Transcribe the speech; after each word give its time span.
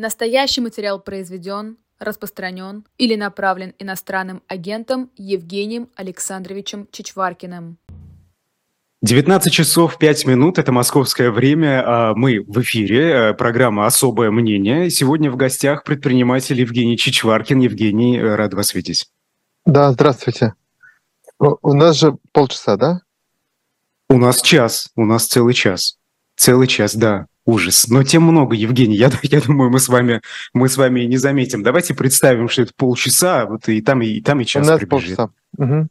Настоящий 0.00 0.60
материал 0.60 1.00
произведен, 1.00 1.76
распространен 1.98 2.84
или 2.98 3.16
направлен 3.16 3.74
иностранным 3.80 4.44
агентом 4.46 5.10
Евгением 5.16 5.88
Александровичем 5.96 6.86
Чичваркиным. 6.92 7.78
19 9.02 9.52
часов 9.52 9.98
5 9.98 10.26
минут, 10.26 10.58
это 10.60 10.70
московское 10.70 11.32
время, 11.32 11.82
а 11.84 12.14
мы 12.14 12.44
в 12.46 12.60
эфире, 12.60 13.10
э, 13.10 13.34
программа 13.34 13.86
«Особое 13.86 14.30
мнение». 14.30 14.88
Сегодня 14.88 15.32
в 15.32 15.36
гостях 15.36 15.82
предприниматель 15.82 16.60
Евгений 16.60 16.96
Чичваркин. 16.96 17.58
Евгений, 17.58 18.18
э, 18.18 18.36
рад 18.36 18.54
вас 18.54 18.74
видеть. 18.74 19.10
Да, 19.66 19.90
здравствуйте. 19.90 20.54
У 21.40 21.74
нас 21.74 21.96
же 21.96 22.16
полчаса, 22.30 22.76
да? 22.76 23.00
У 24.08 24.16
нас 24.16 24.42
час, 24.42 24.92
у 24.94 25.04
нас 25.04 25.26
целый 25.26 25.54
час. 25.54 25.97
Целый 26.38 26.68
час, 26.68 26.94
да 26.94 27.26
ужас. 27.48 27.88
Но 27.88 28.04
тем 28.04 28.22
много, 28.22 28.54
Евгений. 28.54 28.96
Я, 28.96 29.10
я 29.22 29.40
думаю, 29.40 29.70
мы 29.70 29.80
с 29.80 29.88
вами 29.88 30.20
мы 30.52 30.68
с 30.68 30.76
вами 30.76 31.00
не 31.00 31.16
заметим. 31.16 31.62
Давайте 31.62 31.94
представим, 31.94 32.48
что 32.48 32.62
это 32.62 32.72
полчаса, 32.76 33.46
вот 33.46 33.68
и 33.68 33.80
там 33.80 34.02
и 34.02 34.20
там 34.20 34.40
и 34.40 34.44
час 34.44 34.66
У 34.66 34.70
нас 34.70 34.78
прибежит. 34.78 35.16
полчаса. 35.16 35.30
Угу. 35.56 35.88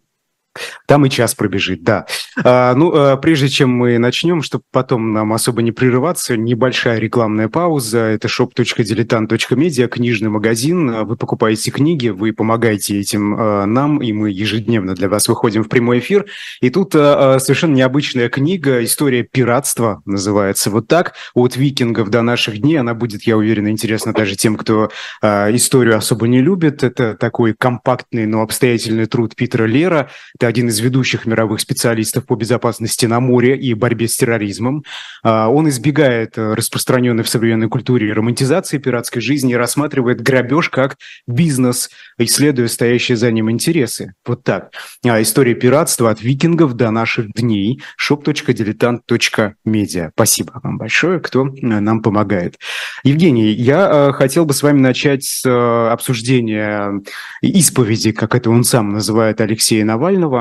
Там 0.86 1.06
и 1.06 1.10
час 1.10 1.36
пробежит, 1.36 1.84
да. 1.84 2.06
А, 2.44 2.74
ну, 2.76 2.92
а, 2.94 3.18
прежде 3.18 3.50
чем 3.50 3.72
мы 3.72 3.98
начнем, 3.98 4.42
чтобы 4.42 4.64
потом 4.72 5.14
нам 5.14 5.34
особо 5.34 5.62
не 5.62 5.72
прерываться, 5.72 6.38
небольшая 6.38 7.00
рекламная 7.00 7.48
пауза. 7.48 8.00
Это 8.00 8.28
shop.diletant.media, 8.28 9.88
книжный 9.88 10.30
магазин. 10.30 11.06
Вы 11.06 11.16
покупаете 11.16 11.72
книги, 11.72 12.10
вы 12.10 12.34
помогаете 12.34 13.00
этим 13.00 13.36
а, 13.38 13.66
нам, 13.66 14.02
и 14.02 14.12
мы 14.14 14.32
ежедневно 14.32 14.96
для 14.96 15.10
вас 15.10 15.28
выходим 15.28 15.64
в 15.64 15.70
прямой 15.70 16.00
эфир. 16.00 16.26
И 16.62 16.70
тут 16.70 16.94
а, 16.96 17.40
совершенно 17.40 17.76
необычная 17.76 18.30
книга, 18.30 18.84
история 18.84 19.24
пиратства 19.24 20.02
называется 20.06 20.70
вот 20.70 20.88
так, 20.88 21.14
от 21.34 21.56
викингов 21.56 22.10
до 22.10 22.22
наших 22.22 22.60
дней. 22.60 22.78
Она 22.78 22.94
будет, 22.94 23.24
я 23.24 23.38
уверен, 23.38 23.68
интересна 23.70 24.14
даже 24.14 24.36
тем, 24.36 24.56
кто 24.56 24.90
а, 25.22 25.50
историю 25.54 25.98
особо 25.98 26.28
не 26.28 26.42
любит. 26.42 26.84
Это 26.84 27.16
такой 27.16 27.54
компактный, 27.54 28.26
но 28.26 28.42
обстоятельный 28.42 29.06
труд 29.06 29.36
Питера 29.36 29.66
Лера. 29.66 30.10
Это 30.36 30.47
один 30.48 30.70
из 30.70 30.80
ведущих 30.80 31.26
мировых 31.26 31.60
специалистов 31.60 32.26
по 32.26 32.36
безопасности 32.36 33.06
на 33.06 33.20
море 33.20 33.58
и 33.58 33.74
борьбе 33.74 34.08
с 34.08 34.18
терроризмом. 34.18 34.84
А, 35.24 35.50
он 35.50 35.70
избегает 35.70 36.38
э, 36.38 36.54
распространенной 36.54 37.24
в 37.24 37.30
современной 37.30 37.70
культуре 37.70 38.14
романтизации 38.14 38.78
пиратской 38.78 39.22
жизни 39.22 39.54
и 39.54 39.56
рассматривает 39.56 40.22
грабеж 40.22 40.70
как 40.70 40.98
бизнес, 41.28 41.90
исследуя 42.18 42.68
стоящие 42.68 43.18
за 43.18 43.32
ним 43.32 43.52
интересы. 43.52 44.14
Вот 44.26 44.44
так. 44.44 44.72
А, 45.06 45.22
история 45.22 45.54
пиратства 45.54 46.10
от 46.10 46.22
викингов 46.22 46.74
до 46.74 46.92
наших 46.92 47.32
дней. 47.34 47.82
shop.diletant.media. 48.02 50.12
Спасибо 50.14 50.60
вам 50.64 50.78
большое, 50.78 51.20
кто 51.20 51.48
э, 51.48 51.52
нам 51.62 52.02
помогает. 52.02 52.58
Евгений, 53.04 53.52
я 53.52 54.10
э, 54.10 54.14
хотел 54.14 54.46
бы 54.46 54.54
с 54.54 54.64
вами 54.64 54.80
начать 54.80 55.24
с 55.24 55.46
обсуждения 55.92 57.02
исповеди, 57.42 58.12
как 58.12 58.36
это 58.36 58.50
он 58.50 58.64
сам 58.64 58.90
называет, 58.90 59.42
Алексея 59.42 59.86
Навального 59.86 60.37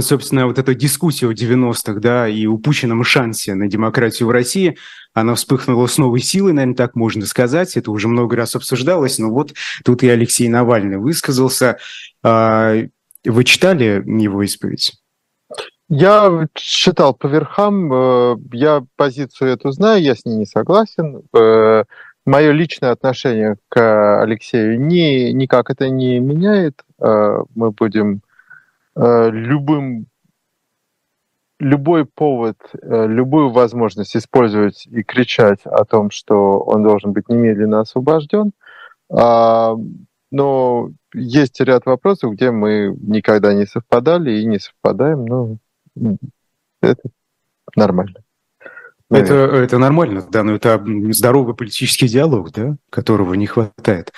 собственно, 0.00 0.46
вот 0.46 0.58
эта 0.58 0.74
дискуссия 0.74 1.26
в 1.26 1.32
90-х, 1.32 1.94
да, 2.00 2.28
и 2.28 2.46
упущенном 2.46 3.02
шансе 3.04 3.54
на 3.54 3.66
демократию 3.66 4.28
в 4.28 4.30
России, 4.30 4.76
она 5.14 5.34
вспыхнула 5.34 5.86
с 5.86 5.98
новой 5.98 6.20
силой, 6.20 6.52
наверное, 6.52 6.76
так 6.76 6.94
можно 6.94 7.26
сказать. 7.26 7.76
Это 7.76 7.90
уже 7.90 8.08
много 8.08 8.36
раз 8.36 8.54
обсуждалось, 8.54 9.18
но 9.18 9.30
вот 9.30 9.54
тут 9.84 10.02
и 10.02 10.08
Алексей 10.08 10.48
Навальный 10.48 10.98
высказался. 10.98 11.78
А, 12.22 12.74
вы 13.24 13.44
читали 13.44 14.02
его 14.06 14.42
исповедь? 14.42 14.92
Я 15.88 16.46
читал 16.54 17.14
по 17.14 17.26
верхам, 17.26 17.92
э, 17.92 18.36
я 18.52 18.84
позицию 18.94 19.50
эту 19.50 19.72
знаю, 19.72 20.00
я 20.00 20.14
с 20.14 20.24
ней 20.24 20.36
не 20.36 20.46
согласен. 20.46 21.22
Э, 21.36 21.84
Мое 22.26 22.52
личное 22.52 22.92
отношение 22.92 23.56
к 23.70 24.22
Алексею 24.22 24.78
ни, 24.78 25.32
никак 25.32 25.70
это 25.70 25.88
не 25.88 26.20
меняет. 26.20 26.80
Э, 27.00 27.42
мы 27.56 27.72
будем 27.72 28.20
Э, 28.20 28.29
любым 28.96 30.06
любой 31.60 32.06
повод, 32.06 32.56
э, 32.72 33.06
любую 33.06 33.50
возможность 33.50 34.16
использовать 34.16 34.86
и 34.86 35.02
кричать 35.02 35.60
о 35.64 35.84
том, 35.84 36.10
что 36.10 36.58
он 36.58 36.82
должен 36.82 37.12
быть 37.12 37.28
немедленно 37.28 37.80
освобожден. 37.80 38.52
А, 39.10 39.76
но 40.30 40.90
есть 41.14 41.60
ряд 41.60 41.84
вопросов, 41.86 42.32
где 42.32 42.50
мы 42.50 42.96
никогда 43.00 43.52
не 43.52 43.66
совпадали 43.66 44.40
и 44.40 44.46
не 44.46 44.58
совпадаем. 44.58 45.26
Но 45.26 45.56
это 46.80 47.02
нормально. 47.76 48.20
Это, 49.10 49.34
это 49.34 49.78
нормально, 49.78 50.24
да, 50.30 50.44
но 50.44 50.54
это 50.54 50.82
здоровый 51.10 51.56
политический 51.56 52.06
диалог, 52.06 52.52
да, 52.52 52.76
которого 52.90 53.34
не 53.34 53.46
хватает. 53.46 54.12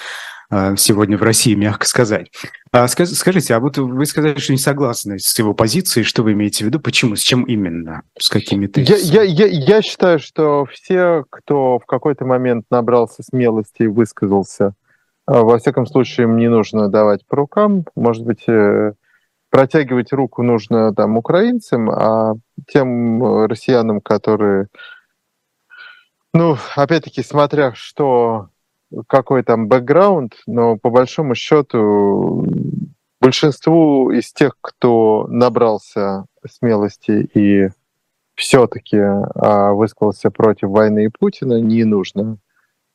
А, 0.55 0.77
сегодня 0.77 1.17
в 1.17 1.23
России, 1.23 1.55
мягко 1.55 1.87
сказать. 1.87 2.31
А 2.73 2.87
скажите, 2.87 3.55
а 3.55 3.61
вот 3.61 3.79
вы 3.79 4.05
сказали, 4.05 4.39
что 4.39 4.53
не 4.53 4.59
согласны 4.59 5.19
с 5.19 5.39
его 5.39 5.55
позицией, 5.55 6.05
что 6.05 6.23
вы 6.23 6.33
имеете 6.33 6.65
в 6.65 6.67
виду, 6.67 6.79
почему, 6.79 7.17
с 7.17 7.21
чем 7.21 7.45
именно, 7.45 8.03
с 8.19 8.29
какими 8.29 8.67
тезисами? 8.67 9.15
Я, 9.15 9.23
я, 9.23 9.47
я, 9.47 9.47
я 9.47 9.83
считаю, 9.83 10.19
что 10.19 10.67
все, 10.67 11.25
кто 11.31 11.79
в 11.79 11.87
какой-то 11.87 12.27
момент 12.27 12.67
набрался 12.71 13.23
смелости 13.23 13.85
и 13.85 13.87
высказался, 13.87 14.75
а, 15.25 15.41
во 15.41 15.59
всяком 15.59 15.87
случае, 15.87 16.25
им 16.25 16.37
не 16.37 16.51
нужно 16.51 16.91
давать 16.91 17.27
по 17.27 17.37
рукам, 17.37 17.87
может 17.97 18.27
быть, 18.27 18.47
э, 18.47 18.93
протягивать 19.49 20.13
руку 20.13 20.43
нужно 20.43 20.95
там 20.95 21.17
украинцам, 21.17 21.89
а 21.89 22.35
тем 22.69 23.25
э, 23.25 23.47
россиянам, 23.47 24.03
которые, 24.03 24.67
ну, 26.35 26.59
опять-таки, 26.77 27.23
смотря 27.23 27.73
что 27.75 28.51
какой 29.07 29.43
там 29.43 29.69
бэкграунд, 29.69 30.35
но 30.47 30.77
по 30.77 30.91
большому 30.91 31.35
счету 31.35 32.47
большинству 33.21 34.11
из 34.11 34.33
тех, 34.33 34.57
кто 34.61 35.27
набрался 35.29 36.27
смелости 36.49 37.29
и 37.35 37.69
все-таки 38.35 38.99
а, 38.99 39.73
высказался 39.73 40.31
против 40.31 40.69
войны 40.69 41.05
и 41.05 41.09
Путина, 41.09 41.61
не 41.61 41.85
нужно 41.85 42.39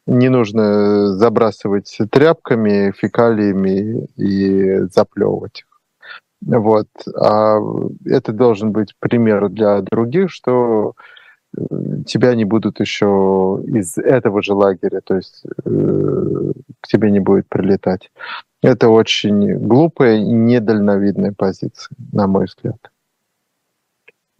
не 0.08 0.30
нужно 0.30 1.10
забрасывать 1.10 1.96
тряпками, 2.10 2.94
фекалиями 2.98 4.08
и 4.16 4.88
заплевывать. 4.94 5.66
Вот. 6.42 6.88
А 7.16 7.60
это 8.06 8.32
должен 8.32 8.72
быть 8.72 8.94
пример 9.00 9.50
для 9.50 9.82
других, 9.82 10.32
что 10.32 10.94
тебя 12.06 12.36
не 12.36 12.46
будут 12.46 12.80
еще 12.80 13.62
из 13.66 13.98
этого 13.98 14.42
же 14.42 14.54
лагеря, 14.54 15.02
то 15.04 15.16
есть 15.16 15.44
э, 15.66 16.52
к 16.82 16.88
тебе 16.88 17.12
не 17.12 17.20
будет 17.20 17.48
прилетать. 17.48 18.12
Это 18.62 18.90
очень 18.90 19.58
глупая 19.58 20.18
и 20.18 20.24
недальновидная 20.24 21.34
позиция, 21.36 21.96
на 22.12 22.28
мой 22.28 22.46
взгляд. 22.46 22.78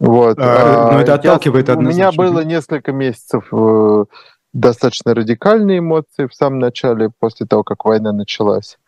Вот. 0.00 0.38
А, 0.38 0.92
но 0.92 1.00
это 1.00 1.14
отталкивает 1.14 1.68
Я, 1.68 1.76
У 1.76 1.80
меня 1.80 2.12
было 2.12 2.44
несколько 2.44 2.92
месяцев 2.92 3.48
э, 3.52 4.04
достаточно 4.52 5.14
радикальные 5.14 5.78
эмоции 5.80 6.26
в 6.26 6.34
самом 6.34 6.60
начале, 6.60 7.10
после 7.18 7.46
того, 7.46 7.64
как 7.64 7.84
война 7.84 8.12
началась. 8.12 8.78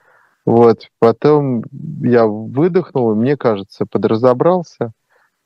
Вот. 0.46 0.88
Потом 1.00 1.64
я 2.02 2.26
выдохнул, 2.26 3.12
и 3.12 3.16
мне 3.16 3.36
кажется, 3.36 3.86
подразобрался. 3.86 4.92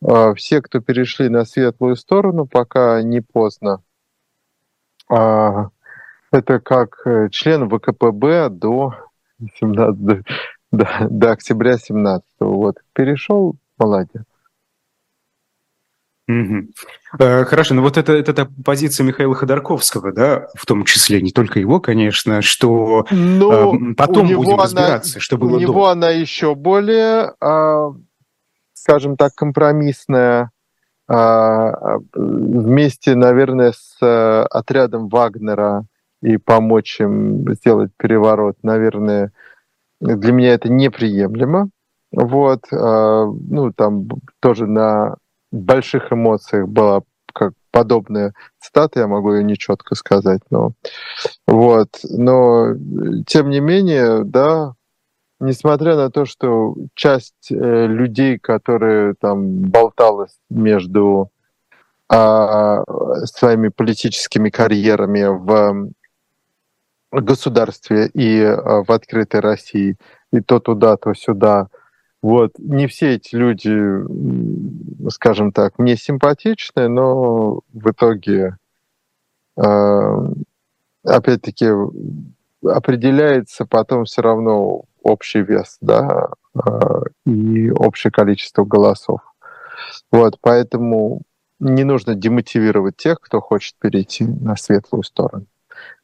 А, 0.03 0.34
все, 0.34 0.60
кто 0.60 0.81
перешли 0.81 1.28
на 1.28 1.44
светлую 1.44 1.97
сторону, 1.97 2.47
пока 2.47 3.03
не 3.03 3.21
поздно. 3.21 3.82
А, 5.09 5.69
это 6.32 6.60
как 6.60 7.00
э, 7.06 7.28
член 7.31 7.69
ВКПБ 7.69 8.49
до, 8.50 8.94
17, 9.60 10.25
до, 10.72 11.09
до 11.09 11.31
октября 11.31 11.78
17 11.78 12.25
Вот. 12.41 12.78
Перешел, 12.93 13.56
молодец. 13.78 14.25
Угу. 16.26 16.69
Хорошо, 17.19 17.75
но 17.75 17.82
вот 17.82 17.99
это, 17.99 18.15
это, 18.15 18.49
позиция 18.65 19.05
Михаила 19.05 19.34
Ходорковского, 19.34 20.11
да, 20.11 20.49
в 20.55 20.65
том 20.65 20.84
числе, 20.84 21.21
не 21.21 21.32
только 21.32 21.61
его, 21.61 21.81
конечно, 21.81 22.41
что 22.41 23.06
но 23.11 23.75
э, 23.75 23.94
потом 23.94 24.29
будем 24.29 24.58
разбираться, 24.58 25.17
она, 25.17 25.20
что 25.20 25.37
было 25.37 25.56
У 25.56 25.61
него 25.61 25.85
до. 25.85 25.90
она 25.90 26.08
еще 26.08 26.55
более 26.55 27.35
скажем 28.75 29.17
так, 29.17 29.35
компромиссная, 29.35 30.50
вместе, 31.06 33.15
наверное, 33.15 33.73
с 33.73 33.99
э, 34.00 34.47
отрядом 34.50 35.09
Вагнера 35.09 35.85
и 36.23 36.38
помочь 36.38 37.00
им 37.00 37.44
сделать 37.55 37.91
переворот, 37.99 38.56
наверное, 38.62 39.31
для 40.00 40.32
меня 40.32 40.55
это 40.55 40.71
неприемлемо. 40.71 41.69
Вот, 42.12 42.65
а, 42.73 43.26
ну, 43.26 43.73
там 43.73 44.09
тоже 44.41 44.67
на 44.67 45.17
больших 45.53 46.12
эмоциях 46.12 46.69
была 46.69 47.03
как 47.35 47.53
подобная 47.71 48.32
цитата, 48.61 49.00
я 49.00 49.09
могу 49.09 49.35
ее 49.35 49.43
нечетко 49.43 49.97
сказать, 49.97 50.41
но 50.50 50.73
вот, 51.47 51.88
но 52.05 52.75
тем 53.26 53.50
не 53.50 53.61
менее, 53.61 54.25
да, 54.25 54.75
несмотря 55.40 55.96
на 55.96 56.10
то, 56.10 56.25
что 56.25 56.75
часть 56.94 57.50
э, 57.50 57.86
людей, 57.86 58.38
которые 58.38 59.14
там 59.20 59.60
болталась 59.62 60.36
между 60.50 61.31
э, 62.12 62.84
своими 63.25 63.69
политическими 63.69 64.50
карьерами 64.50 65.25
в 65.25 65.90
государстве 67.12 68.08
и 68.12 68.42
в 68.44 68.90
открытой 68.90 69.40
России, 69.40 69.96
и 70.32 70.40
то 70.40 70.58
туда, 70.58 70.96
то 70.96 71.14
сюда. 71.14 71.69
Вот. 72.22 72.58
Не 72.58 72.88
все 72.88 73.14
эти 73.14 73.37
люди, 73.37 75.10
скажем 75.10 75.52
так, 75.52 75.78
мне 75.78 75.96
симпатичны, 75.96 76.88
но 76.88 77.60
в 77.72 77.90
итоге, 77.90 78.56
опять-таки, 81.04 81.66
определяется 82.64 83.64
потом 83.66 84.04
все 84.04 84.22
равно 84.22 84.84
общий 85.04 85.42
вес, 85.42 85.76
да, 85.80 86.30
и 87.26 87.70
общее 87.70 88.10
количество 88.10 88.64
голосов. 88.64 89.20
Вот, 90.10 90.38
поэтому 90.40 91.22
не 91.60 91.84
нужно 91.84 92.14
демотивировать 92.14 92.96
тех, 92.96 93.20
кто 93.20 93.40
хочет 93.40 93.74
перейти 93.78 94.24
на 94.24 94.56
светлую 94.56 95.02
сторону, 95.02 95.46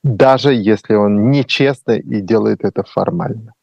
даже 0.03 0.53
если 0.53 0.95
он 0.95 1.31
нечестно 1.31 1.93
и 1.93 2.21
делает 2.21 2.65
это 2.65 2.83
формально. 2.83 3.55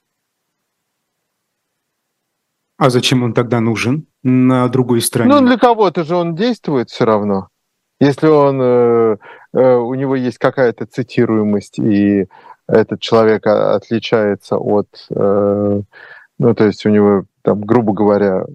А 2.77 2.89
зачем 2.89 3.23
он 3.23 3.33
тогда 3.33 3.59
нужен 3.59 4.05
на 4.21 4.67
другой 4.67 5.01
стороне? 5.01 5.33
Ну, 5.33 5.45
для 5.45 5.57
кого-то 5.57 6.03
же 6.03 6.15
он 6.15 6.35
действует 6.35 6.89
все 6.89 7.05
равно. 7.05 7.47
Если 7.99 8.27
он, 8.27 8.61
э, 8.61 9.17
э, 9.53 9.75
у 9.75 9.95
него 9.95 10.15
есть 10.15 10.37
какая-то 10.37 10.85
цитируемость, 10.85 11.79
и 11.79 12.27
этот 12.67 12.99
человек 12.99 13.47
отличается 13.47 14.57
от, 14.57 14.87
э, 15.09 15.81
ну, 16.39 16.55
то 16.55 16.65
есть 16.65 16.85
у 16.85 16.89
него, 16.89 17.25
там, 17.41 17.61
грубо 17.61 17.93
говоря, 17.93 18.45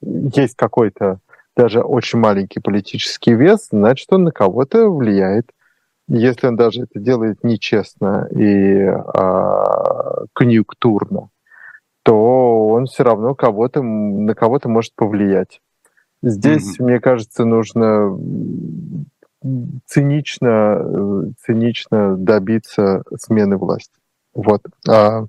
есть 0.00 0.56
какой-то 0.56 1.20
даже 1.56 1.80
очень 1.80 2.18
маленький 2.18 2.60
политический 2.60 3.34
вес, 3.34 3.68
значит, 3.70 4.12
он 4.12 4.24
на 4.24 4.30
кого-то 4.32 4.88
влияет. 4.88 5.50
Если 6.06 6.46
он 6.46 6.56
даже 6.56 6.82
это 6.82 7.00
делает 7.00 7.42
нечестно 7.42 8.28
и 8.30 8.86
а, 8.86 10.24
конъюнктурно, 10.32 11.28
то 12.04 12.68
он 12.68 12.86
все 12.86 13.02
равно 13.02 13.34
кого-то 13.34 13.82
на 13.82 14.34
кого-то 14.34 14.68
может 14.68 14.94
повлиять. 14.94 15.60
Здесь, 16.22 16.78
mm-hmm. 16.78 16.84
мне 16.84 17.00
кажется, 17.00 17.44
нужно 17.44 18.16
цинично, 19.86 21.32
цинично 21.44 22.16
добиться 22.16 23.02
смены 23.18 23.56
власти. 23.56 23.92
Вот. 24.34 24.62
А 24.88 25.26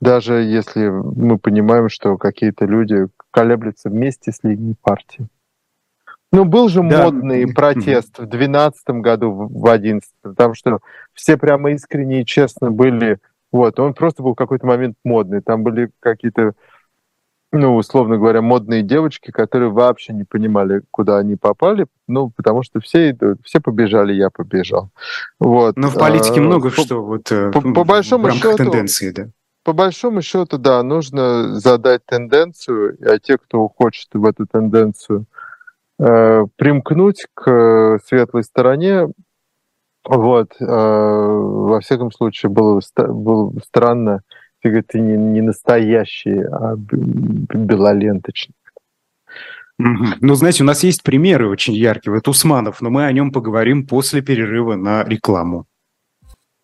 даже 0.00 0.42
если 0.42 0.88
мы 0.88 1.38
понимаем, 1.38 1.88
что 1.88 2.16
какие-то 2.16 2.64
люди 2.64 3.06
колеблются 3.30 3.90
вместе 3.90 4.32
с 4.32 4.42
линией 4.42 4.76
партии. 4.80 5.28
Ну, 6.30 6.44
был 6.44 6.68
же 6.68 6.82
да. 6.82 7.04
модный 7.04 7.46
протест 7.54 8.18
в 8.18 8.26
2012 8.26 8.88
году, 9.00 9.32
в 9.32 9.62
2011, 9.62 10.10
потому 10.22 10.54
что 10.54 10.80
все 11.14 11.36
прямо 11.36 11.72
искренне 11.72 12.22
и 12.22 12.26
честно 12.26 12.70
были. 12.70 13.18
Вот, 13.50 13.80
он 13.80 13.94
просто 13.94 14.22
был 14.22 14.32
в 14.32 14.36
какой-то 14.36 14.66
момент 14.66 14.96
модный. 15.04 15.40
Там 15.40 15.62
были 15.62 15.90
какие-то, 16.00 16.52
ну, 17.52 17.76
условно 17.76 18.18
говоря, 18.18 18.42
модные 18.42 18.82
девочки, 18.82 19.30
которые 19.30 19.70
вообще 19.70 20.12
не 20.12 20.24
понимали, 20.24 20.82
куда 20.90 21.18
они 21.18 21.36
попали, 21.36 21.86
ну, 22.06 22.30
потому 22.30 22.62
что 22.62 22.80
все, 22.80 23.16
все 23.44 23.60
побежали, 23.60 24.12
я 24.12 24.30
побежал. 24.30 24.90
Вот. 25.38 25.76
Но 25.76 25.88
в 25.88 25.94
политике 25.94 26.40
а, 26.40 26.42
много 26.42 26.70
по, 26.70 26.80
что 26.80 27.02
вот 27.02 27.32
э, 27.32 27.50
по, 27.50 27.60
по 27.60 27.84
большому 27.84 28.24
в 28.24 28.26
рамках 28.28 28.52
счету, 28.52 28.64
тенденции, 28.64 29.10
да. 29.10 29.28
По 29.64 29.72
большому 29.72 30.22
счету, 30.22 30.58
да, 30.58 30.82
нужно 30.82 31.58
задать 31.58 32.04
тенденцию, 32.06 32.96
а 33.02 33.18
те, 33.18 33.38
кто 33.38 33.68
хочет 33.68 34.08
в 34.12 34.24
эту 34.24 34.46
тенденцию 34.46 35.26
Э, 36.00 36.44
примкнуть 36.56 37.26
к 37.34 37.98
светлой 38.06 38.44
стороне. 38.44 39.08
Вот, 40.04 40.52
э, 40.60 40.64
во 40.64 41.80
всяком 41.80 42.12
случае, 42.12 42.50
было, 42.50 42.80
было 42.96 43.52
странно, 43.64 44.22
ты 44.60 44.68
говоришь, 44.68 44.86
ты 44.88 45.00
не, 45.00 45.16
не 45.16 45.40
настоящий, 45.40 46.42
а 46.42 46.76
белоленточник. 46.76 48.56
Ну, 49.78 50.34
знаете, 50.34 50.64
у 50.64 50.66
нас 50.66 50.82
есть 50.82 51.04
примеры 51.04 51.48
очень 51.48 51.74
яркие. 51.74 52.12
Вот 52.12 52.26
Усманов, 52.26 52.80
но 52.80 52.90
мы 52.90 53.04
о 53.04 53.12
нем 53.12 53.30
поговорим 53.30 53.86
после 53.86 54.22
перерыва 54.22 54.74
на 54.74 55.04
рекламу. 55.04 55.66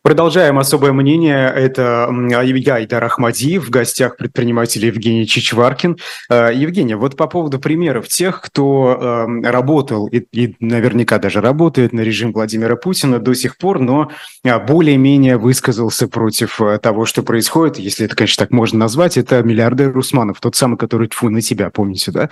Продолжаем 0.06 0.58
особое 0.58 0.92
мнение. 0.92 1.50
Это 1.50 2.10
я, 2.28 2.74
Айдар 2.74 3.02
Ахмадиев, 3.04 3.64
в 3.64 3.70
гостях 3.70 4.18
предприниматель 4.18 4.84
Евгений 4.84 5.26
Чичваркин. 5.26 5.96
Э, 6.28 6.50
Евгений, 6.54 6.94
вот 6.94 7.16
по 7.16 7.26
поводу 7.26 7.58
примеров 7.58 8.08
тех, 8.08 8.42
кто 8.42 8.98
эм, 9.00 9.42
работал 9.42 10.06
и, 10.06 10.18
и 10.32 10.56
наверняка 10.60 11.16
даже 11.16 11.40
работает 11.40 11.94
на 11.94 12.02
режим 12.02 12.34
Владимира 12.34 12.76
Путина 12.76 13.18
до 13.18 13.32
сих 13.32 13.56
пор, 13.56 13.78
но 13.78 14.10
э, 14.44 14.58
более-менее 14.58 15.38
высказался 15.38 16.06
против 16.06 16.60
э, 16.60 16.78
того, 16.80 17.06
что 17.06 17.22
происходит, 17.22 17.78
если 17.78 18.04
это, 18.04 18.14
конечно, 18.14 18.44
так 18.44 18.52
можно 18.52 18.80
назвать, 18.80 19.16
это 19.16 19.42
миллиардер 19.42 19.96
Усманов, 19.96 20.38
тот 20.38 20.54
самый, 20.54 20.76
который 20.76 21.08
тьфу 21.08 21.30
на 21.30 21.40
тебя, 21.40 21.70
помните, 21.70 22.12
да? 22.12 22.28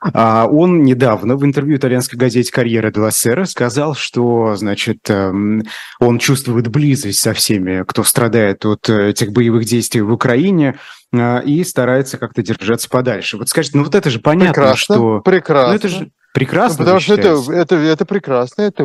А 0.00 0.46
он 0.46 0.84
недавно 0.84 1.34
в 1.34 1.44
интервью 1.44 1.76
итальянской 1.78 2.16
газете 2.16 2.52
«Карьера 2.52 2.92
де 2.92 3.10
Сера» 3.10 3.46
сказал, 3.46 3.96
что, 3.96 4.54
значит, 4.54 4.98
эм, 5.10 5.64
он 5.98 6.20
чувствует 6.20 6.68
близость 6.68 7.15
со 7.16 7.32
всеми, 7.32 7.84
кто 7.84 8.04
страдает 8.04 8.64
от 8.64 8.88
э, 8.88 9.10
этих 9.10 9.32
боевых 9.32 9.64
действий 9.64 10.00
в 10.00 10.12
Украине, 10.12 10.78
э, 11.12 11.42
и 11.44 11.64
старается 11.64 12.18
как-то 12.18 12.42
держаться 12.42 12.88
подальше. 12.88 13.36
Вот 13.36 13.48
скажите, 13.48 13.78
ну 13.78 13.84
вот 13.84 13.94
это 13.94 14.10
же 14.10 14.20
понятно, 14.20 14.52
прекрасно, 14.52 14.94
что... 14.94 15.20
Прекрасно. 15.20 15.70
Ну 15.70 15.76
это 15.76 15.88
же 15.88 16.10
прекрасно, 16.32 16.78
ну, 16.78 16.84
Потому 16.84 17.00
что 17.00 17.14
это, 17.14 17.52
это, 17.52 17.76
это 17.76 18.04
прекрасно, 18.04 18.62
это 18.62 18.84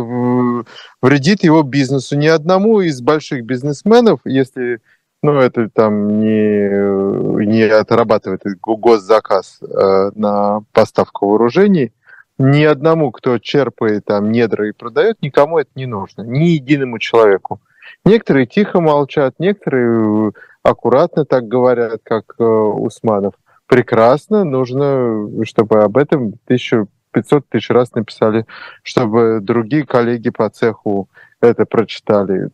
вредит 1.01 1.43
его 1.43 1.63
бизнесу. 1.63 2.17
Ни 2.17 2.27
одному 2.27 2.81
из 2.81 3.01
больших 3.01 3.43
бизнесменов, 3.45 4.21
если 4.25 4.79
ну, 5.23 5.33
это 5.39 5.69
там 5.69 6.19
не, 6.19 7.45
не 7.45 7.63
отрабатывает 7.63 8.41
госзаказ 8.61 9.59
э, 9.61 10.11
на 10.15 10.61
поставку 10.71 11.29
вооружений, 11.29 11.91
ни 12.39 12.63
одному, 12.63 13.11
кто 13.11 13.37
черпает 13.37 14.05
там 14.05 14.31
недра 14.31 14.67
и 14.67 14.71
продает, 14.71 15.21
никому 15.21 15.59
это 15.59 15.69
не 15.75 15.85
нужно, 15.85 16.23
ни 16.23 16.45
единому 16.45 16.97
человеку. 16.99 17.61
Некоторые 18.05 18.45
тихо 18.45 18.81
молчат, 18.81 19.35
некоторые 19.39 20.29
э, 20.29 20.31
аккуратно 20.63 21.25
так 21.25 21.47
говорят, 21.47 22.01
как 22.03 22.35
э, 22.39 22.43
Усманов. 22.43 23.33
Прекрасно, 23.67 24.43
нужно, 24.43 25.45
чтобы 25.45 25.83
об 25.83 25.97
этом 25.97 26.33
1500 26.45 27.47
тысяч 27.47 27.69
раз 27.69 27.93
написали, 27.93 28.45
чтобы 28.83 29.39
другие 29.41 29.85
коллеги 29.85 30.29
по 30.29 30.49
цеху 30.49 31.09
это 31.39 31.65
прочитали. 31.65 32.49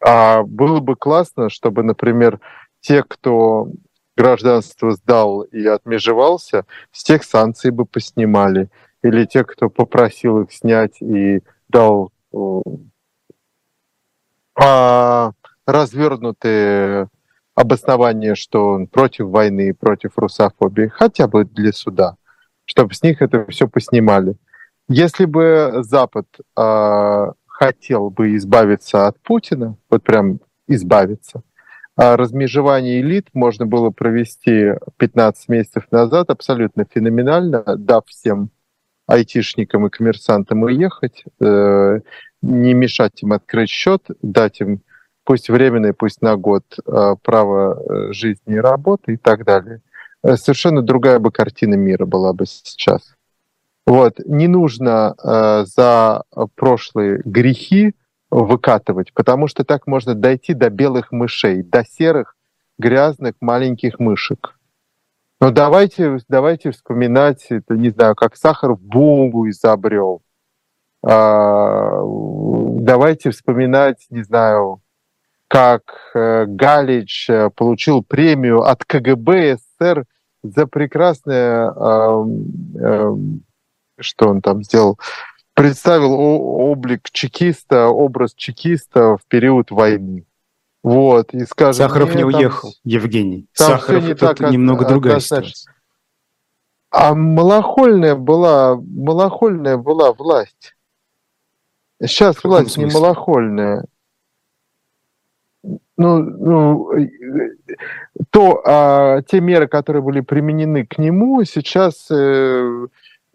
А 0.00 0.42
было 0.42 0.80
бы 0.80 0.96
классно, 0.96 1.50
чтобы, 1.50 1.82
например, 1.82 2.40
те, 2.80 3.02
кто 3.02 3.68
гражданство 4.16 4.92
сдал 4.92 5.42
и 5.42 5.66
отмежевался, 5.66 6.64
с 6.92 7.04
тех 7.04 7.24
санкций 7.24 7.70
бы 7.70 7.84
поснимали. 7.84 8.68
Или 9.02 9.24
те, 9.26 9.44
кто 9.44 9.70
попросил 9.70 10.42
их 10.42 10.52
снять 10.52 11.00
и 11.00 11.40
дал 11.68 12.12
э, 12.32 12.38
а, 14.60 15.32
развернутые 15.66 17.08
обоснования, 17.54 18.34
что 18.34 18.68
он 18.68 18.86
против 18.86 19.26
войны, 19.26 19.74
против 19.74 20.16
русофобии, 20.16 20.88
хотя 20.88 21.26
бы 21.26 21.44
для 21.44 21.72
суда, 21.72 22.16
чтобы 22.64 22.94
с 22.94 23.02
них 23.02 23.20
это 23.20 23.46
все 23.46 23.68
поснимали. 23.68 24.36
Если 24.88 25.26
бы 25.26 25.80
Запад 25.80 26.26
э, 26.56 27.32
хотел 27.46 28.10
бы 28.10 28.36
избавиться 28.36 29.06
от 29.06 29.20
Путина, 29.20 29.76
вот 29.90 30.02
прям 30.02 30.40
избавиться, 30.66 31.42
а 31.96 32.16
размежевание 32.16 33.00
элит 33.00 33.28
можно 33.34 33.66
было 33.66 33.90
провести 33.90 34.74
15 34.98 35.48
месяцев 35.48 35.84
назад 35.90 36.30
абсолютно 36.30 36.86
феноменально, 36.88 37.64
дав 37.76 38.06
всем 38.06 38.50
айтишникам 39.08 39.86
и 39.86 39.90
коммерсантам 39.90 40.62
уехать, 40.62 41.24
э, 41.40 42.00
не 42.42 42.74
мешать 42.74 43.22
им 43.22 43.32
открыть 43.32 43.70
счет, 43.70 44.06
дать 44.22 44.60
им 44.60 44.82
пусть 45.24 45.50
временное, 45.50 45.92
пусть 45.92 46.22
на 46.22 46.36
год 46.36 46.64
э, 46.78 47.16
право 47.22 47.78
э, 47.78 48.12
жизни 48.12 48.54
и 48.54 48.58
работы 48.58 49.14
и 49.14 49.16
так 49.16 49.44
далее. 49.44 49.82
Э, 50.22 50.36
совершенно 50.36 50.82
другая 50.82 51.18
бы 51.18 51.30
картина 51.30 51.74
мира 51.74 52.06
была 52.06 52.32
бы 52.32 52.46
сейчас. 52.46 53.14
Вот. 53.86 54.18
Не 54.24 54.48
нужно 54.48 55.14
э, 55.22 55.64
за 55.66 56.22
прошлые 56.54 57.20
грехи 57.24 57.94
выкатывать, 58.30 59.12
потому 59.12 59.48
что 59.48 59.64
так 59.64 59.86
можно 59.86 60.14
дойти 60.14 60.54
до 60.54 60.70
белых 60.70 61.12
мышей, 61.12 61.62
до 61.62 61.84
серых, 61.84 62.36
грязных 62.78 63.34
маленьких 63.40 63.98
мышек. 63.98 64.58
Но 65.40 65.50
давайте, 65.50 66.18
давайте 66.28 66.70
вспоминать, 66.70 67.46
это, 67.50 67.74
не 67.74 67.90
знаю, 67.90 68.14
как 68.16 68.36
сахар 68.36 68.72
в 68.72 68.80
бомбу 68.80 69.48
изобрел, 69.48 70.22
а, 71.02 71.57
давайте 72.04 73.30
вспоминать, 73.30 74.06
не 74.10 74.22
знаю, 74.22 74.80
как 75.48 75.82
э, 76.14 76.44
Галич 76.46 77.30
э, 77.30 77.50
получил 77.50 78.02
премию 78.02 78.62
от 78.62 78.84
КГБ 78.84 79.56
СССР 79.56 80.04
за 80.42 80.66
прекрасное, 80.66 81.72
что 83.98 84.28
он 84.28 84.40
там 84.40 84.62
сделал, 84.62 84.98
представил 85.54 86.12
облик 86.12 87.10
чекиста, 87.10 87.88
образ 87.88 88.34
чекиста 88.34 89.16
в 89.16 89.26
период 89.26 89.72
войны. 89.72 90.24
Вот, 90.84 91.34
и 91.34 91.44
скажем, 91.44 91.88
Сахаров 91.88 92.14
не 92.14 92.24
уехал, 92.24 92.70
там, 92.70 92.80
Евгений. 92.84 93.48
Там 93.56 93.72
Сахаров 93.72 94.04
не 94.04 94.12
это 94.12 94.34
так, 94.34 94.50
немного 94.50 94.86
другая 94.86 95.18
ситуация. 95.18 95.74
А 96.90 97.14
малохольная 97.14 98.14
была, 98.14 98.76
малохольная 98.76 99.76
была 99.76 100.12
власть. 100.12 100.76
Сейчас 102.02 102.42
власть 102.44 102.72
смысле? 102.72 102.84
не 102.84 102.94
малохольная. 102.94 103.84
Ну, 105.96 106.20
ну 106.20 106.90
то 108.30 108.62
а, 108.64 109.22
те 109.22 109.40
меры, 109.40 109.66
которые 109.66 110.02
были 110.02 110.20
применены 110.20 110.86
к 110.86 110.98
нему, 110.98 111.42
сейчас 111.44 112.08
э, 112.10 112.86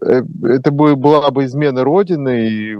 э, 0.02 0.22
это 0.44 0.72
была 0.72 1.30
бы 1.32 1.46
измена 1.46 1.84
Родины, 1.84 2.50
и 2.50 2.78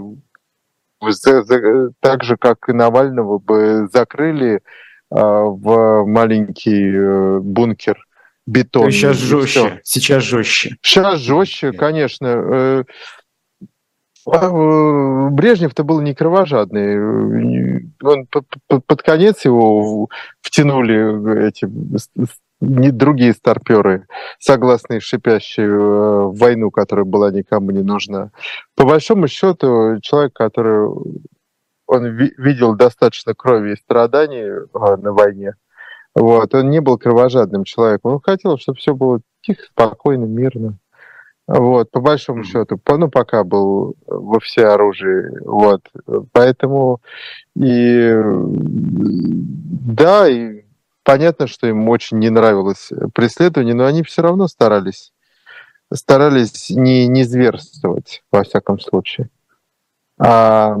так 2.00 2.24
же, 2.24 2.36
как 2.38 2.68
и 2.68 2.72
Навального 2.72 3.38
бы 3.38 3.88
закрыли 3.92 4.62
а, 5.10 5.42
в 5.44 6.06
маленький 6.06 6.90
э, 6.90 7.38
бункер 7.40 8.06
бетон. 8.46 8.90
Сейчас 8.90 9.16
жестче. 9.16 9.80
Сейчас 9.84 10.22
жестче. 10.22 10.76
Сейчас 10.80 11.20
жестче, 11.20 11.72
конечно. 11.72 12.84
Э, 14.26 14.30
а, 14.32 14.46
э, 14.46 15.28
Брежнев-то 15.30 15.84
был 15.84 16.00
не 16.00 16.14
кровожадный. 16.14 17.90
Он 18.02 18.26
под 18.66 19.02
конец 19.02 19.44
его 19.44 20.08
втянули 20.40 21.48
эти 21.48 21.68
не 22.60 22.90
другие 22.90 23.34
старперы, 23.34 24.06
согласные 24.38 25.00
шипящие 25.00 25.68
в 25.68 26.38
войну, 26.38 26.70
которая 26.70 27.04
была 27.04 27.30
никому 27.30 27.70
не 27.70 27.82
нужна. 27.82 28.30
По 28.74 28.84
большому 28.84 29.28
счету, 29.28 29.98
человек, 30.00 30.32
который 30.32 30.88
он 31.86 32.06
видел 32.06 32.74
достаточно 32.74 33.34
крови 33.34 33.72
и 33.72 33.76
страданий 33.76 34.66
на 34.72 35.12
войне. 35.12 35.54
Вот. 36.14 36.54
Он 36.54 36.70
не 36.70 36.80
был 36.80 36.96
кровожадным 36.96 37.64
человеком. 37.64 38.12
Он 38.12 38.20
хотел, 38.20 38.56
чтобы 38.56 38.78
все 38.78 38.94
было 38.94 39.20
тихо, 39.42 39.64
спокойно, 39.64 40.24
мирно. 40.24 40.78
Вот, 41.46 41.90
по 41.90 42.00
большому 42.00 42.44
счету, 42.44 42.80
ну, 42.88 43.10
пока 43.10 43.44
был 43.44 43.96
во 44.06 44.40
всеоружии. 44.40 45.38
Вот. 45.44 45.82
Поэтому 46.32 47.00
и 47.54 48.14
да, 48.16 50.28
и 50.28 50.64
понятно, 51.02 51.46
что 51.46 51.66
им 51.66 51.88
очень 51.88 52.18
не 52.18 52.30
нравилось 52.30 52.90
преследование, 53.14 53.74
но 53.74 53.84
они 53.84 54.02
все 54.02 54.22
равно 54.22 54.48
старались 54.48 55.12
старались 55.92 56.70
не, 56.70 57.06
не 57.06 57.24
зверствовать, 57.24 58.22
во 58.30 58.42
всяком 58.42 58.80
случае. 58.80 59.28
А, 60.18 60.76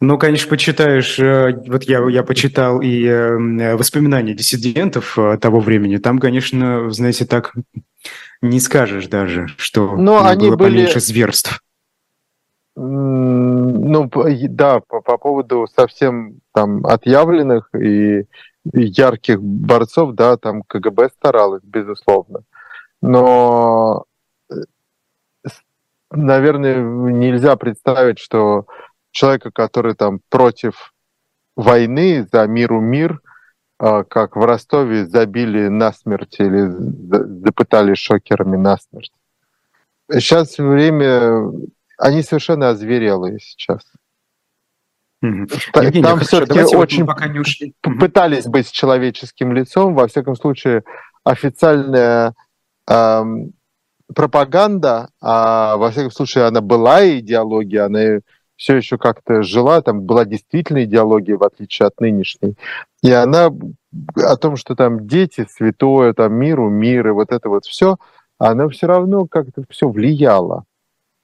ну, 0.00 0.18
конечно, 0.18 0.48
почитаешь, 0.48 1.18
э, 1.18 1.60
вот 1.66 1.84
я, 1.84 2.06
я 2.08 2.22
почитал 2.22 2.80
и 2.80 3.04
э, 3.04 3.76
воспоминания 3.76 4.34
диссидентов 4.34 5.18
э, 5.18 5.38
того 5.38 5.60
времени, 5.60 5.96
там, 5.96 6.18
конечно, 6.18 6.90
знаете, 6.90 7.24
так 7.24 7.54
не 8.44 8.60
скажешь 8.60 9.06
даже, 9.08 9.48
что 9.56 9.96
Но 9.96 10.24
они 10.24 10.48
было 10.48 10.56
были... 10.56 10.76
поменьше 10.76 11.00
зверств. 11.00 11.60
Ну, 12.76 14.10
да, 14.48 14.80
по, 14.80 15.00
по 15.00 15.16
поводу 15.16 15.66
совсем 15.74 16.40
там 16.52 16.84
отъявленных 16.86 17.72
и 17.74 18.24
ярких 18.72 19.40
борцов, 19.40 20.14
да, 20.14 20.36
там 20.36 20.62
КГБ 20.62 21.10
старалась, 21.10 21.62
безусловно. 21.62 22.40
Но, 23.00 24.04
наверное, 26.10 26.78
нельзя 26.82 27.56
представить, 27.56 28.18
что 28.18 28.66
человека, 29.10 29.50
который 29.52 29.94
там 29.94 30.20
против 30.28 30.94
войны 31.54 32.26
за 32.32 32.46
миру 32.46 32.80
мир, 32.80 33.20
как 33.78 34.36
в 34.36 34.44
Ростове 34.44 35.06
забили 35.06 35.68
насмерть 35.68 36.36
или 36.38 36.66
запытали 37.44 37.94
шокерами 37.94 38.56
насмерть. 38.56 39.12
Сейчас 40.10 40.58
время... 40.58 41.50
Они 41.96 42.22
совершенно 42.22 42.70
озверелые 42.70 43.38
сейчас. 43.38 43.82
Евгений, 45.22 46.02
Там 46.02 46.20
все-таки 46.20 46.60
очень 46.76 47.06
пока 47.06 47.28
не 47.28 47.38
ушли. 47.38 47.74
пытались 47.82 48.46
быть 48.46 48.70
человеческим 48.70 49.52
лицом. 49.52 49.94
Во 49.94 50.06
всяком 50.06 50.34
случае, 50.36 50.82
официальная 51.22 52.34
эм, 52.88 53.52
пропаганда, 54.14 55.08
а 55.20 55.76
во 55.76 55.90
всяком 55.90 56.10
случае, 56.10 56.44
она 56.44 56.60
была 56.60 57.06
идеология, 57.18 57.86
она 57.86 58.18
все 58.56 58.76
еще 58.76 58.98
как-то 58.98 59.42
жила, 59.42 59.82
там 59.82 60.02
была 60.02 60.24
действительно 60.24 60.84
идеология, 60.84 61.36
в 61.36 61.42
отличие 61.42 61.86
от 61.86 62.00
нынешней. 62.00 62.56
И 63.02 63.10
она 63.10 63.50
о 64.16 64.36
том, 64.36 64.56
что 64.56 64.74
там 64.74 65.06
дети, 65.06 65.46
святое, 65.50 66.12
там 66.12 66.34
миру, 66.34 66.68
мир, 66.68 67.08
и 67.08 67.10
вот 67.10 67.32
это 67.32 67.48
вот 67.48 67.64
все, 67.64 67.96
она 68.38 68.68
все 68.68 68.86
равно 68.86 69.26
как-то 69.26 69.64
все 69.68 69.88
влияло 69.88 70.64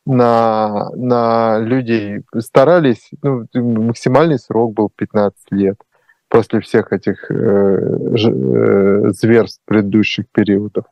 на, 0.07 0.91
на 0.91 1.59
людей. 1.59 2.23
Старались, 2.39 3.11
ну, 3.23 3.47
максимальный 3.55 4.39
срок 4.39 4.75
был 4.75 4.91
15 4.95 5.53
лет 5.53 5.81
после 6.29 6.61
всех 6.61 6.93
этих 6.93 7.31
э, 7.31 7.35
э, 7.35 9.11
зверств 9.11 9.61
предыдущих 9.65 10.27
периодов. 10.31 10.85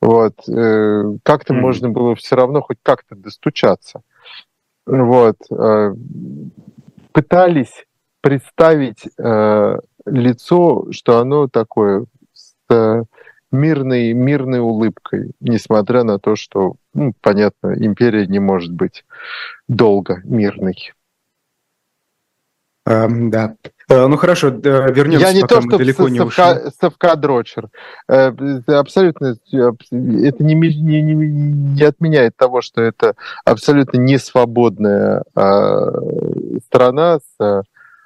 Вот. 0.00 0.34
Э, 0.48 1.02
как-то 1.22 1.54
mm-hmm. 1.54 1.60
можно 1.60 1.90
было 1.90 2.14
все 2.14 2.36
равно 2.36 2.62
хоть 2.62 2.78
как-то 2.82 3.14
достучаться. 3.14 4.02
Вот. 4.86 5.36
Э, 5.50 5.94
пытались 7.12 7.84
представить 8.20 9.04
э, 9.18 9.78
лицо, 10.06 10.86
что 10.92 11.18
оно 11.18 11.48
такое 11.48 12.06
с 12.32 12.54
э, 12.70 13.02
мирной, 13.50 14.12
мирной 14.12 14.60
улыбкой, 14.60 15.32
несмотря 15.40 16.04
на 16.04 16.18
то, 16.18 16.36
что, 16.36 16.76
ну, 16.92 17.14
понятно, 17.20 17.74
империя 17.76 18.26
не 18.26 18.40
может 18.40 18.72
быть 18.72 19.04
долго 19.68 20.20
мирной. 20.24 20.92
Um, 22.86 23.30
да. 23.30 23.56
Uh, 23.90 24.08
ну 24.08 24.16
хорошо, 24.16 24.48
uh, 24.48 24.92
вернемся. 24.92 25.26
Я 25.26 25.32
не 25.34 25.42
то, 25.42 25.60
что 25.60 25.76
далеко 25.76 26.08
не 26.08 26.18
совка, 26.18 26.70
совкадрочер. 26.80 27.68
Uh, 28.10 28.72
абсолютно, 28.72 29.36
это 29.52 29.76
не, 29.90 30.54
не, 30.54 31.02
не, 31.02 31.14
не 31.14 31.82
отменяет 31.82 32.34
того, 32.36 32.62
что 32.62 32.80
это 32.80 33.14
абсолютно 33.44 33.98
не 33.98 34.18
свободная 34.18 35.24
uh, 35.36 36.60
страна 36.66 37.18
с 37.18 37.64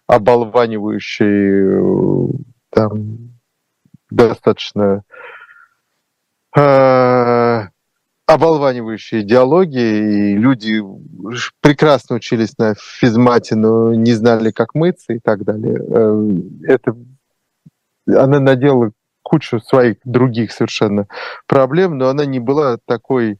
оболванивающей 0.08 2.32
там 2.70 3.30
достаточно 4.10 5.04
оболванивающие 8.28 9.22
диалоги, 9.22 9.78
и 9.78 10.36
люди 10.36 10.82
прекрасно 11.62 12.16
учились 12.16 12.58
на 12.58 12.74
физмате, 12.74 13.56
но 13.56 13.94
не 13.94 14.12
знали, 14.12 14.50
как 14.50 14.74
мыться 14.74 15.14
и 15.14 15.18
так 15.18 15.44
далее. 15.44 15.78
Э, 15.78 16.74
это 16.74 16.94
она 18.06 18.38
наделала 18.38 18.92
кучу 19.22 19.60
своих 19.60 19.96
других 20.04 20.52
совершенно 20.52 21.08
проблем, 21.46 21.96
но 21.96 22.08
она 22.08 22.26
не 22.26 22.38
была 22.38 22.76
такой 22.84 23.38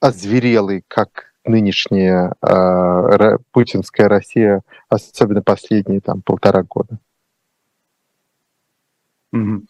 озверелой, 0.00 0.82
как 0.88 1.34
нынешняя 1.44 2.32
э, 2.40 3.36
путинская 3.52 4.08
Россия, 4.08 4.62
особенно 4.88 5.42
последние 5.42 6.00
там 6.00 6.22
полтора 6.22 6.62
года. 6.62 6.98
Угу. 9.32 9.66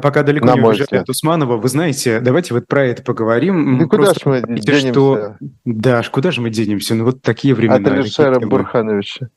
Пока 0.00 0.22
далеко 0.22 0.46
На 0.46 0.54
не 0.54 0.62
уезжали 0.62 1.00
от 1.00 1.08
Усманова, 1.08 1.56
вы 1.56 1.68
знаете, 1.68 2.20
давайте 2.20 2.54
вот 2.54 2.66
про 2.66 2.86
это 2.86 3.02
поговорим. 3.02 3.78
Да 3.78 3.86
куда 3.86 4.14
же 4.14 4.20
мы 4.24 4.42
денемся? 4.42 4.90
Что... 4.90 5.36
Да, 5.64 6.02
куда 6.10 6.30
же 6.30 6.40
мы 6.40 6.50
денемся? 6.50 6.94
Ну 6.94 7.04
вот 7.04 7.22
такие 7.22 7.54
времена. 7.54 7.76
От 7.76 7.86
Алишера 7.86 8.40
Бурхановича. 8.40 9.28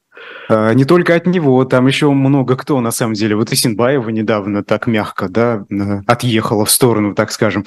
А, 0.50 0.74
не 0.74 0.86
только 0.86 1.16
от 1.16 1.26
него, 1.26 1.64
там 1.66 1.88
еще 1.88 2.12
много 2.12 2.56
кто, 2.56 2.80
на 2.82 2.92
самом 2.92 3.14
деле. 3.14 3.36
Вот 3.36 3.52
и 3.52 3.56
Синбаева 3.56 4.10
недавно 4.10 4.64
так 4.64 4.88
мягко, 4.88 5.30
да, 5.30 5.66
отъехала 6.08 6.66
в 6.66 6.72
сторону, 6.72 7.16
так 7.16 7.32
скажем. 7.32 7.66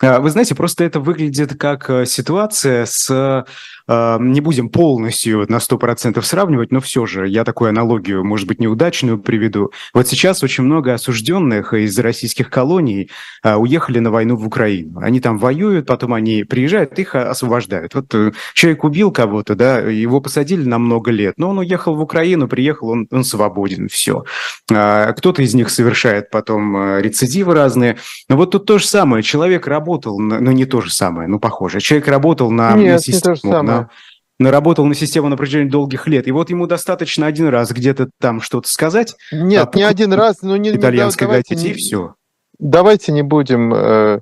А, 0.00 0.20
вы 0.20 0.30
знаете, 0.30 0.54
просто 0.54 0.84
это 0.84 1.00
выглядит 1.00 1.58
как 1.58 1.88
э, 1.90 2.06
ситуация 2.06 2.86
с 2.86 3.44
не 3.88 4.42
будем 4.42 4.68
полностью 4.68 5.46
на 5.48 5.56
100% 5.56 6.20
сравнивать, 6.20 6.70
но 6.70 6.80
все 6.80 7.06
же 7.06 7.26
я 7.26 7.42
такую 7.42 7.70
аналогию, 7.70 8.22
может 8.22 8.46
быть, 8.46 8.60
неудачную 8.60 9.18
приведу. 9.18 9.72
Вот 9.94 10.06
сейчас 10.06 10.42
очень 10.42 10.64
много 10.64 10.92
осужденных 10.92 11.72
из 11.72 11.98
российских 11.98 12.50
колоний 12.50 13.10
а, 13.42 13.56
уехали 13.56 13.98
на 13.98 14.10
войну 14.10 14.36
в 14.36 14.46
Украину. 14.46 14.98
Они 15.00 15.20
там 15.20 15.38
воюют, 15.38 15.86
потом 15.86 16.12
они 16.12 16.44
приезжают, 16.44 16.98
их 16.98 17.14
освобождают. 17.14 17.94
Вот 17.94 18.14
э, 18.14 18.32
человек 18.52 18.84
убил 18.84 19.10
кого-то, 19.10 19.54
да, 19.54 19.78
его 19.78 20.20
посадили 20.20 20.64
на 20.64 20.78
много 20.78 21.10
лет, 21.10 21.34
но 21.38 21.48
он 21.48 21.58
уехал 21.58 21.94
в 21.98 22.02
Украину, 22.02 22.48
приехал, 22.48 22.88
он, 22.88 23.06
он 23.10 23.24
свободен, 23.24 23.88
все. 23.88 24.24
А, 24.72 25.12
кто-то 25.12 25.42
из 25.42 25.54
них 25.54 25.70
совершает 25.70 26.30
потом 26.30 26.76
э, 26.76 27.02
рецидивы 27.02 27.54
разные. 27.54 27.98
Но 28.28 28.36
вот 28.36 28.52
тут 28.52 28.64
то 28.64 28.78
же 28.78 28.86
самое. 28.86 29.22
Человек 29.22 29.66
работал, 29.66 30.18
ну 30.18 30.50
не 30.50 30.64
то 30.64 30.80
же 30.80 30.90
самое, 30.90 31.28
ну 31.28 31.38
похоже. 31.38 31.80
Человек 31.80 32.08
работал 32.08 32.50
на 32.50 32.72
Нет, 32.74 33.02
систему, 33.02 33.16
не 33.16 33.20
то 33.20 33.34
же 33.34 33.40
самое. 33.40 33.62
на 33.62 33.90
наработал 34.38 34.86
на 34.86 34.94
систему 34.94 35.28
на 35.28 35.36
протяжении 35.36 35.68
долгих 35.68 36.06
лет. 36.06 36.28
И 36.28 36.32
вот 36.32 36.50
ему 36.50 36.66
достаточно 36.66 37.26
один 37.26 37.48
раз 37.48 37.72
где-то 37.72 38.10
там 38.20 38.40
что-то 38.40 38.68
сказать. 38.68 39.16
Нет, 39.32 39.68
а 39.72 39.76
не 39.76 39.82
один 39.82 40.12
раз, 40.12 40.42
но 40.42 40.56
не 40.56 40.70
итальянской 40.70 41.26
не, 41.26 41.28
давайте, 41.28 41.54
газете, 41.54 41.70
и 41.70 41.74
все. 41.74 42.14
Давайте 42.58 43.12
не 43.12 43.22
будем 43.22 43.74
э, 43.74 44.20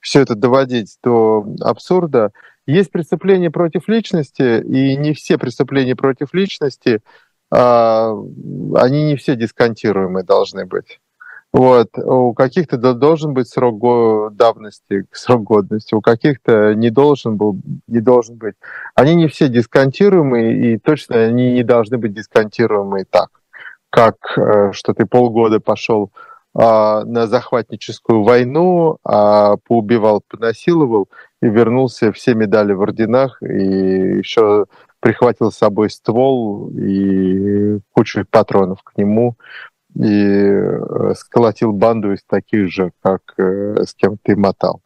все 0.00 0.20
это 0.20 0.34
доводить 0.34 0.96
до 1.02 1.46
абсурда. 1.60 2.32
Есть 2.66 2.90
преступления 2.90 3.50
против 3.50 3.88
личности, 3.88 4.62
и 4.62 4.96
не 4.96 5.12
все 5.12 5.38
преступления 5.38 5.94
против 5.94 6.32
личности, 6.32 7.00
э, 7.52 8.14
они 8.76 9.04
не 9.04 9.16
все 9.16 9.36
дисконтируемые 9.36 10.24
должны 10.24 10.64
быть. 10.64 11.00
Вот. 11.52 11.96
У 11.98 12.34
каких-то 12.34 12.76
должен 12.94 13.32
быть 13.32 13.48
срок 13.48 14.34
давности, 14.34 15.06
срок 15.12 15.44
годности, 15.44 15.94
у 15.94 16.00
каких-то 16.00 16.74
не 16.74 16.90
должен, 16.90 17.36
был, 17.36 17.60
не 17.86 18.00
должен 18.00 18.36
быть. 18.36 18.56
Они 18.96 19.14
не 19.14 19.28
все 19.28 19.48
дисконтируемые, 19.48 20.74
и 20.74 20.78
точно 20.78 21.16
они 21.22 21.52
не 21.52 21.62
должны 21.62 21.98
быть 21.98 22.12
дисконтируемые 22.12 23.04
так, 23.08 23.28
как 23.90 24.16
э, 24.36 24.72
что 24.72 24.94
ты 24.94 25.06
полгода 25.06 25.60
пошел 25.60 26.10
а, 26.56 27.04
на 27.04 27.26
захватническую 27.26 28.22
войну, 28.22 28.98
а 29.04 29.56
поубивал, 29.56 30.22
понасиловал 30.28 31.08
и 31.44 31.48
вернулся 31.48 32.10
все 32.10 32.34
медали 32.34 32.72
в 32.72 32.80
орденах 32.80 33.42
и 33.42 34.18
еще 34.18 34.64
прихватил 35.00 35.52
с 35.52 35.58
собой 35.58 35.90
ствол 35.90 36.70
и 36.70 37.80
кучу 37.92 38.24
патронов 38.30 38.82
к 38.82 38.96
нему 38.96 39.36
и 39.94 40.24
э, 40.24 41.12
сколотил 41.14 41.72
банду 41.72 42.14
из 42.14 42.24
таких 42.24 42.72
же, 42.72 42.92
как 43.02 43.20
э, 43.36 43.84
с 43.84 43.94
кем 43.94 44.16
ты 44.22 44.36
мотал. 44.36 44.80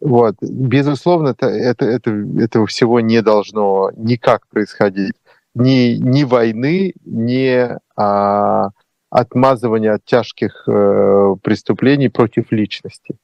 Вот. 0.00 0.34
Безусловно, 0.40 1.28
это, 1.28 1.46
это, 1.46 1.84
это, 1.84 2.10
этого 2.40 2.66
всего 2.66 2.98
не 2.98 3.22
должно 3.22 3.92
никак 3.96 4.48
происходить. 4.48 5.14
Ни, 5.54 5.94
ни 5.94 6.24
войны, 6.24 6.92
ни 7.04 7.68
а, 7.96 8.70
отмазывания 9.10 9.94
от 9.94 10.04
тяжких 10.04 10.64
э, 10.66 11.36
преступлений 11.42 12.08
против 12.08 12.50
личности 12.50 13.14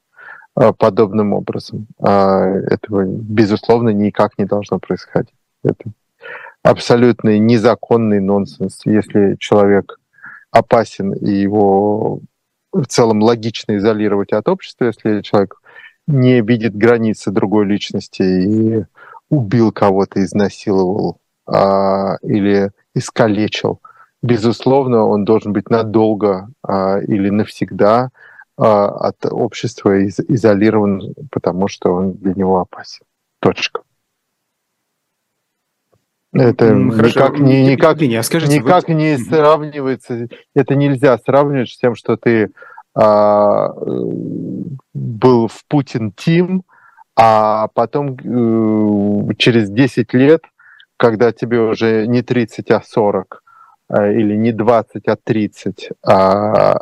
подобным 0.55 1.33
образом. 1.33 1.87
А, 1.99 2.45
этого, 2.45 3.05
безусловно, 3.05 3.91
никак 3.91 4.39
не 4.39 4.45
должно 4.45 4.79
происходить. 4.79 5.35
Это 5.63 5.91
абсолютный 6.63 7.39
незаконный 7.39 8.21
нонсенс. 8.21 8.81
Если 8.85 9.37
человек 9.39 9.99
опасен, 10.51 11.13
и 11.13 11.31
его 11.31 12.21
в 12.73 12.87
целом 12.87 13.23
логично 13.23 13.77
изолировать 13.77 14.33
от 14.33 14.49
общества, 14.49 14.87
если 14.87 15.23
человек 15.23 15.61
не 16.07 16.41
видит 16.41 16.77
границы 16.77 17.31
другой 17.31 17.67
личности 17.67 18.23
и 18.23 18.85
убил 19.29 19.73
кого-то, 19.73 20.23
изнасиловал 20.23 21.19
а, 21.47 22.17
или 22.23 22.73
искалечил. 22.95 23.81
Безусловно, 24.23 25.05
он 25.05 25.25
должен 25.25 25.53
быть 25.53 25.71
надолго 25.71 26.49
а, 26.63 26.99
или 26.99 27.31
навсегда 27.31 28.11
от 28.61 29.25
общества 29.25 29.99
из, 29.99 30.21
изолирован, 30.21 31.15
потому 31.31 31.69
что 31.69 31.95
он 31.95 32.13
для 32.15 32.35
него 32.35 32.61
опасен. 32.61 33.05
Точка. 33.41 33.83
Это 36.33 36.67
Хорошо. 36.67 37.09
никак, 37.09 37.39
не, 37.41 37.67
никак, 37.67 37.95
Евгений, 37.97 38.17
а 38.17 38.23
скажите, 38.23 38.59
никак 38.59 38.87
вы... 38.87 38.95
не 38.95 39.19
сравнивается. 39.19 40.29
Это 40.55 40.77
нельзя 40.77 41.19
сравнивать 41.19 41.71
с 41.71 41.77
тем, 41.77 41.97
что 41.97 42.17
ты 42.17 42.51
а, 42.95 43.73
был 44.95 45.49
в 45.49 45.65
Путин 45.67 46.13
Тим, 46.13 46.63
а 47.17 47.69
потом 47.75 48.15
э, 48.15 49.35
через 49.37 49.69
10 49.69 50.15
лет, 50.15 50.43
когда 50.97 51.33
тебе 51.33 51.61
уже 51.61 52.07
не 52.07 52.23
30, 52.23 52.71
а 52.71 52.81
40, 52.81 53.43
э, 53.43 53.50
или 53.91 54.37
не 54.37 54.53
20, 54.53 55.09
а 55.09 55.17
30, 55.17 55.91
а, 56.07 56.81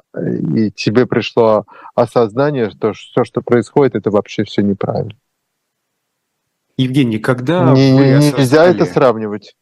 и 0.54 0.70
тебе 0.70 1.06
пришло 1.06 1.64
осознание, 1.94 2.70
что 2.70 2.92
все, 2.92 3.24
что 3.24 3.40
происходит, 3.40 3.96
это 3.96 4.10
вообще 4.10 4.44
все 4.44 4.62
неправильно. 4.62 5.16
Евгений, 6.76 7.18
когда 7.18 7.72
не, 7.72 7.92
вы 7.92 8.14
осознали... 8.14 8.40
Нельзя 8.40 8.64
это 8.66 8.84
сравнивать. 8.84 9.56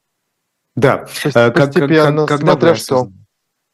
Да, 0.74 1.06
а, 1.34 1.50
как, 1.50 1.72
как, 1.72 1.88
когда 1.88 2.36
смотря 2.36 2.74
что. 2.74 3.08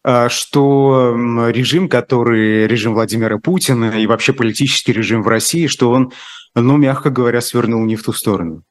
А, 0.05 0.29
что 0.29 1.17
режим, 1.49 1.89
который 1.89 2.67
режим 2.67 2.95
Владимира 2.95 3.39
Путина 3.39 3.99
и 3.99 4.07
вообще 4.07 4.33
политический 4.33 4.93
режим 4.93 5.23
в 5.23 5.29
России, 5.29 5.67
что 5.67 5.91
он, 5.91 6.13
ну, 6.55 6.77
мягко 6.77 7.11
говоря, 7.11 7.41
свернул 7.41 7.85
не 7.85 7.97
в 7.97 8.03
ту 8.03 8.13
сторону. 8.13 8.65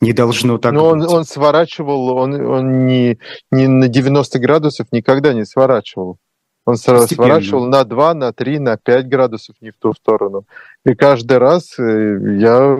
Не 0.00 0.12
должно 0.12 0.58
так 0.58 0.72
Но 0.72 0.94
быть. 0.94 1.08
Он, 1.08 1.16
он 1.18 1.24
сворачивал, 1.24 2.16
он, 2.16 2.34
он 2.40 2.86
не, 2.86 3.18
не 3.50 3.68
на 3.68 3.88
90 3.88 4.38
градусов 4.38 4.86
никогда 4.92 5.34
не 5.34 5.44
сворачивал. 5.44 6.18
Он 6.64 6.74
Постепенно. 6.74 7.06
сворачивал 7.06 7.66
на 7.66 7.84
2, 7.84 8.14
на 8.14 8.32
3, 8.32 8.58
на 8.60 8.76
5 8.76 9.08
градусов 9.08 9.56
не 9.60 9.70
в 9.70 9.78
ту 9.78 9.92
сторону. 9.92 10.44
И 10.84 10.94
каждый 10.94 11.38
раз 11.38 11.78
э, 11.78 12.18
я 12.38 12.76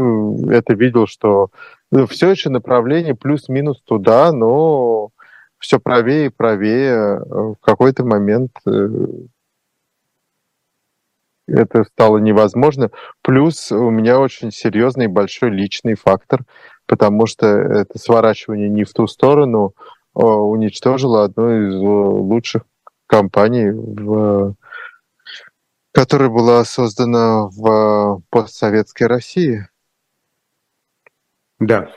это 0.50 0.74
видел, 0.74 1.06
что 1.06 1.50
ну, 1.90 2.06
все 2.06 2.30
еще 2.30 2.50
направление 2.50 3.14
плюс-минус 3.14 3.82
туда, 3.82 4.32
но 4.32 5.10
все 5.58 5.78
правее 5.78 6.26
и 6.26 6.30
правее. 6.30 7.20
В 7.26 7.56
какой-то 7.60 8.04
момент 8.04 8.52
э, 8.66 8.88
это 11.46 11.84
стало 11.84 12.18
невозможно. 12.18 12.90
Плюс 13.22 13.72
у 13.72 13.90
меня 13.90 14.20
очень 14.20 14.52
серьезный 14.52 15.08
большой 15.08 15.50
личный 15.50 15.94
фактор, 15.94 16.44
потому 16.90 17.26
что 17.26 17.46
это 17.46 18.00
сворачивание 18.00 18.68
не 18.68 18.82
в 18.82 18.92
ту 18.92 19.06
сторону 19.06 19.76
а 20.12 20.24
уничтожило 20.24 21.22
одну 21.22 21.68
из 21.68 21.74
лучших 21.76 22.64
компании, 23.06 23.70
в, 23.70 24.56
которая 25.92 26.30
была 26.30 26.64
создана 26.64 27.46
в 27.46 28.22
постсоветской 28.28 29.06
России. 29.06 29.68
Да, 31.60 31.88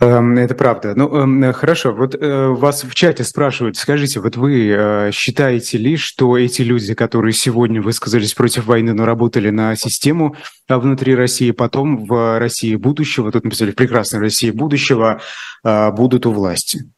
это 0.00 0.54
правда. 0.54 0.94
Ну, 0.96 1.14
эм, 1.16 1.52
хорошо. 1.52 1.92
Вот 1.92 2.14
э, 2.14 2.48
вас 2.48 2.84
в 2.84 2.94
чате 2.94 3.22
спрашивают, 3.22 3.76
скажите, 3.76 4.20
вот 4.20 4.36
вы 4.36 4.68
э, 4.68 5.10
считаете 5.12 5.78
ли, 5.78 5.96
что 5.96 6.36
эти 6.36 6.62
люди, 6.62 6.94
которые 6.94 7.32
сегодня 7.32 7.80
высказались 7.80 8.34
против 8.34 8.66
войны, 8.66 8.92
но 8.92 9.04
работали 9.04 9.50
на 9.50 9.76
систему 9.76 10.36
а 10.66 10.78
внутри 10.78 11.14
России, 11.14 11.50
потом 11.50 12.06
в 12.06 12.38
России 12.38 12.74
будущего, 12.74 13.30
тут 13.30 13.44
написали 13.44 13.70
в 13.70 13.76
прекрасной 13.76 14.20
России 14.20 14.50
будущего, 14.50 15.20
э, 15.62 15.90
будут 15.92 16.26
у 16.26 16.32
власти? 16.32 16.90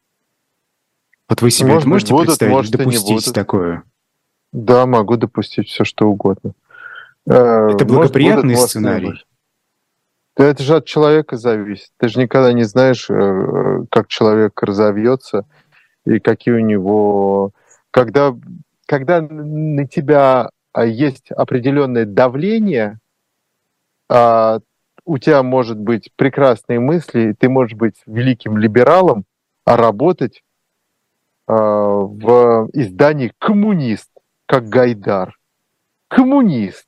Вот 1.29 1.43
вы 1.43 1.51
себе 1.51 1.73
может 1.73 1.87
можете 1.87 2.13
будут, 2.13 2.27
представить, 2.29 2.53
может, 2.53 2.73
допустить 2.73 3.35
такое? 3.35 3.83
Да, 4.53 4.87
могу 4.87 5.17
допустить 5.17 5.69
все, 5.69 5.85
что 5.85 6.07
угодно. 6.07 6.53
Э, 7.27 7.71
это 7.75 7.85
благоприятный 7.85 8.55
может, 8.55 8.71
сценарий? 8.71 9.26
Это 10.37 10.62
же 10.62 10.77
от 10.77 10.85
человека 10.85 11.37
зависит. 11.37 11.90
Ты 11.99 12.09
же 12.09 12.20
никогда 12.20 12.53
не 12.53 12.64
знаешь, 12.64 13.09
э, 13.09 13.85
как 13.90 14.09
человек 14.09 14.62
разовьется 14.62 15.46
и 16.05 16.20
какие 16.20 16.55
у 16.55 16.61
него... 16.61 17.53
Когда, 17.90 18.35
когда 18.87 19.22
на 19.22 19.87
тебя 19.87 20.51
а, 20.72 20.85
есть 20.85 21.31
определенное 21.31 22.05
давление, 22.05 22.99
а, 24.11 24.61
у 25.07 25.18
тебя 25.18 25.42
может 25.42 25.79
быть 25.79 26.11
прекрасные 26.16 26.81
мысли, 26.81 27.35
ты 27.38 27.49
можешь 27.49 27.77
быть 27.77 27.96
великим 28.07 28.59
либералом, 28.59 29.25
а 29.64 29.79
работать 29.79 30.42
Э, 31.49 31.53
в 31.53 32.68
издании 32.72 33.33
«Коммунист», 33.38 34.11
как 34.46 34.68
Гайдар. 34.68 35.38
Коммунист. 36.09 36.87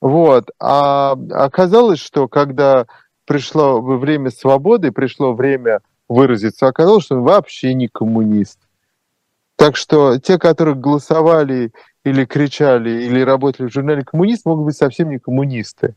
Вот. 0.00 0.50
А 0.60 1.12
оказалось, 1.30 1.98
что 1.98 2.28
когда 2.28 2.86
пришло 3.26 3.80
время 3.80 4.30
свободы, 4.30 4.92
пришло 4.92 5.34
время 5.34 5.80
выразиться, 6.08 6.66
оказалось, 6.66 7.04
что 7.04 7.16
он 7.16 7.22
вообще 7.22 7.74
не 7.74 7.88
коммунист. 7.88 8.58
Так 9.56 9.76
что 9.76 10.18
те, 10.18 10.38
которые 10.38 10.76
голосовали 10.76 11.72
или 12.04 12.24
кричали, 12.24 13.02
или 13.02 13.20
работали 13.20 13.66
в 13.66 13.72
журнале 13.72 14.04
«Коммунист», 14.04 14.46
могут 14.46 14.66
быть 14.66 14.76
совсем 14.76 15.10
не 15.10 15.18
коммунисты. 15.18 15.94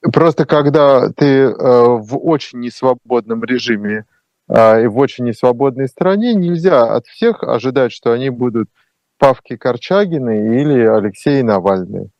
Просто 0.00 0.44
когда 0.46 1.10
ты 1.10 1.26
э, 1.26 1.52
в 1.52 2.18
очень 2.18 2.60
несвободном 2.60 3.44
режиме 3.44 4.04
а, 4.48 4.80
и 4.80 4.88
в 4.88 4.98
очень 4.98 5.26
несвободной 5.26 5.88
стране 5.88 6.34
нельзя 6.34 6.82
от 6.82 7.06
всех 7.06 7.44
ожидать, 7.44 7.92
что 7.92 8.12
они 8.12 8.30
будут 8.30 8.68
Павки 9.16 9.56
Корчагины 9.56 10.60
или 10.60 10.80
Алексей 10.80 11.42
Навальный. 11.42 12.10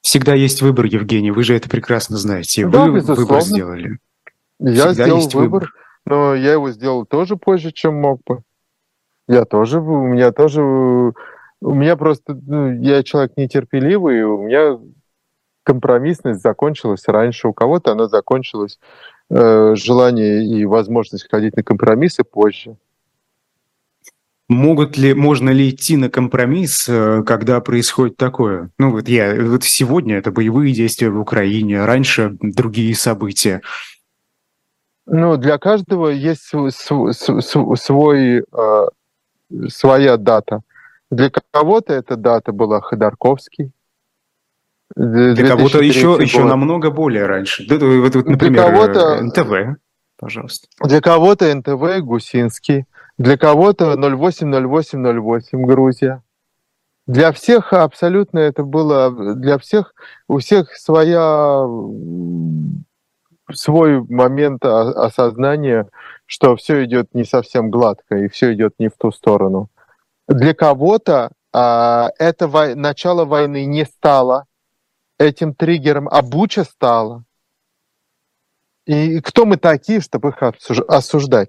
Всегда 0.00 0.34
есть 0.34 0.62
выбор, 0.62 0.86
Евгений, 0.86 1.30
вы 1.30 1.42
же 1.42 1.54
это 1.54 1.68
прекрасно 1.68 2.16
знаете. 2.16 2.66
Да, 2.66 2.86
вы 2.86 2.96
безусловно. 2.96 3.24
выбор 3.24 3.42
сделали. 3.42 3.98
Я 4.60 4.88
Всегда 4.88 4.92
сделал 4.92 5.20
выбор, 5.20 5.42
выбор, 5.42 5.72
но 6.04 6.34
я 6.34 6.52
его 6.52 6.70
сделал 6.70 7.06
тоже 7.06 7.36
позже, 7.36 7.72
чем 7.72 7.94
мог 7.94 8.20
бы. 8.26 8.42
Я 9.28 9.44
тоже, 9.44 9.80
у 9.80 10.06
меня 10.06 10.32
тоже, 10.32 10.62
у 10.62 11.14
меня 11.60 11.96
просто, 11.96 12.34
ну, 12.34 12.72
я 12.80 13.02
человек 13.02 13.32
нетерпеливый, 13.36 14.22
у 14.22 14.42
меня 14.42 14.78
компромиссность 15.64 16.40
закончилась 16.40 17.06
раньше, 17.06 17.48
у 17.48 17.52
кого-то 17.52 17.92
она 17.92 18.08
закончилась 18.08 18.78
э, 19.28 19.74
желание 19.76 20.46
и 20.46 20.64
возможность 20.64 21.28
ходить 21.28 21.56
на 21.56 21.62
компромиссы 21.62 22.24
позже. 22.24 22.78
Могут 24.48 24.96
ли, 24.96 25.12
можно 25.12 25.50
ли 25.50 25.68
идти 25.68 25.98
на 25.98 26.08
компромисс, 26.08 26.88
э, 26.88 27.22
когда 27.26 27.60
происходит 27.60 28.16
такое? 28.16 28.70
Ну 28.78 28.92
вот 28.92 29.06
я, 29.06 29.34
вот 29.34 29.62
сегодня 29.64 30.16
это 30.16 30.30
боевые 30.32 30.72
действия 30.72 31.10
в 31.10 31.20
Украине, 31.20 31.84
раньше 31.84 32.36
другие 32.40 32.94
события. 32.94 33.60
Ну, 35.04 35.36
для 35.36 35.58
каждого 35.58 36.08
есть 36.08 36.42
свой, 36.42 36.72
свой, 36.72 38.38
э, 38.38 38.86
своя 39.68 40.16
дата. 40.16 40.60
Для 41.10 41.30
кого-то 41.50 41.92
эта 41.94 42.16
дата 42.16 42.52
была 42.52 42.80
Ходорковский. 42.80 43.72
Для 44.96 45.46
кого-то 45.46 45.80
еще, 45.80 46.18
еще 46.20 46.44
намного 46.44 46.90
более 46.90 47.26
раньше. 47.26 47.66
Вот, 47.68 48.14
вот, 48.14 48.26
например, 48.26 48.62
для 48.64 48.70
кого-то, 48.70 49.22
НТВ, 49.22 49.78
пожалуйста. 50.16 50.68
Для 50.82 51.00
кого-то 51.00 51.54
НТВ 51.54 52.02
Гусинский. 52.02 52.86
Для 53.18 53.36
кого-то 53.36 53.94
080808 53.94 55.64
Грузия. 55.64 56.22
Для 57.08 57.32
всех 57.32 57.72
абсолютно 57.72 58.38
это 58.38 58.62
было, 58.62 59.34
для 59.34 59.58
всех, 59.58 59.94
у 60.28 60.38
всех 60.38 60.76
своя, 60.76 61.66
свой 63.52 64.02
момент 64.02 64.64
осознания, 64.64 65.88
что 66.26 66.54
все 66.54 66.84
идет 66.84 67.14
не 67.14 67.24
совсем 67.24 67.70
гладко 67.70 68.16
и 68.16 68.28
все 68.28 68.52
идет 68.54 68.74
не 68.78 68.88
в 68.88 68.96
ту 68.96 69.10
сторону. 69.10 69.68
Для 70.28 70.54
кого-то 70.54 71.32
а, 71.52 72.10
это 72.18 72.46
вой, 72.46 72.74
начало 72.74 73.24
войны 73.24 73.64
не 73.64 73.84
стало 73.84 74.44
этим 75.18 75.54
триггером, 75.54 76.08
а 76.08 76.22
Буча 76.22 76.62
стала. 76.62 77.24
И 78.86 79.20
кто 79.20 79.44
мы 79.44 79.56
такие, 79.56 80.00
чтобы 80.00 80.28
их 80.28 80.42
осуждать? 80.88 81.48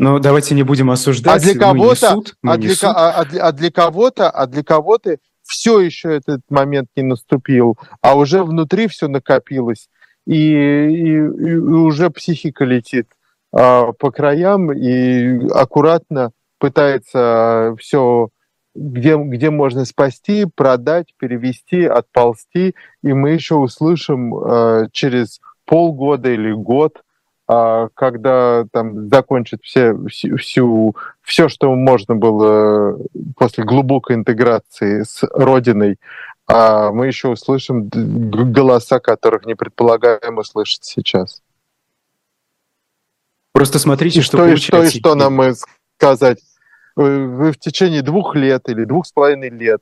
Но 0.00 0.18
давайте 0.18 0.54
не 0.54 0.62
будем 0.62 0.90
осуждать. 0.90 1.42
А 1.42 1.44
для 1.44 1.60
кого-то, 1.60 2.22
а, 2.42 2.56
для, 2.56 2.72
а, 2.84 3.10
а, 3.20 3.24
для, 3.26 3.44
а 3.44 3.52
для 3.52 3.70
кого-то, 3.70 4.30
а 4.30 4.46
для 4.46 4.64
кого-то 4.64 5.18
все 5.42 5.78
еще 5.80 6.14
этот 6.16 6.40
момент 6.48 6.88
не 6.96 7.02
наступил, 7.02 7.78
а 8.00 8.16
уже 8.16 8.42
внутри 8.42 8.88
все 8.88 9.08
накопилось, 9.08 9.90
и, 10.26 10.36
и, 10.36 11.16
и 11.16 11.54
уже 11.54 12.08
психика 12.08 12.64
летит 12.64 13.08
а, 13.52 13.92
по 13.92 14.10
краям 14.10 14.72
и 14.72 15.46
аккуратно 15.50 16.30
пытается 16.58 17.76
все, 17.78 18.30
где, 18.74 19.18
где 19.18 19.50
можно 19.50 19.84
спасти, 19.84 20.46
продать, 20.46 21.08
перевести, 21.18 21.84
отползти, 21.84 22.74
и 23.02 23.12
мы 23.12 23.32
еще 23.32 23.56
услышим 23.56 24.34
а, 24.34 24.86
через 24.92 25.42
полгода 25.66 26.30
или 26.30 26.52
год 26.52 27.02
а 27.02 27.02
когда 27.94 28.64
там 28.72 29.08
закончат 29.08 29.60
все, 29.62 29.94
всю, 30.06 30.36
всю, 30.36 30.96
все, 31.22 31.48
что 31.48 31.74
можно 31.74 32.14
было 32.14 32.98
после 33.36 33.64
глубокой 33.64 34.16
интеграции 34.16 35.02
с 35.02 35.24
Родиной, 35.32 35.98
а 36.46 36.92
мы 36.92 37.06
еще 37.06 37.28
услышим 37.28 37.88
голоса, 37.88 39.00
которых 39.00 39.46
не 39.46 39.54
предполагаем 39.54 40.38
услышать 40.38 40.84
сейчас. 40.84 41.42
Просто 43.52 43.78
смотрите, 43.78 44.20
и 44.20 44.22
что, 44.22 44.56
что, 44.56 44.56
что 44.56 44.82
и 44.84 44.90
что 44.90 45.14
нам 45.14 45.40
сказать. 45.96 46.38
Вы 46.94 47.52
в 47.52 47.58
течение 47.58 48.02
двух 48.02 48.36
лет 48.36 48.68
или 48.68 48.84
двух 48.84 49.06
с 49.06 49.12
половиной 49.12 49.50
лет 49.50 49.80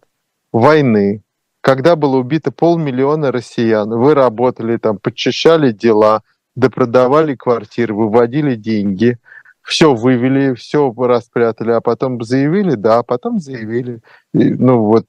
войны, 0.52 1.22
когда 1.60 1.96
было 1.96 2.16
убито 2.16 2.50
полмиллиона 2.50 3.32
россиян, 3.32 3.90
вы 3.90 4.14
работали 4.14 4.76
там, 4.76 4.98
подчищали 4.98 5.72
дела, 5.72 6.22
допродавали 6.58 7.36
квартиры, 7.36 7.94
выводили 7.94 8.56
деньги, 8.56 9.18
все 9.62 9.94
вывели, 9.94 10.54
все 10.54 10.92
распрятали, 10.96 11.70
а 11.70 11.80
потом 11.80 12.22
заявили, 12.22 12.74
да, 12.74 12.98
а 12.98 13.02
потом 13.02 13.38
заявили. 13.38 14.00
И, 14.34 14.50
ну 14.50 14.84
вот 14.84 15.06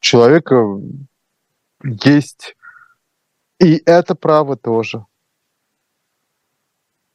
человека 0.00 0.80
есть 1.82 2.56
и 3.60 3.82
это 3.84 4.14
право 4.14 4.56
тоже. 4.56 5.04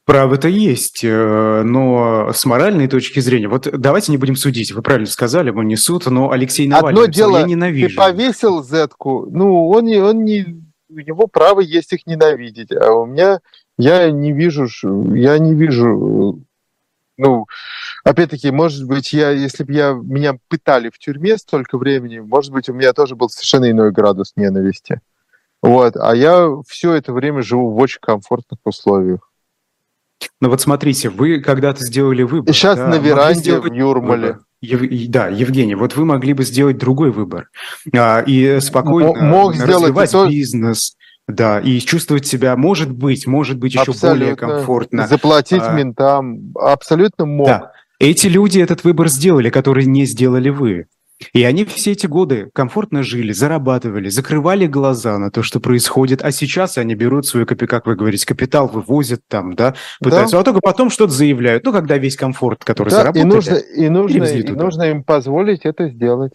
Право-то 0.04 0.48
есть, 0.48 1.04
э, 1.04 1.62
но 1.62 2.32
с 2.32 2.44
моральной 2.44 2.88
точки 2.88 3.20
зрения, 3.20 3.48
вот 3.48 3.68
давайте 3.72 4.10
не 4.10 4.18
будем 4.18 4.34
судить, 4.34 4.72
вы 4.72 4.82
правильно 4.82 5.06
сказали, 5.06 5.50
мы 5.50 5.64
не 5.64 5.76
суд, 5.76 6.06
но 6.06 6.30
Алексей 6.30 6.66
Навальный, 6.66 7.02
Одно 7.02 7.12
дело, 7.12 7.38
я 7.38 7.44
ненавижу. 7.44 7.90
ты 7.90 7.96
повесил 7.96 8.64
зетку, 8.64 9.28
ну, 9.30 9.68
он 9.68 9.86
он 10.02 10.24
не 10.24 10.69
у 10.90 11.00
него 11.00 11.26
право 11.26 11.60
есть 11.60 11.92
их 11.92 12.06
ненавидеть, 12.06 12.72
а 12.72 12.92
у 12.92 13.06
меня 13.06 13.40
я 13.78 14.10
не 14.10 14.32
вижу, 14.32 14.68
я 15.14 15.38
не 15.38 15.54
вижу, 15.54 16.42
ну, 17.16 17.46
опять-таки, 18.04 18.50
может 18.50 18.86
быть, 18.86 19.12
я, 19.12 19.30
если 19.30 19.64
бы 19.64 19.72
я 19.72 19.92
меня 19.92 20.38
пытали 20.48 20.90
в 20.90 20.98
тюрьме 20.98 21.38
столько 21.38 21.78
времени, 21.78 22.18
может 22.18 22.52
быть, 22.52 22.68
у 22.68 22.74
меня 22.74 22.92
тоже 22.92 23.14
был 23.14 23.28
совершенно 23.28 23.70
иной 23.70 23.92
градус 23.92 24.32
ненависти. 24.36 25.00
Вот, 25.62 25.96
а 25.96 26.14
я 26.14 26.48
все 26.66 26.94
это 26.94 27.12
время 27.12 27.42
живу 27.42 27.70
в 27.70 27.78
очень 27.78 28.00
комфортных 28.00 28.60
условиях. 28.64 29.29
Ну 30.40 30.48
вот 30.48 30.60
смотрите, 30.60 31.08
вы 31.08 31.40
когда-то 31.40 31.84
сделали 31.84 32.22
выбор. 32.22 32.54
Сейчас 32.54 32.78
да, 32.78 32.88
на 32.88 32.96
веранде 32.96 33.58
в 33.58 33.72
Юрмале. 33.72 34.26
Выбор. 34.28 34.40
Ев, 34.62 34.82
да, 35.08 35.28
Евгений, 35.28 35.74
вот 35.74 35.96
вы 35.96 36.04
могли 36.04 36.34
бы 36.34 36.44
сделать 36.44 36.76
другой 36.76 37.10
выбор 37.10 37.48
а, 37.94 38.20
и 38.20 38.60
спокойно 38.60 39.14
Мог 39.22 39.54
развивать 39.54 40.10
сделать 40.10 40.30
бизнес, 40.30 40.96
да, 41.26 41.60
и 41.60 41.78
чувствовать 41.78 42.26
себя, 42.26 42.56
может 42.56 42.92
быть, 42.92 43.26
может 43.26 43.58
быть 43.58 43.72
еще 43.72 43.92
абсолютно. 43.92 44.10
более 44.10 44.36
комфортно. 44.36 45.06
Заплатить 45.06 45.62
а, 45.62 45.72
ментам, 45.72 46.52
абсолютно 46.56 47.24
мог. 47.24 47.46
Да. 47.46 47.72
Эти 47.98 48.26
люди 48.26 48.58
этот 48.58 48.84
выбор 48.84 49.08
сделали, 49.08 49.48
который 49.48 49.86
не 49.86 50.04
сделали 50.04 50.50
вы. 50.50 50.86
И 51.32 51.42
они 51.44 51.64
все 51.64 51.92
эти 51.92 52.06
годы 52.06 52.50
комфортно 52.54 53.02
жили, 53.02 53.32
зарабатывали, 53.32 54.08
закрывали 54.08 54.66
глаза 54.66 55.18
на 55.18 55.30
то, 55.30 55.42
что 55.42 55.60
происходит, 55.60 56.22
а 56.22 56.32
сейчас 56.32 56.78
они 56.78 56.94
берут 56.94 57.26
свой, 57.26 57.46
как 57.46 57.86
вы 57.86 57.94
говорите, 57.94 58.26
капитал, 58.26 58.68
вывозят 58.68 59.20
там, 59.28 59.54
да, 59.54 59.74
пытаются, 60.00 60.36
да. 60.36 60.40
а 60.40 60.44
только 60.44 60.60
потом 60.60 60.90
что-то 60.90 61.12
заявляют, 61.12 61.64
ну, 61.64 61.72
когда 61.72 61.98
весь 61.98 62.16
комфорт, 62.16 62.64
который 62.64 62.90
да, 62.90 62.96
заработали, 62.96 63.22
и 63.22 63.26
нужно, 63.26 63.54
и 63.54 63.88
нужно, 63.88 64.24
и 64.24 64.50
нужно 64.50 64.82
им 64.84 65.04
позволить 65.04 65.64
это 65.64 65.88
сделать. 65.88 66.32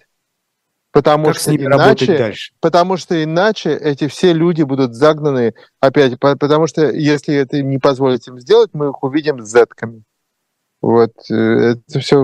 Потому 0.96 1.26
как 1.26 1.36
что 1.36 1.54
иначе, 1.54 2.18
дальше? 2.18 2.54
Потому 2.62 2.96
что 2.96 3.22
иначе 3.22 3.72
эти 3.76 4.08
все 4.08 4.32
люди 4.32 4.62
будут 4.62 4.96
загнаны 4.96 5.54
опять, 5.82 6.18
потому 6.18 6.68
что 6.68 6.90
если 6.90 7.36
это 7.36 7.62
не 7.62 7.80
позволить 7.80 8.26
им 8.30 8.40
сделать, 8.40 8.70
мы 8.72 8.90
их 8.90 9.04
увидим 9.04 9.42
с 9.42 9.52
зетками. 9.52 10.04
Вот 10.82 11.12
э, 11.30 11.34
это 11.34 12.00
все 12.00 12.24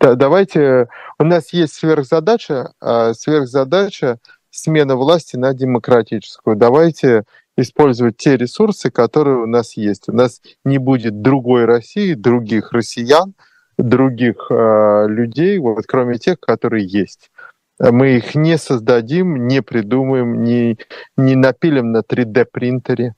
давайте, 0.00 0.88
у 1.18 1.24
нас 1.24 1.52
есть 1.52 1.74
сверхзадача, 1.74 2.72
а 2.80 3.14
сверхзадача 3.14 4.18
смена 4.50 4.96
власти 4.96 5.36
на 5.36 5.54
демократическую. 5.54 6.56
Давайте 6.56 7.24
использовать 7.56 8.16
те 8.16 8.36
ресурсы, 8.36 8.90
которые 8.90 9.38
у 9.38 9.46
нас 9.46 9.76
есть. 9.76 10.08
У 10.08 10.12
нас 10.12 10.40
не 10.64 10.78
будет 10.78 11.22
другой 11.22 11.64
России, 11.64 12.14
других 12.14 12.72
россиян, 12.72 13.34
других 13.78 14.46
э, 14.50 15.06
людей, 15.08 15.58
вот, 15.58 15.84
кроме 15.86 16.18
тех, 16.18 16.38
которые 16.40 16.86
есть. 16.86 17.30
Мы 17.78 18.16
их 18.16 18.34
не 18.34 18.56
создадим, 18.56 19.46
не 19.46 19.60
придумаем, 19.60 20.42
не, 20.42 20.78
не 21.16 21.34
напилим 21.34 21.92
на 21.92 21.98
3D-принтере 21.98 23.14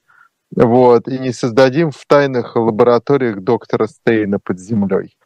вот, 0.54 1.08
и 1.08 1.18
не 1.18 1.32
создадим 1.32 1.90
в 1.90 2.04
тайных 2.06 2.56
лабораториях 2.56 3.40
доктора 3.40 3.86
Стейна 3.86 4.38
под 4.40 4.58
землей. 4.58 5.16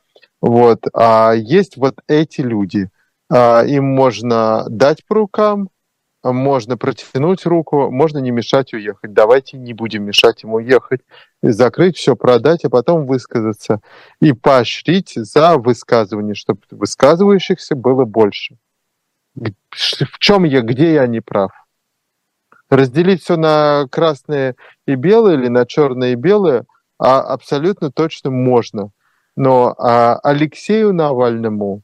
Вот. 0.42 0.84
А 0.92 1.32
есть 1.32 1.78
вот 1.78 2.00
эти 2.08 2.42
люди. 2.42 2.90
А, 3.30 3.62
им 3.62 3.84
можно 3.84 4.66
дать 4.68 5.06
по 5.06 5.14
рукам, 5.14 5.70
можно 6.22 6.76
протянуть 6.76 7.46
руку, 7.46 7.90
можно 7.90 8.18
не 8.18 8.30
мешать 8.30 8.74
уехать. 8.74 9.12
Давайте 9.12 9.56
не 9.56 9.72
будем 9.72 10.04
мешать 10.04 10.42
ему 10.42 10.56
уехать. 10.56 11.00
закрыть 11.42 11.96
все, 11.96 12.14
продать, 12.16 12.64
а 12.64 12.70
потом 12.70 13.06
высказаться. 13.06 13.80
И 14.20 14.32
поощрить 14.32 15.12
за 15.14 15.56
высказывание, 15.56 16.34
чтобы 16.34 16.60
высказывающихся 16.70 17.74
было 17.74 18.04
больше. 18.04 18.58
В 19.34 20.18
чем 20.18 20.44
я, 20.44 20.60
где 20.60 20.92
я 20.94 21.06
не 21.06 21.20
прав? 21.20 21.52
Разделить 22.68 23.22
все 23.22 23.36
на 23.36 23.86
красное 23.90 24.56
и 24.86 24.94
белое 24.94 25.34
или 25.34 25.48
на 25.48 25.66
черное 25.66 26.12
и 26.12 26.16
белое 26.16 26.66
а 26.98 27.20
абсолютно 27.20 27.90
точно 27.90 28.30
можно. 28.30 28.90
Но 29.36 29.74
а, 29.78 30.18
Алексею 30.22 30.92
Навальному, 30.92 31.82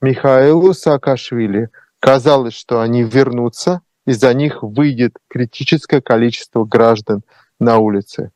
Михаилу 0.00 0.74
Саакашвили 0.74 1.70
казалось, 1.98 2.54
что 2.54 2.80
они 2.80 3.02
вернутся, 3.02 3.82
и 4.06 4.12
за 4.12 4.32
них 4.34 4.62
выйдет 4.62 5.16
критическое 5.28 6.00
количество 6.00 6.64
граждан 6.64 7.22
на 7.58 7.78
улице. 7.78 8.32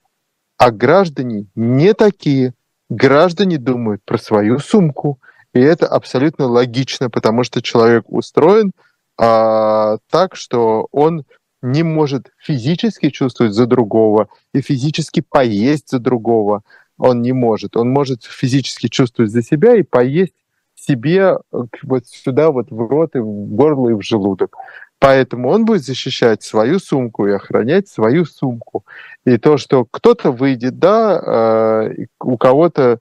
А 0.57 0.71
граждане 0.71 1.47
не 1.55 1.95
такие. 1.95 2.55
Граждане 2.89 3.59
думают 3.59 4.03
про 4.05 4.19
свою 4.19 4.59
сумку. 4.59 5.21
И 5.53 5.61
это 5.61 5.87
абсолютно 5.87 6.47
логично, 6.47 7.11
потому 7.11 7.45
что 7.45 7.63
человек 7.63 8.05
устроен 8.09 8.73
а, 9.17 9.99
так, 10.11 10.37
что 10.37 10.89
он 10.91 11.25
не 11.63 11.83
может 11.83 12.31
физически 12.39 13.09
чувствовать 13.11 13.55
за 13.55 13.67
другого 13.67 14.29
и 14.53 14.61
физически 14.61 15.23
поесть 15.23 15.91
за 15.91 15.99
другого. 15.99 16.63
Он 16.99 17.23
не 17.23 17.33
может. 17.33 17.77
Он 17.77 17.91
может 17.91 18.25
физически 18.25 18.89
чувствовать 18.89 19.33
за 19.33 19.43
себя 19.43 19.75
и 19.75 19.83
поесть 19.83 20.35
себе 20.75 21.39
э, 21.53 21.59
вот 21.83 22.07
сюда, 22.07 22.51
вот 22.51 22.71
в 22.71 22.79
рот, 22.89 23.15
и 23.17 23.19
в 23.19 23.47
горло, 23.55 23.91
и 23.91 23.95
в 23.95 24.03
желудок. 24.03 24.57
Поэтому 24.99 25.51
он 25.51 25.65
будет 25.65 25.85
защищать 25.85 26.43
свою 26.43 26.79
сумку 26.79 27.27
и 27.27 27.33
охранять 27.33 27.89
свою 27.89 28.25
сумку. 28.25 28.85
И 29.25 29.37
то, 29.39 29.57
что 29.59 29.85
кто-то 29.85 30.31
выйдет, 30.31 30.79
да, 30.79 31.91
э, 31.91 32.07
у 32.21 32.37
кого-то 32.39 32.99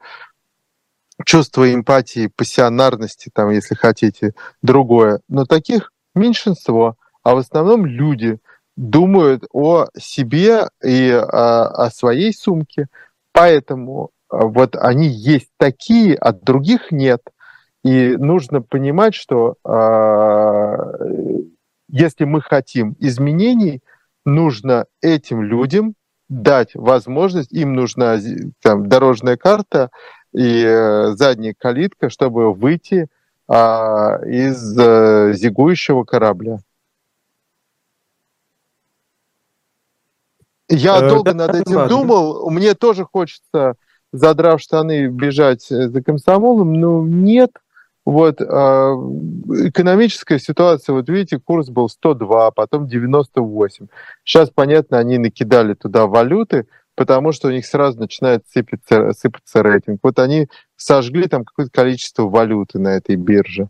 чувство 1.26 1.74
эмпатии, 1.74 2.32
пассионарности, 2.36 3.30
там, 3.34 3.50
если 3.52 3.76
хотите, 3.76 4.34
другое. 4.62 5.22
Но 5.28 5.46
таких 5.46 5.92
меньшинство, 6.16 6.98
а 7.24 7.36
в 7.36 7.38
основном 7.38 7.86
люди 7.86 8.40
думают 8.76 9.46
о 9.52 9.88
себе 9.98 10.70
и 10.84 11.10
о, 11.12 11.86
о 11.86 11.92
своей 11.92 12.34
сумке. 12.34 12.88
Поэтому 13.34 14.12
э, 14.32 14.38
вот 14.40 14.76
они 14.76 15.08
есть 15.08 15.50
такие, 15.58 16.16
а 16.16 16.32
других 16.32 16.92
нет. 16.92 17.22
И 17.84 18.16
нужно 18.16 18.62
понимать, 18.62 19.16
что 19.16 19.56
э, 19.66 20.78
если 21.90 22.24
мы 22.24 22.42
хотим 22.42 22.96
изменений, 23.00 23.82
нужно 24.26 24.86
этим 25.02 25.42
людям 25.42 25.96
дать 26.30 26.74
возможность, 26.76 27.52
им 27.52 27.74
нужна 27.74 28.18
там, 28.62 28.88
дорожная 28.88 29.38
карта 29.38 29.90
и 30.34 30.64
э, 30.66 31.14
задняя 31.16 31.54
калитка, 31.58 32.10
чтобы 32.10 32.54
выйти 32.54 33.08
э, 33.48 33.54
из 33.54 34.78
э, 34.80 35.34
зигующего 35.34 36.04
корабля. 36.04 36.60
Я 40.74 40.98
э, 41.00 41.10
долго 41.10 41.34
да, 41.34 41.48
над 41.48 41.56
этим 41.56 41.76
ладно. 41.76 41.90
думал. 41.90 42.50
Мне 42.50 42.74
тоже 42.74 43.06
хочется, 43.06 43.76
задрав 44.12 44.62
штаны, 44.62 45.08
бежать 45.08 45.66
за 45.68 46.02
комсомолом, 46.02 46.74
но 46.74 47.04
нет. 47.04 47.52
Вот 48.06 48.42
а, 48.42 48.96
экономическая 49.66 50.38
ситуация, 50.38 50.94
вот 50.94 51.08
видите, 51.08 51.40
курс 51.40 51.70
был 51.70 51.88
102, 51.88 52.52
потом 52.52 52.88
98. 52.88 53.88
Сейчас, 54.26 54.50
понятно, 54.50 54.98
они 54.98 55.18
накидали 55.18 55.74
туда 55.74 56.06
валюты, 56.06 56.68
потому 56.96 57.32
что 57.32 57.48
у 57.48 57.52
них 57.52 57.66
сразу 57.66 58.00
начинает 58.00 58.44
сыпаться, 58.48 59.14
сыпаться 59.14 59.64
рейтинг. 59.64 60.00
Вот 60.04 60.20
они 60.20 60.50
сожгли 60.76 61.28
там 61.28 61.46
какое-то 61.46 61.72
количество 61.72 62.24
валюты 62.24 62.78
на 62.78 62.90
этой 62.90 63.16
бирже. 63.16 63.70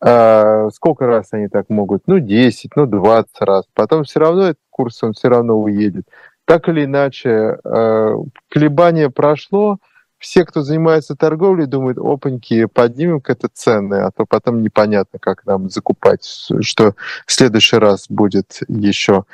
А, 0.00 0.68
сколько 0.70 1.06
раз 1.06 1.28
они 1.32 1.48
так 1.48 1.70
могут? 1.70 2.02
Ну, 2.06 2.18
10, 2.18 2.76
ну, 2.76 2.86
20 2.86 3.40
раз. 3.40 3.64
Потом 3.74 4.04
все 4.04 4.20
равно 4.20 4.42
этот 4.42 4.58
курс, 4.70 5.02
он 5.02 5.12
все 5.12 5.28
равно 5.28 5.54
уедет. 5.58 6.04
Так 6.48 6.66
или 6.70 6.86
иначе, 6.86 7.58
а, 7.62 8.14
колебание 8.48 9.10
прошло, 9.10 9.76
все, 10.16 10.46
кто 10.46 10.62
занимается 10.62 11.14
торговлей, 11.14 11.66
думают, 11.66 11.98
опаньки, 11.98 12.64
поднимем 12.64 13.20
это 13.22 13.48
цены, 13.52 13.96
а 13.96 14.10
то 14.10 14.24
потом 14.24 14.62
непонятно, 14.62 15.18
как 15.18 15.44
нам 15.44 15.68
закупать, 15.68 16.24
что 16.24 16.94
в 17.26 17.32
следующий 17.32 17.76
раз 17.76 18.06
будет 18.08 18.60
еще, 18.66 19.24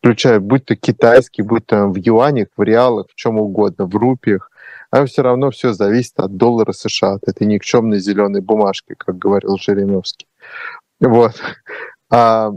включая, 0.00 0.40
будь 0.40 0.64
то 0.64 0.74
китайский, 0.74 1.42
будь 1.42 1.64
то 1.64 1.86
в 1.86 1.96
юанях, 1.96 2.48
в 2.56 2.62
реалах, 2.64 3.06
в 3.08 3.14
чем 3.14 3.38
угодно, 3.38 3.86
в 3.86 3.94
рупиях, 3.94 4.50
а 4.90 5.06
все 5.06 5.22
равно 5.22 5.52
все 5.52 5.74
зависит 5.74 6.18
от 6.18 6.36
доллара 6.36 6.72
США, 6.72 7.12
от 7.12 7.28
этой 7.28 7.46
никчемной 7.46 8.00
зеленой 8.00 8.40
бумажки, 8.40 8.96
как 8.98 9.16
говорил 9.16 9.58
Жириновский. 9.58 10.26
Вот. 10.98 11.40
А, 12.10 12.48
э, 12.48 12.52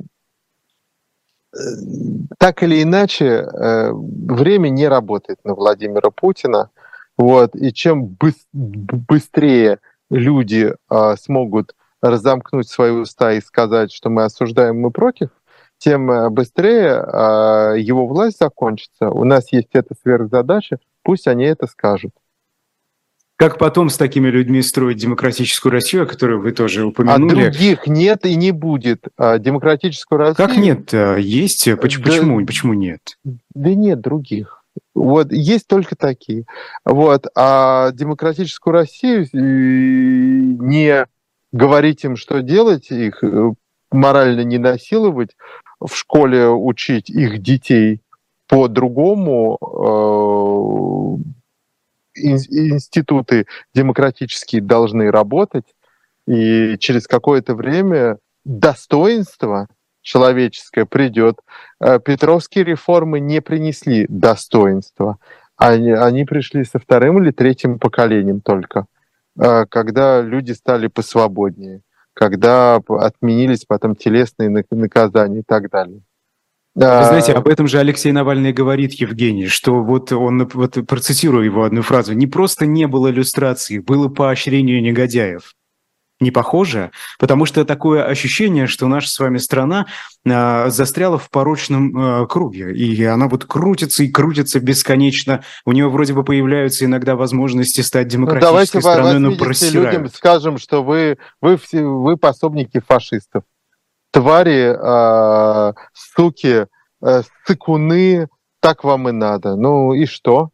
так 2.38 2.64
или 2.64 2.82
иначе, 2.84 3.26
э, 3.26 3.92
время 3.92 4.70
не 4.70 4.88
работает 4.88 5.40
на 5.44 5.56
Владимира 5.56 6.10
Путина. 6.10 6.70
Вот. 7.18 7.56
И 7.56 7.74
чем 7.74 8.16
быстрее 8.54 9.80
люди 10.10 10.74
а, 10.88 11.16
смогут 11.18 11.76
разомкнуть 12.02 12.70
свои 12.70 12.92
уста 12.92 13.34
и 13.34 13.42
сказать, 13.42 13.92
что 13.92 14.10
мы 14.10 14.24
осуждаем, 14.24 14.80
мы 14.80 14.92
против, 14.92 15.30
тем 15.78 16.10
э, 16.12 16.30
быстрее 16.30 16.94
а, 16.94 17.74
его 17.74 18.08
власть 18.08 18.40
закончится. 18.40 19.10
У 19.10 19.24
нас 19.24 19.52
есть 19.52 19.70
эта 19.74 19.96
сверхзадача, 20.02 20.78
пусть 21.04 21.28
они 21.28 21.46
это 21.46 21.68
скажут. 21.68 22.12
Как 23.38 23.60
потом 23.60 23.90
с 23.90 23.98
такими 23.98 24.30
людьми 24.30 24.64
строить 24.64 24.98
демократическую 24.98 25.72
Россию, 25.72 26.04
о 26.04 26.06
которой 26.08 26.40
вы 26.40 26.52
тоже 26.52 26.86
упомянули? 26.86 27.46
А 27.46 27.52
других 27.52 27.86
нет 27.86 28.26
и 28.26 28.36
не 28.36 28.52
будет. 28.52 29.06
А 29.16 29.38
демократическую 29.38 30.18
Россию... 30.18 30.48
Как 30.48 30.58
нет? 30.58 30.92
Есть. 30.92 31.70
Почему, 31.80 32.04
да, 32.04 32.12
почему, 32.12 32.46
почему 32.46 32.74
нет? 32.74 33.18
Да 33.24 33.76
нет 33.76 34.02
других. 34.02 34.64
Вот, 34.96 35.32
есть 35.32 35.68
только 35.68 35.96
такие. 35.96 36.46
Вот, 36.84 37.28
а 37.36 37.92
демократическую 37.92 38.74
Россию 38.74 39.26
э, 39.26 39.28
не 39.32 41.06
говорить 41.52 42.04
им, 42.04 42.16
что 42.16 42.42
делать, 42.42 42.90
их 42.90 43.24
э, 43.24 43.54
морально 43.92 44.42
не 44.42 44.58
насиловать, 44.58 45.36
в 45.80 45.96
школе 45.96 46.50
учить 46.50 47.10
их 47.10 47.42
детей 47.42 48.02
по-другому, 48.48 49.58
э, 49.62 51.37
институты 52.18 53.46
демократические 53.74 54.62
должны 54.62 55.12
работать, 55.12 55.66
и 56.28 56.78
через 56.80 57.08
какое-то 57.08 57.56
время 57.56 58.18
достоинство 58.44 59.68
человеческое 60.02 60.86
придет. 60.86 61.40
Э, 61.80 62.00
Петровские 62.00 62.64
реформы 62.64 63.20
не 63.20 63.42
принесли 63.42 64.06
достоинства. 64.10 65.18
Они, 65.58 65.92
они 65.92 66.24
пришли 66.26 66.64
со 66.64 66.80
вторым 66.80 67.22
или 67.22 67.32
третьим 67.32 67.80
поколением 67.80 68.42
только, 68.42 68.86
э, 69.40 69.66
когда 69.66 70.22
люди 70.22 70.52
стали 70.54 70.88
посвободнее, 70.88 71.82
когда 72.14 72.76
отменились 72.88 73.66
потом 73.66 73.96
телесные 73.96 74.50
наказания 74.72 75.40
и 75.40 75.44
так 75.44 75.70
далее. 75.70 76.02
Вы 77.00 77.06
знаете, 77.06 77.34
об 77.34 77.48
этом 77.48 77.68
же 77.68 77.80
Алексей 77.80 78.12
Навальный 78.12 78.54
говорит, 78.54 78.94
Евгений, 78.94 79.48
что 79.48 79.84
вот 79.84 80.12
он, 80.12 80.48
вот 80.54 80.78
процитирую 80.88 81.46
его 81.46 81.64
одну 81.64 81.82
фразу, 81.82 82.14
не 82.14 82.28
просто 82.28 82.68
не 82.68 82.88
было 82.88 83.10
иллюстрации, 83.10 83.80
было 83.80 84.10
поощрение 84.10 84.80
негодяев 84.82 85.54
не 86.20 86.32
похоже, 86.32 86.92
потому 87.20 87.46
что 87.46 87.64
такое 87.64 88.04
ощущение, 88.04 88.68
что 88.68 88.88
наша 88.88 89.10
с 89.10 89.20
вами 89.20 89.38
страна 89.38 89.86
э, 90.26 90.70
застряла 90.70 91.18
в 91.18 91.30
порочном 91.30 92.24
э, 92.24 92.28
круге, 92.28 92.74
и 92.74 93.04
она 93.04 93.28
вот 93.28 93.46
крутится 93.46 94.04
и 94.04 94.10
крутится 94.10 94.60
бесконечно. 94.60 95.44
У 95.66 95.74
нее 95.74 95.90
вроде 95.90 96.14
бы 96.14 96.24
появляются 96.24 96.86
иногда 96.86 97.16
возможности 97.16 97.82
стать 97.82 98.06
ну, 98.06 98.12
демократической 98.26 98.46
ну, 98.46 98.52
давайте 98.52 98.82
страной, 98.82 99.20
но 99.20 99.36
просирают. 99.36 99.94
людям 99.94 100.10
скажем, 100.10 100.58
что 100.58 100.84
вы, 100.84 101.18
вы, 101.40 101.58
все, 101.58 101.84
вы 101.84 102.18
пособники 102.18 102.82
фашистов. 102.86 103.44
Твари, 104.18 104.74
э, 104.74 105.74
суки, 105.94 106.66
э, 107.06 107.22
цикуны, 107.46 108.28
так 108.60 108.84
вам 108.84 109.10
и 109.10 109.12
надо. 109.12 109.56
Ну 109.56 109.94
и 109.94 110.08
что? 110.08 110.50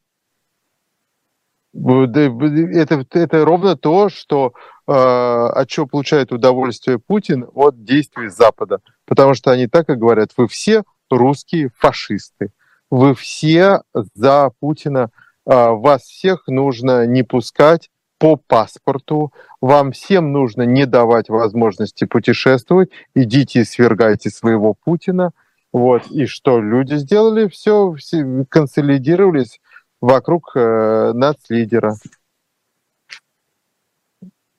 Это, 1.74 3.06
это 3.14 3.46
ровно 3.46 3.78
то, 3.78 4.10
что 4.10 4.52
а, 4.86 5.48
от 5.48 5.70
чего 5.70 5.88
получает 5.88 6.34
удовольствие 6.34 7.00
Путин 7.00 7.48
от 7.54 7.86
действий 7.86 8.28
Запада. 8.28 8.80
Потому 9.06 9.34
что 9.34 9.52
они 9.52 9.68
так 9.68 9.90
и 9.90 9.96
говорят, 9.96 10.32
вы 10.36 10.50
все 10.50 10.84
русские 11.10 11.70
фашисты, 11.78 12.52
вы 12.92 13.16
все 13.16 13.82
за 14.14 14.52
Путина, 14.60 15.10
а, 15.46 15.72
вас 15.72 16.02
всех 16.02 16.48
нужно 16.48 17.06
не 17.06 17.24
пускать 17.24 17.90
по 18.24 18.38
паспорту, 18.38 19.34
вам 19.60 19.92
всем 19.92 20.32
нужно 20.32 20.62
не 20.62 20.86
давать 20.86 21.28
возможности 21.28 22.06
путешествовать, 22.06 22.90
идите 23.14 23.60
и 23.60 23.66
свергайте 23.66 24.30
своего 24.30 24.74
Путина. 24.74 25.32
Вот. 25.74 26.08
И 26.08 26.26
что 26.26 26.62
люди 26.62 26.96
сделали? 26.96 27.50
Все, 27.50 27.94
все 27.96 28.46
консолидировались 28.48 29.60
вокруг 30.00 30.54
э, 30.56 31.12
нацлидера. 31.14 31.98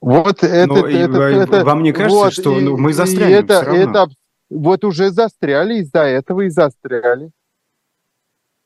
Вот 0.03 0.44
это, 0.44 0.66
Но 0.66 0.87
это, 0.87 1.22
это, 1.22 1.64
вам 1.64 1.83
не 1.83 1.92
кажется, 1.92 2.16
вот, 2.18 2.33
что 2.35 2.61
ну, 2.61 2.77
мы 2.77 2.92
застряли? 2.92 3.33
Это, 3.33 3.55
это, 3.61 4.09
вот 4.50 4.85
уже 4.85 5.09
застряли, 5.09 5.77
из-за 5.77 6.03
этого 6.03 6.42
и 6.42 6.50
застряли. 6.50 7.31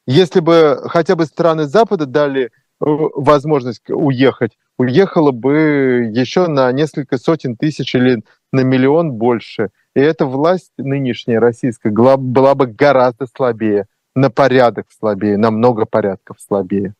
Если 0.06 0.40
бы 0.40 0.82
хотя 0.86 1.14
бы 1.14 1.24
страны 1.24 1.66
Запада 1.66 2.04
дали 2.04 2.46
э, 2.46 2.48
возможность 2.80 3.88
уехать, 3.90 4.58
уехало 4.78 5.32
бы 5.32 6.10
еще 6.14 6.46
на 6.46 6.70
несколько 6.72 7.18
сотен 7.18 7.56
тысяч 7.56 7.94
или 7.94 8.22
на 8.52 8.60
миллион 8.60 9.12
больше. 9.12 9.70
И 9.94 10.00
эта 10.00 10.24
власть 10.24 10.72
нынешняя 10.78 11.40
российская 11.40 11.90
была, 11.90 12.54
бы 12.54 12.66
гораздо 12.66 13.26
слабее, 13.26 13.86
на 14.14 14.30
порядок 14.30 14.86
слабее, 14.96 15.36
на 15.36 15.50
много 15.50 15.84
порядков 15.84 16.38
слабее. 16.40 16.94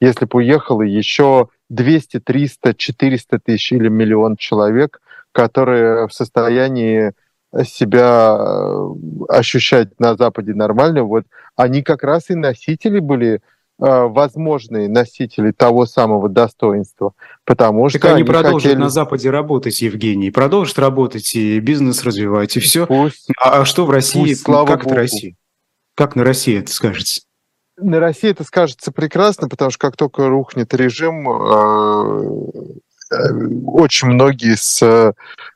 Если 0.00 0.24
бы 0.24 0.38
уехало 0.38 0.82
еще 0.82 1.48
200, 1.68 2.20
300, 2.20 2.74
400 2.74 3.38
тысяч 3.38 3.72
или 3.72 3.88
миллион 3.88 4.36
человек, 4.36 5.00
которые 5.32 6.08
в 6.08 6.12
состоянии 6.12 7.12
себя 7.64 8.36
э, 8.38 8.88
ощущать 9.28 9.98
на 10.00 10.16
Западе 10.16 10.54
нормально, 10.54 11.04
вот 11.04 11.24
они 11.56 11.82
как 11.82 12.02
раз 12.02 12.30
и 12.30 12.34
носители 12.34 12.98
были 12.98 13.42
возможные 13.80 14.88
носители 14.88 15.52
того 15.52 15.86
самого 15.86 16.28
достоинства, 16.28 17.14
потому 17.44 17.88
так 17.88 18.00
что 18.00 18.08
они, 18.08 18.16
они 18.22 18.24
продолжат 18.24 18.62
хотели... 18.62 18.78
на 18.78 18.90
Западе 18.90 19.30
работать, 19.30 19.80
Евгений, 19.80 20.30
продолжат 20.30 20.78
работать 20.78 21.34
и 21.34 21.58
бизнес 21.60 22.04
развивать, 22.04 22.56
и 22.56 22.60
все. 22.60 22.86
Пусть, 22.86 23.28
А, 23.38 23.64
что 23.64 23.86
в 23.86 23.90
России? 23.90 24.20
пусть, 24.20 24.42
слава 24.42 24.66
как 24.66 24.84
богу. 24.84 24.90
на 24.90 24.96
России? 24.96 25.36
Как 25.94 26.14
на 26.14 26.24
России 26.24 26.58
это 26.58 26.70
скажется? 26.72 27.22
На 27.78 27.98
России 28.00 28.30
это 28.30 28.44
скажется 28.44 28.92
прекрасно, 28.92 29.48
потому 29.48 29.70
что 29.70 29.78
как 29.78 29.96
только 29.96 30.28
рухнет 30.28 30.74
режим, 30.74 31.28
э, 31.30 32.50
э, 33.12 33.16
очень 33.66 34.08
многие 34.08 34.56
с 34.56 34.82
э, 34.82 35.12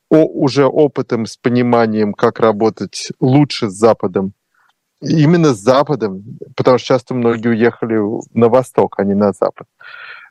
уже 0.09 0.67
опытом, 0.67 1.27
с 1.27 1.37
пониманием, 1.37 2.15
как 2.15 2.41
работать 2.41 3.09
лучше 3.21 3.69
с 3.69 3.75
Западом, 3.75 4.33
именно 5.05 5.55
с 5.55 5.59
Западом, 5.59 6.23
потому 6.57 6.79
что 6.79 6.89
часто 6.89 7.15
многие 7.15 7.49
уехали 7.49 7.99
на 8.35 8.49
Восток, 8.49 8.99
а 8.99 9.05
не 9.05 9.15
на 9.15 9.33
Запад. 9.33 9.67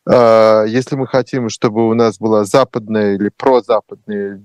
Э, 0.10 0.66
Если 0.68 0.96
мы 0.96 1.08
хотим, 1.08 1.50
чтобы 1.50 1.88
у 1.88 1.94
нас 1.94 2.18
была 2.20 2.44
западная 2.44 3.16
или 3.16 3.30
прозападная 3.30 4.42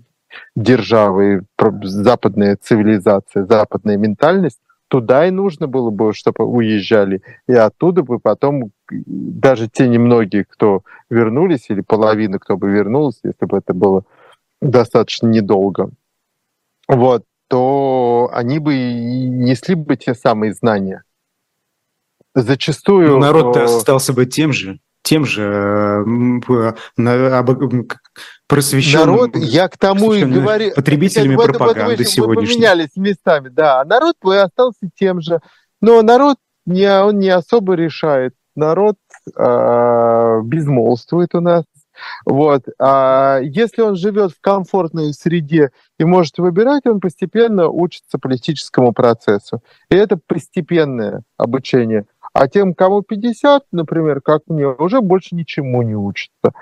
держава, 0.56 1.20
и 1.20 1.40
западная 1.82 2.56
цивилизация, 2.60 3.46
западная 3.46 3.96
ментальность, 3.96 4.60
туда 4.88 5.26
и 5.26 5.30
нужно 5.30 5.66
было 5.66 5.90
бы, 5.90 6.12
чтобы 6.14 6.44
уезжали. 6.44 7.22
И 7.46 7.52
оттуда 7.52 8.02
бы 8.02 8.18
потом 8.18 8.70
даже 8.90 9.68
те 9.68 9.86
немногие, 9.86 10.44
кто 10.44 10.82
вернулись, 11.10 11.66
или 11.68 11.82
половина, 11.82 12.38
кто 12.38 12.56
бы 12.56 12.70
вернулся, 12.70 13.20
если 13.24 13.44
бы 13.44 13.58
это 13.58 13.74
было 13.74 14.04
достаточно 14.60 15.28
недолго, 15.28 15.90
вот, 16.88 17.24
то 17.48 17.87
они 18.32 18.58
бы 18.58 18.74
и 18.74 19.28
несли 19.28 19.74
бы 19.74 19.96
те 19.96 20.14
самые 20.14 20.52
знания. 20.52 21.02
Зачастую... 22.34 23.12
Ну, 23.12 23.18
народ-то 23.18 23.60
э, 23.60 23.64
остался 23.64 24.12
бы 24.12 24.26
тем 24.26 24.52
же, 24.52 24.78
тем 25.02 25.24
же 25.24 25.42
э, 25.42 26.04
к- 26.44 28.00
просвещенным. 28.46 29.16
Народ, 29.16 29.36
я 29.36 29.68
к 29.68 29.76
тому 29.76 30.12
и 30.12 30.24
говорю... 30.24 30.72
потребителями 30.74 31.36
вот 31.36 31.46
пропаганды 31.46 32.04
сегодняшней. 32.04 32.54
поменялись 32.54 32.96
местами, 32.96 33.48
да. 33.48 33.80
А 33.80 33.84
народ 33.84 34.16
бы 34.22 34.40
остался 34.40 34.88
тем 34.98 35.20
же. 35.20 35.40
Но 35.80 36.02
народ 36.02 36.36
не, 36.66 36.88
он 37.00 37.18
не 37.18 37.30
особо 37.30 37.74
решает. 37.74 38.34
Народ 38.54 38.96
э, 39.36 40.40
безмолвствует 40.44 41.34
у 41.34 41.40
нас. 41.40 41.64
Вот. 42.24 42.64
А 42.78 43.38
если 43.42 43.82
он 43.82 43.96
живет 43.96 44.32
в 44.32 44.40
комфортной 44.40 45.12
среде 45.12 45.70
и 45.98 46.04
может 46.04 46.38
выбирать, 46.38 46.86
он 46.86 47.00
постепенно 47.00 47.68
учится 47.68 48.18
политическому 48.18 48.92
процессу. 48.92 49.62
И 49.90 49.96
это 49.96 50.18
постепенное 50.26 51.22
обучение. 51.36 52.06
А 52.32 52.48
тем, 52.48 52.74
кому 52.74 53.02
50, 53.02 53.64
например, 53.72 54.20
как 54.20 54.42
мне, 54.48 54.66
уже 54.66 55.00
больше 55.00 55.34
ничему 55.34 55.82
не 55.82 55.96
учатся. 55.96 56.52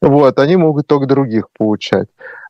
Вот, 0.00 0.38
они 0.38 0.56
могут 0.56 0.88
только 0.88 1.06
других 1.06 1.46
поучать. 1.56 2.08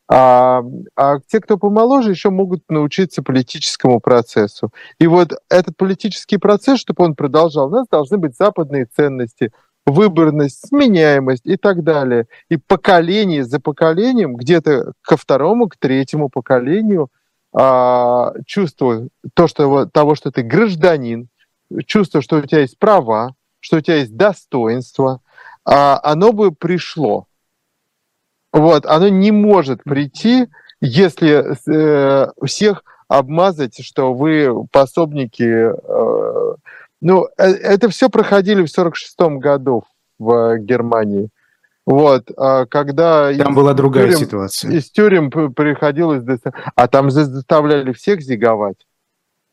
А, 0.09 0.63
а 0.95 1.19
те, 1.27 1.39
кто 1.39 1.57
помоложе, 1.57 2.11
еще 2.11 2.29
могут 2.29 2.63
научиться 2.69 3.23
политическому 3.23 3.99
процессу. 3.99 4.71
И 4.99 5.07
вот 5.07 5.33
этот 5.49 5.77
политический 5.77 6.37
процесс, 6.37 6.79
чтобы 6.79 7.05
он 7.05 7.15
продолжал, 7.15 7.67
у 7.67 7.71
нас 7.71 7.87
должны 7.89 8.17
быть 8.17 8.35
западные 8.35 8.85
ценности, 8.85 9.51
выборность, 9.85 10.67
сменяемость 10.67 11.45
и 11.45 11.57
так 11.57 11.83
далее. 11.83 12.27
И 12.49 12.57
поколение 12.57 13.43
за 13.43 13.59
поколением, 13.59 14.35
где-то 14.35 14.93
ко 15.01 15.17
второму, 15.17 15.67
к 15.67 15.77
третьему 15.77 16.29
поколению, 16.29 17.09
а, 17.53 18.33
чувство 18.45 19.07
то, 19.33 19.47
что, 19.47 19.85
того, 19.85 20.15
что 20.15 20.31
ты 20.31 20.41
гражданин, 20.41 21.27
чувство, 21.85 22.21
что 22.21 22.37
у 22.37 22.41
тебя 22.41 22.61
есть 22.61 22.79
права, 22.79 23.35
что 23.59 23.77
у 23.77 23.81
тебя 23.81 23.97
есть 23.97 24.15
достоинство, 24.15 25.21
а, 25.65 25.99
оно 26.03 26.31
бы 26.31 26.51
пришло. 26.51 27.27
Вот, 28.51 28.85
оно 28.85 29.07
не 29.07 29.31
может 29.31 29.83
прийти, 29.83 30.47
если 30.79 31.55
э, 31.67 32.31
всех 32.45 32.83
обмазать, 33.07 33.83
что 33.83 34.13
вы 34.13 34.67
пособники. 34.71 35.71
э, 35.71 36.55
ну, 37.03 37.27
э, 37.37 37.43
это 37.51 37.89
все 37.89 38.09
проходили 38.09 38.63
в 38.63 38.69
46 38.69 39.37
году 39.39 39.83
в 40.19 40.57
Германии. 40.57 41.29
Вот, 41.85 42.31
а 42.37 42.65
когда 42.65 43.33
Там 43.33 43.53
была 43.53 43.73
другая 43.73 44.07
тюрем- 44.07 44.19
ситуация. 44.19 44.71
из 44.71 44.89
тюрем 44.89 45.29
приходилось, 45.29 46.23
а 46.75 46.87
там 46.87 47.11
за- 47.11 47.25
заставляли 47.25 47.91
всех 47.91 48.21
зиговать. 48.21 48.77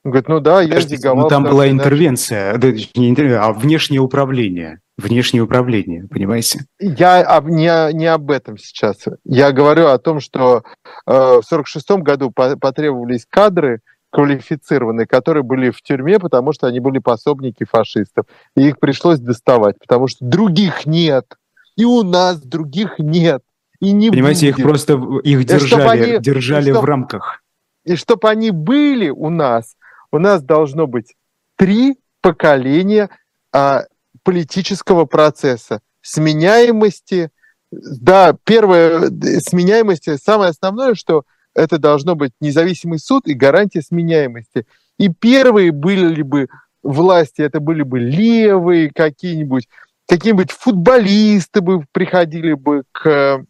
Он 0.04 0.12
говорит, 0.12 0.28
ну 0.28 0.40
да, 0.40 0.62
я 0.62 0.68
Подождите, 0.68 0.96
зиговал. 0.96 1.24
ну, 1.24 1.28
там 1.28 1.42
была 1.42 1.66
иначе- 1.68 1.72
интервенция, 1.82 2.56
да, 2.56 2.68
не 2.70 3.10
интервенция, 3.10 3.42
а 3.42 3.52
внешнее 3.52 4.00
управление. 4.00 4.78
Внешнее 4.96 5.42
управление, 5.42 6.06
понимаете? 6.08 6.66
Я 6.78 7.20
об- 7.22 7.48
не, 7.48 7.92
не 7.94 8.06
об 8.06 8.30
этом 8.30 8.58
сейчас. 8.58 8.96
Я 9.24 9.50
говорю 9.50 9.88
о 9.88 9.98
том, 9.98 10.20
что 10.20 10.62
э, 11.06 11.12
в 11.12 11.42
сорок 11.42 11.66
шестом 11.66 12.02
году 12.02 12.30
по- 12.30 12.56
потребовались 12.56 13.26
кадры 13.28 13.80
квалифицированные, 14.10 15.06
которые 15.06 15.42
были 15.42 15.70
в 15.70 15.80
тюрьме, 15.82 16.18
потому 16.18 16.52
что 16.52 16.66
они 16.66 16.80
были 16.80 16.98
пособники 16.98 17.64
фашистов. 17.64 18.26
И 18.56 18.68
их 18.68 18.78
пришлось 18.78 19.18
доставать, 19.20 19.78
потому 19.78 20.08
что 20.08 20.24
других 20.24 20.86
нет. 20.86 21.36
И 21.76 21.84
у 21.84 22.02
нас 22.02 22.40
других 22.40 22.98
нет. 22.98 23.42
И 23.80 23.92
не 23.92 24.10
Понимаете, 24.10 24.48
их 24.48 24.56
будет. 24.56 24.64
просто 24.64 24.94
их 25.22 25.44
держали, 25.44 26.02
они- 26.12 26.18
держали 26.18 26.70
чтоб- 26.70 26.82
в 26.82 26.84
рамках. 26.84 27.42
И 27.84 27.96
чтобы 27.96 28.28
они 28.28 28.50
были 28.50 29.08
у 29.08 29.30
нас, 29.30 29.76
у 30.12 30.18
нас 30.18 30.42
должно 30.42 30.86
быть 30.86 31.14
три 31.56 31.96
поколения 32.20 33.08
а, 33.52 33.84
политического 34.22 35.06
процесса. 35.06 35.80
Сменяемости. 36.02 37.30
Да, 37.72 38.36
первое, 38.44 39.08
э, 39.08 39.40
сменяемости. 39.40 40.16
Самое 40.16 40.50
основное, 40.50 40.94
что 40.94 41.24
это 41.54 41.78
должно 41.78 42.14
быть 42.14 42.32
независимый 42.40 42.98
суд 42.98 43.26
и 43.26 43.34
гарантия 43.34 43.82
сменяемости. 43.82 44.66
И 44.98 45.08
первые 45.08 45.72
были 45.72 46.06
ли 46.14 46.22
бы 46.22 46.48
власти, 46.82 47.42
это 47.42 47.60
были 47.60 47.82
бы 47.82 47.98
левые 47.98 48.90
какие-нибудь, 48.94 49.68
какие-нибудь 50.08 50.50
футболисты 50.52 51.60
бы 51.60 51.84
приходили 51.92 52.52
бы 52.54 52.82
к 52.92 53.44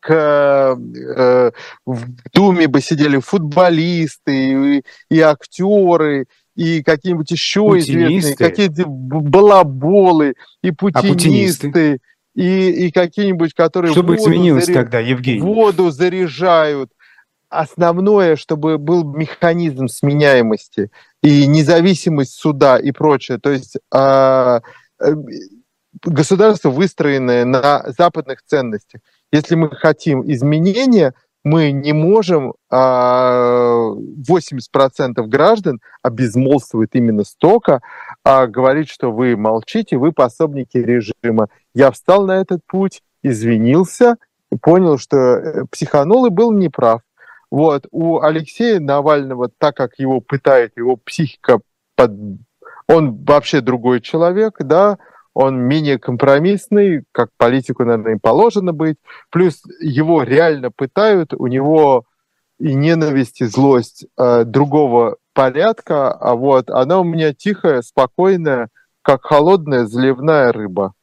к, 0.00 0.76
э, 1.16 1.50
в 1.86 2.04
Думе 2.34 2.68
бы 2.68 2.82
сидели 2.82 3.16
футболисты 3.18 4.76
и, 4.76 4.82
и 5.08 5.20
актеры, 5.20 6.26
и 6.54 6.82
какие-нибудь 6.82 7.30
еще 7.30 7.60
известные, 7.78 8.04
Путинисты. 8.20 8.36
какие-то 8.36 8.86
б- 8.86 9.20
балаболы, 9.20 10.34
и 10.62 10.72
путинисты? 10.72 11.08
путинисты, 11.70 11.98
и, 12.34 12.86
и 12.86 12.90
какие-нибудь, 12.92 13.54
которые 13.54 13.92
Что 13.92 14.02
бы 14.02 14.16
воду 14.16 14.30
изменилось 14.30 14.68
заре- 14.68 14.74
тогда, 14.74 14.98
Евгений? 15.00 15.40
воду 15.40 15.90
заряжают. 15.90 16.90
Основное, 17.60 18.36
чтобы 18.36 18.78
был 18.78 19.04
механизм 19.04 19.88
сменяемости 19.88 20.90
и 21.22 21.46
независимость 21.46 22.34
суда 22.34 22.78
и 22.78 22.90
прочее. 22.90 23.38
То 23.38 23.50
есть 23.50 23.76
а, 23.92 24.60
э, 25.00 25.14
государство, 26.02 26.70
выстроенное 26.70 27.44
на 27.44 27.84
западных 27.96 28.42
ценностях. 28.42 29.00
Если 29.32 29.54
мы 29.54 29.70
хотим 29.70 30.28
изменения, 30.30 31.14
мы 31.44 31.72
не 31.72 31.92
можем, 31.92 32.54
а, 32.70 33.90
80% 34.26 35.26
граждан 35.28 35.80
обезмолвствует 36.02 36.94
именно 36.94 37.24
столько, 37.24 37.82
а 38.24 38.46
говорить, 38.46 38.88
что 38.88 39.12
вы 39.12 39.36
молчите, 39.36 39.96
вы 39.98 40.12
пособники 40.12 40.78
режима. 40.78 41.48
Я 41.74 41.90
встал 41.90 42.26
на 42.26 42.40
этот 42.40 42.60
путь, 42.66 43.02
извинился, 43.22 44.16
понял, 44.60 44.98
что 44.98 45.16
э, 45.16 45.64
психанул 45.70 46.26
и 46.26 46.30
был 46.30 46.52
неправ. 46.52 47.02
Вот. 47.54 47.86
У 47.92 48.20
Алексея 48.20 48.80
Навального, 48.80 49.48
так 49.48 49.76
как 49.76 50.00
его 50.00 50.20
пытает, 50.20 50.72
его 50.76 50.96
психика, 50.96 51.60
под... 51.94 52.10
он 52.88 53.24
вообще 53.24 53.60
другой 53.60 54.00
человек, 54.00 54.56
да, 54.58 54.98
он 55.34 55.60
менее 55.60 56.00
компромиссный, 56.00 57.04
как 57.12 57.28
политику, 57.36 57.84
наверное, 57.84 58.16
и 58.16 58.18
положено 58.18 58.72
быть. 58.72 58.96
Плюс 59.30 59.62
его 59.78 60.24
реально 60.24 60.72
пытают, 60.72 61.32
у 61.32 61.46
него 61.46 62.06
и 62.58 62.74
ненависть, 62.74 63.40
и 63.40 63.44
злость 63.44 64.04
э, 64.18 64.42
другого 64.42 65.18
порядка, 65.32 66.10
а 66.10 66.34
вот 66.34 66.70
она 66.70 66.98
у 66.98 67.04
меня 67.04 67.32
тихая, 67.32 67.82
спокойная, 67.82 68.68
как 69.02 69.22
холодная 69.22 69.86
заливная 69.86 70.50
рыба. 70.50 70.94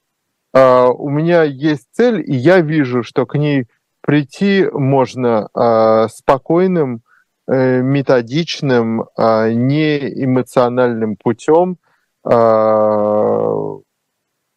Э, 0.54 0.88
у 0.88 1.08
меня 1.08 1.44
есть 1.44 1.88
цель, 1.94 2.20
и 2.20 2.36
я 2.36 2.60
вижу, 2.60 3.04
что 3.04 3.26
к 3.26 3.38
ней 3.38 3.68
прийти 4.02 4.68
можно 4.72 5.50
э, 5.54 6.08
спокойным, 6.10 7.02
э, 7.48 7.82
методичным, 7.82 9.06
э, 9.18 9.54
неэмоциональным 9.54 11.16
путем. 11.16 11.78
Э, 12.26 13.78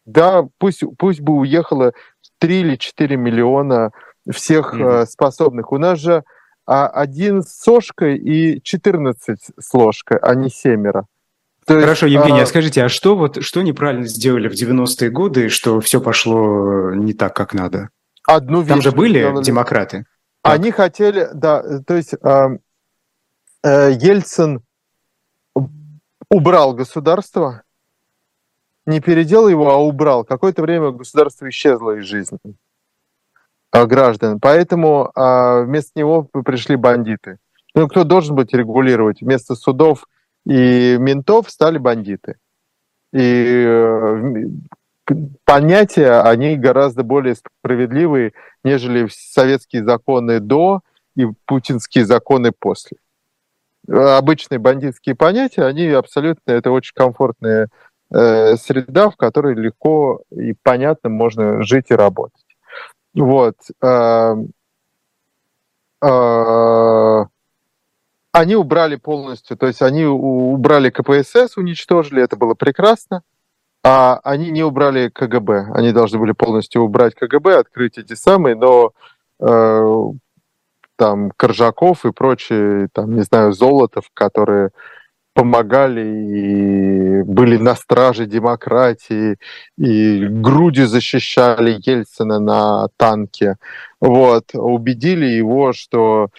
да, 0.05 0.47
пусть, 0.57 0.83
пусть 0.97 1.21
бы 1.21 1.33
уехало 1.33 1.93
3 2.39 2.59
или 2.59 2.75
4 2.75 3.17
миллиона 3.17 3.91
всех 4.31 4.73
э, 4.73 5.05
способных. 5.05 5.71
У 5.71 5.77
нас 5.77 5.99
же 5.99 6.23
а 6.67 6.87
один 6.87 7.43
с 7.43 7.61
сошкой 7.61 8.17
и 8.17 8.61
14 8.61 9.39
с 9.59 9.73
ложкой, 9.73 10.17
а 10.17 10.33
не 10.33 10.49
семеро. 10.49 11.05
То 11.65 11.79
Хорошо, 11.79 12.05
есть, 12.05 12.17
Евгений, 12.19 12.39
а... 12.39 12.43
а 12.43 12.45
скажите, 12.45 12.83
а 12.83 12.89
что 12.89 13.15
вот 13.15 13.43
что 13.43 13.61
неправильно 13.61 14.07
сделали 14.07 14.47
в 14.47 14.53
90-е 14.53 15.09
годы, 15.09 15.49
что 15.49 15.79
все 15.79 15.99
пошло 15.99 16.91
не 16.93 17.13
так, 17.13 17.35
как 17.35 17.53
надо? 17.53 17.89
Одну 18.27 18.61
вещь 18.61 18.69
Там 18.69 18.81
же 18.81 18.91
были 18.91 19.19
сделали. 19.19 19.43
демократы. 19.43 20.05
Они 20.41 20.69
так. 20.69 20.77
хотели, 20.77 21.29
да, 21.33 21.81
то 21.81 21.95
есть 21.95 22.13
э, 22.13 22.47
э, 23.63 23.91
Ельцин 23.93 24.61
убрал 26.29 26.73
государство, 26.73 27.63
не 28.85 28.99
переделал 28.99 29.47
его, 29.47 29.71
а 29.71 29.77
убрал. 29.77 30.23
Какое-то 30.23 30.61
время 30.61 30.91
государство 30.91 31.49
исчезло 31.49 31.97
из 31.97 32.05
жизни 32.05 32.39
э, 33.71 33.85
граждан. 33.85 34.39
Поэтому 34.39 35.11
э, 35.15 35.63
вместо 35.63 35.97
него 35.99 36.23
пришли 36.23 36.75
бандиты. 36.75 37.37
Ну, 37.73 37.87
кто 37.87 38.03
должен 38.03 38.35
быть 38.35 38.53
регулировать? 38.53 39.21
Вместо 39.21 39.55
судов 39.55 40.05
и 40.45 40.97
ментов 40.99 41.49
стали 41.49 41.77
бандиты. 41.77 42.35
И 43.11 43.63
э, 43.67 44.49
понятия, 45.43 46.21
они 46.21 46.55
гораздо 46.55 47.03
более 47.03 47.35
справедливые, 47.35 48.33
нежели 48.63 49.07
советские 49.09 49.83
законы 49.83 50.39
до 50.39 50.81
и 51.15 51.25
путинские 51.45 52.05
законы 52.05 52.51
после. 52.51 52.97
Обычные 53.87 54.59
бандитские 54.59 55.15
понятия, 55.15 55.63
они 55.63 55.87
абсолютно, 55.87 56.51
это 56.51 56.71
очень 56.71 56.93
комфортная 56.95 57.69
э, 58.11 58.55
среда, 58.57 59.09
в 59.09 59.15
которой 59.15 59.53
легко 59.53 60.23
и 60.31 60.53
понятно 60.63 61.09
можно 61.09 61.61
жить 61.61 61.87
и 61.89 61.95
работать. 61.95 62.45
Вот. 63.13 63.55
Э, 63.81 64.35
э, 66.01 67.25
они 68.31 68.55
убрали 68.55 68.95
полностью, 68.95 69.55
то 69.55 69.67
есть 69.67 69.81
они 69.81 70.05
убрали 70.05 70.89
КПСС, 70.89 71.55
уничтожили, 71.55 72.21
это 72.21 72.35
было 72.35 72.55
прекрасно, 72.55 73.21
а 73.85 74.19
они 74.23 74.49
не 74.51 74.63
убрали 74.63 75.09
КГБ. 75.09 75.71
Они 75.73 75.91
должны 75.91 76.19
были 76.19 76.31
полностью 76.31 76.81
убрать 76.81 77.13
КГБ, 77.15 77.59
открыть 77.59 77.97
эти 77.97 78.13
самые, 78.13 78.55
но 78.55 78.91
э, 79.39 80.03
там 80.95 81.31
Коржаков 81.37 82.05
и 82.05 82.11
прочие, 82.11 82.87
там, 82.91 83.15
не 83.15 83.21
знаю, 83.21 83.53
Золотов, 83.53 84.09
которые 84.13 84.71
помогали 85.33 86.01
и 86.01 87.21
были 87.23 87.57
на 87.57 87.75
страже 87.75 88.25
демократии, 88.25 89.37
и 89.77 90.25
грудью 90.25 90.87
защищали 90.87 91.77
Ельцина 91.85 92.39
на 92.39 92.87
танке. 92.97 93.57
Вот, 93.99 94.51
убедили 94.53 95.25
его, 95.25 95.73
что 95.73 96.29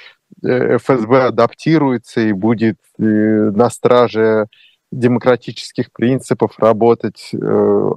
Э, 0.42 0.76
ФСБ 0.78 1.26
адаптируется 1.26 2.20
и 2.20 2.32
будет 2.32 2.78
э, 2.98 3.02
на 3.02 3.70
страже 3.70 4.46
демократических 4.92 5.92
принципов 5.92 6.58
работать, 6.58 7.30
э, 7.34 7.90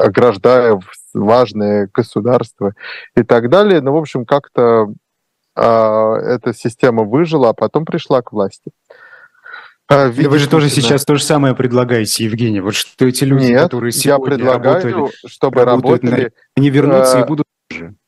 ограждая 0.00 0.80
важное 1.14 1.88
государство 1.92 2.74
и 3.16 3.22
так 3.22 3.50
далее. 3.50 3.80
Но, 3.80 3.90
ну, 3.90 3.98
в 3.98 4.00
общем, 4.00 4.24
как-то 4.24 4.92
а, 5.54 6.16
эта 6.16 6.54
система 6.54 7.04
выжила, 7.04 7.50
а 7.50 7.52
потом 7.52 7.84
пришла 7.84 8.22
к 8.22 8.32
власти. 8.32 8.70
А, 9.88 10.08
Вы 10.08 10.38
же 10.38 10.48
тоже 10.48 10.70
сейчас 10.70 11.04
то 11.04 11.16
же 11.16 11.22
самое 11.22 11.54
предлагаете, 11.54 12.24
Евгений. 12.24 12.60
Вот 12.60 12.74
что 12.74 13.06
эти 13.06 13.24
люди, 13.24 13.46
Нет, 13.46 13.62
которые 13.62 13.92
сегодня 13.92 14.32
я 14.32 14.36
предлагаю, 14.36 14.74
работали, 14.74 15.10
чтобы 15.26 15.64
работали, 15.64 16.22
на... 16.22 16.30
они 16.56 16.70
вернутся 16.70 17.20
и 17.20 17.26
будут 17.26 17.46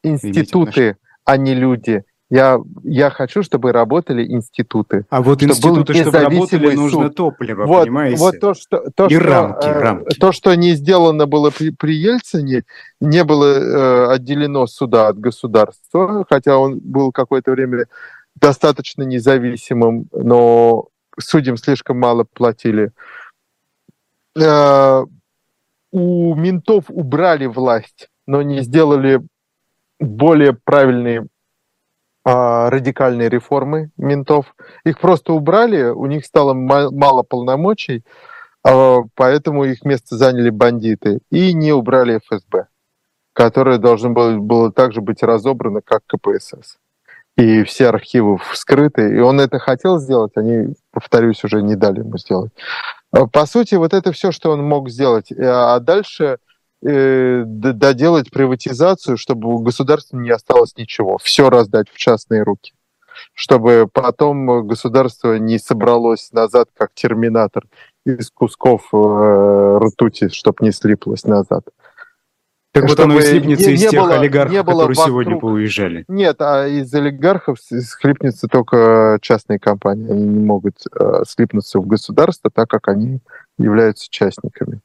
институты, 0.02 0.96
а 1.24 1.36
не 1.36 1.54
люди. 1.54 2.04
Я, 2.34 2.58
я 2.82 3.10
хочу, 3.10 3.44
чтобы 3.44 3.70
работали 3.70 4.26
институты. 4.26 5.06
А 5.08 5.22
вот 5.22 5.40
институты, 5.40 5.94
чтобы 5.94 6.18
работали, 6.18 6.66
суд. 6.70 6.74
нужно 6.74 7.10
топливо, 7.10 7.64
вот, 7.64 7.84
понимаете? 7.84 8.16
Вот 8.16 8.40
то, 8.40 8.54
что, 8.54 8.90
то, 8.92 9.06
И 9.06 9.14
что, 9.14 9.24
рамки, 9.24 9.66
э, 9.66 9.80
рамки. 9.80 10.18
То, 10.18 10.32
что 10.32 10.52
не 10.56 10.72
сделано 10.72 11.26
было 11.26 11.50
при, 11.50 11.70
при 11.70 11.94
Ельцине, 11.94 12.64
не 13.00 13.22
было 13.22 13.44
э, 13.44 14.14
отделено 14.14 14.66
суда 14.66 15.06
от 15.06 15.20
государства, 15.20 16.26
хотя 16.28 16.58
он 16.58 16.80
был 16.80 17.12
какое-то 17.12 17.52
время 17.52 17.86
достаточно 18.34 19.04
независимым, 19.04 20.08
но 20.10 20.88
судьям 21.16 21.56
слишком 21.56 22.00
мало 22.00 22.24
платили. 22.24 22.90
Э, 24.36 25.04
у 25.92 26.34
ментов 26.34 26.86
убрали 26.88 27.46
власть, 27.46 28.08
но 28.26 28.42
не 28.42 28.62
сделали 28.62 29.20
более 30.00 30.52
правильные 30.52 31.28
а, 32.24 32.70
радикальные 32.70 33.28
реформы 33.28 33.90
ментов. 33.98 34.54
Их 34.84 34.98
просто 34.98 35.34
убрали, 35.34 35.84
у 35.84 36.06
них 36.06 36.24
стало 36.24 36.54
мало 36.54 37.22
полномочий, 37.22 38.02
а, 38.66 39.00
поэтому 39.14 39.64
их 39.64 39.84
место 39.84 40.16
заняли 40.16 40.50
бандиты. 40.50 41.20
И 41.30 41.52
не 41.52 41.72
убрали 41.72 42.20
ФСБ, 42.26 42.68
которое 43.34 43.78
должно 43.78 44.10
было, 44.10 44.38
было 44.38 44.72
также 44.72 45.02
быть 45.02 45.22
разобрано, 45.22 45.82
как 45.84 46.00
КПСС. 46.06 46.78
И 47.36 47.64
все 47.64 47.88
архивы 47.88 48.38
вскрыты. 48.38 49.16
И 49.16 49.18
он 49.18 49.40
это 49.40 49.58
хотел 49.58 49.98
сделать, 49.98 50.32
они, 50.36 50.74
повторюсь, 50.92 51.44
уже 51.44 51.62
не 51.62 51.74
дали 51.74 51.98
ему 51.98 52.16
сделать. 52.16 52.52
А, 53.12 53.26
по 53.26 53.44
сути, 53.44 53.74
вот 53.74 53.92
это 53.92 54.12
все, 54.12 54.32
что 54.32 54.50
он 54.50 54.62
мог 54.62 54.88
сделать. 54.88 55.30
А 55.30 55.78
дальше 55.78 56.38
э, 56.84 57.42
доделать 57.46 58.30
приватизацию, 58.30 59.16
чтобы 59.16 59.52
у 59.52 59.58
государства 59.58 60.16
не 60.16 60.30
осталось 60.30 60.76
ничего, 60.76 61.18
все 61.18 61.50
раздать 61.50 61.88
в 61.88 61.96
частные 61.96 62.42
руки, 62.42 62.72
чтобы 63.32 63.88
потом 63.92 64.66
государство 64.66 65.38
не 65.38 65.58
собралось 65.58 66.30
назад, 66.32 66.68
как 66.76 66.90
терминатор, 66.94 67.64
из 68.04 68.30
кусков 68.30 68.88
э, 68.92 69.78
ртути, 69.82 70.28
чтобы 70.28 70.58
не 70.60 70.72
слиплось 70.72 71.24
назад. 71.24 71.64
Так 72.74 72.88
вот 72.88 72.98
оно 72.98 73.20
и 73.20 73.22
слипнется 73.22 73.68
не, 73.68 73.74
из 73.74 73.82
не 73.82 73.88
тех 73.88 74.02
было, 74.02 74.14
олигархов, 74.16 74.52
не 74.52 74.62
было 74.64 74.72
которые 74.72 74.96
вокруг... 74.96 75.06
сегодня 75.06 75.38
поуезжали. 75.38 76.04
Нет, 76.08 76.36
а 76.40 76.66
из 76.66 76.92
олигархов 76.92 77.58
слипнется 77.60 78.48
только 78.48 79.18
частные 79.22 79.60
компании. 79.60 80.10
Они 80.10 80.24
не 80.24 80.44
могут 80.44 80.78
э, 80.92 81.22
слипнуться 81.24 81.78
в 81.78 81.86
государство, 81.86 82.50
так 82.50 82.68
как 82.68 82.88
они 82.88 83.20
являются 83.58 84.08
частниками. 84.10 84.80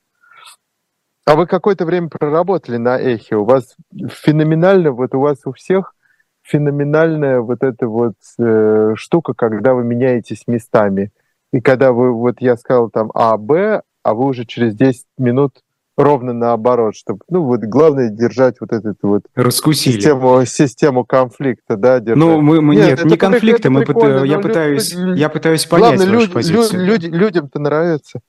А 1.30 1.36
вы 1.36 1.46
какое-то 1.46 1.86
время 1.86 2.10
проработали 2.10 2.78
на 2.78 2.98
эхе. 2.98 3.36
У 3.36 3.46
вас 3.46 3.76
феноменально, 4.10 4.92
вот 4.92 5.14
у 5.14 5.20
вас 5.20 5.38
у 5.46 5.54
всех 5.54 5.94
феноменальная 6.42 7.40
вот 7.40 7.62
эта 7.62 7.88
вот 7.88 8.16
э, 8.40 8.94
штука, 8.96 9.36
когда 9.36 9.76
вы 9.76 9.84
меняетесь 9.84 10.46
местами. 10.48 11.12
И 11.54 11.62
когда 11.62 11.92
вы, 11.92 12.14
вот 12.14 12.38
я 12.40 12.58
сказал 12.58 12.90
там 12.90 13.12
А, 13.14 13.38
Б, 13.38 13.84
а 14.02 14.14
вы 14.16 14.26
уже 14.26 14.46
через 14.46 14.74
10 14.74 15.06
минут 15.20 15.62
ровно 15.96 16.34
наоборот, 16.34 16.96
чтобы, 16.96 17.20
ну, 17.30 17.44
вот 17.44 17.60
главное 17.60 18.10
держать 18.10 18.56
вот 18.60 18.72
эту 18.72 18.96
вот 19.04 19.22
Раскусили. 19.36 19.98
систему, 19.98 20.44
систему 20.46 21.06
конфликта, 21.06 21.78
да, 21.78 22.00
держать. 22.00 22.18
Ну, 22.18 22.42
мы, 22.42 22.60
мы 22.60 22.76
нет, 22.76 23.04
нет 23.04 23.06
не 23.06 23.18
конфликта, 23.18 23.70
мы 23.70 23.82
я, 24.26 24.40
пытаюсь, 24.40 24.96
я 24.96 25.30
пытаюсь 25.30 25.68
понять 25.68 25.98
главное, 25.98 26.08
вашу 26.08 26.22
люди, 26.22 26.34
позицию. 26.34 26.86
Люди, 26.86 27.06
людям-то 27.06 27.60
нравится. 27.60 28.22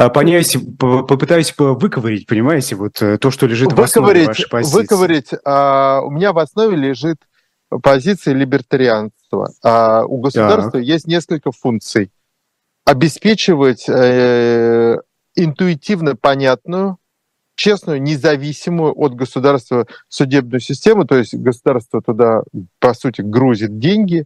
А, 0.00 0.08
понять, 0.08 0.56
попытаюсь 0.78 1.54
выковырить, 1.58 2.26
понимаете, 2.26 2.74
вот 2.74 3.02
э, 3.02 3.18
то, 3.18 3.30
что 3.30 3.46
лежит 3.46 3.72
выковырить, 3.72 3.76
в 3.76 3.98
основе 3.98 4.26
вашей 4.26 4.48
позиции. 4.48 4.76
Выковырить. 4.78 5.30
А, 5.44 6.00
у 6.02 6.10
меня 6.10 6.32
в 6.32 6.38
основе 6.38 6.74
лежит 6.74 7.18
позиция 7.82 8.32
либертарианства. 8.32 9.50
А 9.62 10.06
у 10.06 10.16
государства 10.22 10.72
так. 10.72 10.82
есть 10.84 11.06
несколько 11.06 11.52
функций. 11.52 12.10
Обеспечивать 12.86 13.90
э, 13.90 14.96
интуитивно 15.34 16.16
понятную, 16.16 16.96
честную, 17.54 18.00
независимую 18.00 18.98
от 18.98 19.14
государства 19.14 19.86
судебную 20.08 20.60
систему, 20.60 21.04
то 21.04 21.16
есть 21.16 21.34
государство 21.34 22.00
туда, 22.00 22.44
по 22.78 22.94
сути, 22.94 23.20
грузит 23.20 23.78
деньги, 23.78 24.24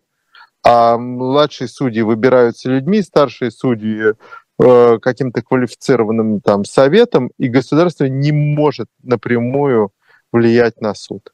а 0.62 0.98
младшие 0.98 1.66
судьи 1.66 2.02
выбираются 2.02 2.70
людьми, 2.70 3.02
старшие 3.02 3.50
судьи 3.50 4.14
Э, 4.56 4.98
каким-то 5.02 5.42
квалифицированным 5.42 6.40
там 6.40 6.64
советом, 6.64 7.32
и 7.38 7.48
государство 7.48 8.04
не 8.04 8.30
может 8.30 8.88
напрямую 9.02 9.90
влиять 10.30 10.80
на 10.80 10.94
суд. 10.94 11.32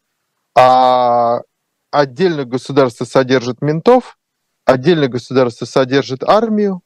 А 0.56 1.42
отдельно 1.90 2.46
государство 2.46 3.04
содержит 3.04 3.60
ментов, 3.60 4.18
отдельно 4.64 5.08
государство 5.08 5.66
содержит 5.66 6.24
армию, 6.24 6.80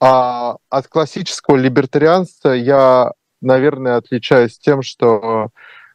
а 0.00 0.56
от 0.70 0.88
классического 0.88 1.54
либертарианства 1.54 2.50
я, 2.50 3.12
наверное, 3.40 3.96
отличаюсь 3.96 4.58
тем, 4.58 4.82
что 4.82 5.50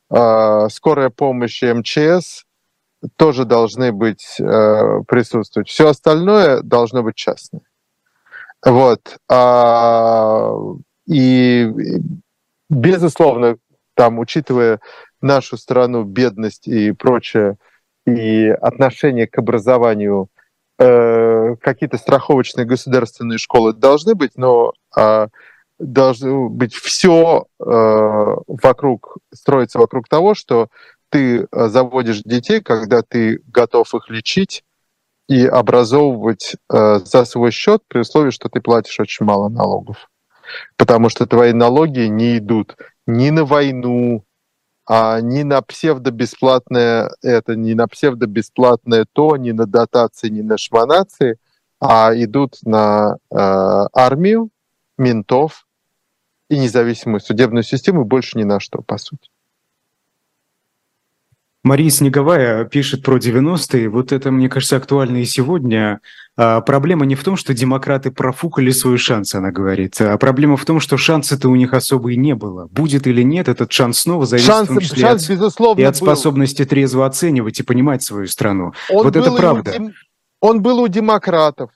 э, 0.09 0.69
скорая 0.69 1.09
помощь 1.09 1.61
и 1.63 1.73
МЧС 1.73 2.45
тоже 3.17 3.43
должны 3.43 3.91
быть 3.91 4.39
э, 4.39 5.01
присутствовать. 5.05 5.67
Все 5.67 5.89
остальное 5.89 6.61
должно 6.61 7.03
быть 7.03 7.15
частное. 7.15 7.63
Вот. 8.65 9.17
А, 9.29 10.53
и, 11.07 11.71
безусловно, 12.69 13.57
там, 13.93 14.19
учитывая 14.19 14.79
нашу 15.21 15.57
страну, 15.57 16.03
бедность 16.03 16.67
и 16.67 16.91
прочее, 16.91 17.57
и 18.07 18.47
отношение 18.47 19.27
к 19.27 19.37
образованию 19.37 20.29
э, 20.79 21.55
какие-то 21.61 21.97
страховочные 21.97 22.65
государственные 22.65 23.37
школы 23.37 23.73
должны 23.73 24.15
быть, 24.15 24.35
но 24.35 24.73
э, 24.97 25.27
должно 25.79 26.49
быть 26.49 26.73
все 26.73 27.45
э, 27.59 27.63
вокруг, 27.65 29.17
строится 29.33 29.79
вокруг 29.79 30.07
того, 30.07 30.33
что 30.33 30.69
ты 31.09 31.47
э, 31.51 31.67
заводишь 31.67 32.21
детей, 32.23 32.61
когда 32.61 33.01
ты 33.03 33.41
готов 33.47 33.93
их 33.93 34.09
лечить 34.09 34.63
и 35.27 35.45
образовывать 35.45 36.55
э, 36.71 36.99
за 36.99 37.25
свой 37.25 37.51
счет 37.51 37.81
при 37.87 37.99
условии, 37.99 38.31
что 38.31 38.49
ты 38.49 38.61
платишь 38.61 38.99
очень 38.99 39.25
мало 39.25 39.49
налогов. 39.49 40.09
Потому 40.77 41.09
что 41.09 41.25
твои 41.25 41.53
налоги 41.53 42.01
не 42.01 42.37
идут 42.37 42.75
ни 43.07 43.31
на 43.31 43.45
войну, 43.45 44.23
а 44.87 45.19
ни 45.19 45.41
на 45.41 45.61
псевдо-бесплатное 45.61 47.09
это, 47.23 47.55
ни 47.55 47.73
на 47.73 47.87
псевдо-бесплатное 47.87 49.05
то, 49.11 49.35
ни 49.35 49.51
на 49.51 49.65
дотации, 49.65 50.29
ни 50.29 50.41
на 50.41 50.57
шманации, 50.57 51.37
а 51.79 52.11
идут 52.15 52.57
на 52.63 53.17
э, 53.31 53.35
армию, 53.35 54.49
ментов 54.97 55.65
и 56.49 56.59
независимую 56.59 57.19
судебную 57.19 57.63
систему, 57.63 58.05
больше 58.05 58.37
ни 58.37 58.43
на 58.43 58.59
что, 58.59 58.81
по 58.81 58.97
сути. 58.97 59.29
Мария 61.65 61.89
Снеговая 61.89 62.63
пишет 62.65 63.01
про 63.01 63.17
90-е. 63.17 63.89
Вот 63.89 64.11
это, 64.11 64.29
мне 64.29 64.49
кажется, 64.49 64.77
актуально 64.77 65.23
и 65.23 65.25
сегодня. 65.25 65.99
А, 66.37 66.61
проблема 66.61 67.07
не 67.07 67.15
в 67.15 67.23
том, 67.23 67.35
что 67.35 67.55
демократы 67.55 68.11
профукали 68.11 68.69
свой 68.69 68.99
шанс, 68.99 69.33
она 69.33 69.51
говорит. 69.51 69.99
А 69.99 70.15
проблема 70.19 70.57
в 70.57 70.65
том, 70.65 70.79
что 70.79 70.95
шанса-то 70.97 71.49
у 71.49 71.55
них 71.55 71.73
особо 71.73 72.11
и 72.11 72.17
не 72.17 72.35
было. 72.35 72.67
Будет 72.67 73.07
или 73.07 73.23
нет, 73.23 73.47
этот 73.47 73.71
шанс 73.71 73.97
снова 73.97 74.27
зависит 74.27 74.47
шанс, 74.47 74.69
в 74.69 74.73
том 74.73 74.79
числе 74.79 75.01
шанс, 75.01 75.23
от, 75.23 75.29
безусловно, 75.31 75.81
и 75.81 75.83
от 75.85 75.95
способности 75.95 76.61
был. 76.61 76.69
трезво 76.69 77.05
оценивать 77.07 77.59
и 77.59 77.63
понимать 77.63 78.03
свою 78.03 78.27
страну. 78.27 78.73
Он 78.91 79.03
вот 79.03 79.15
это 79.15 79.31
правда. 79.31 79.73
У, 79.79 80.47
он 80.47 80.61
был 80.61 80.79
у 80.79 80.87
демократов 80.87 81.71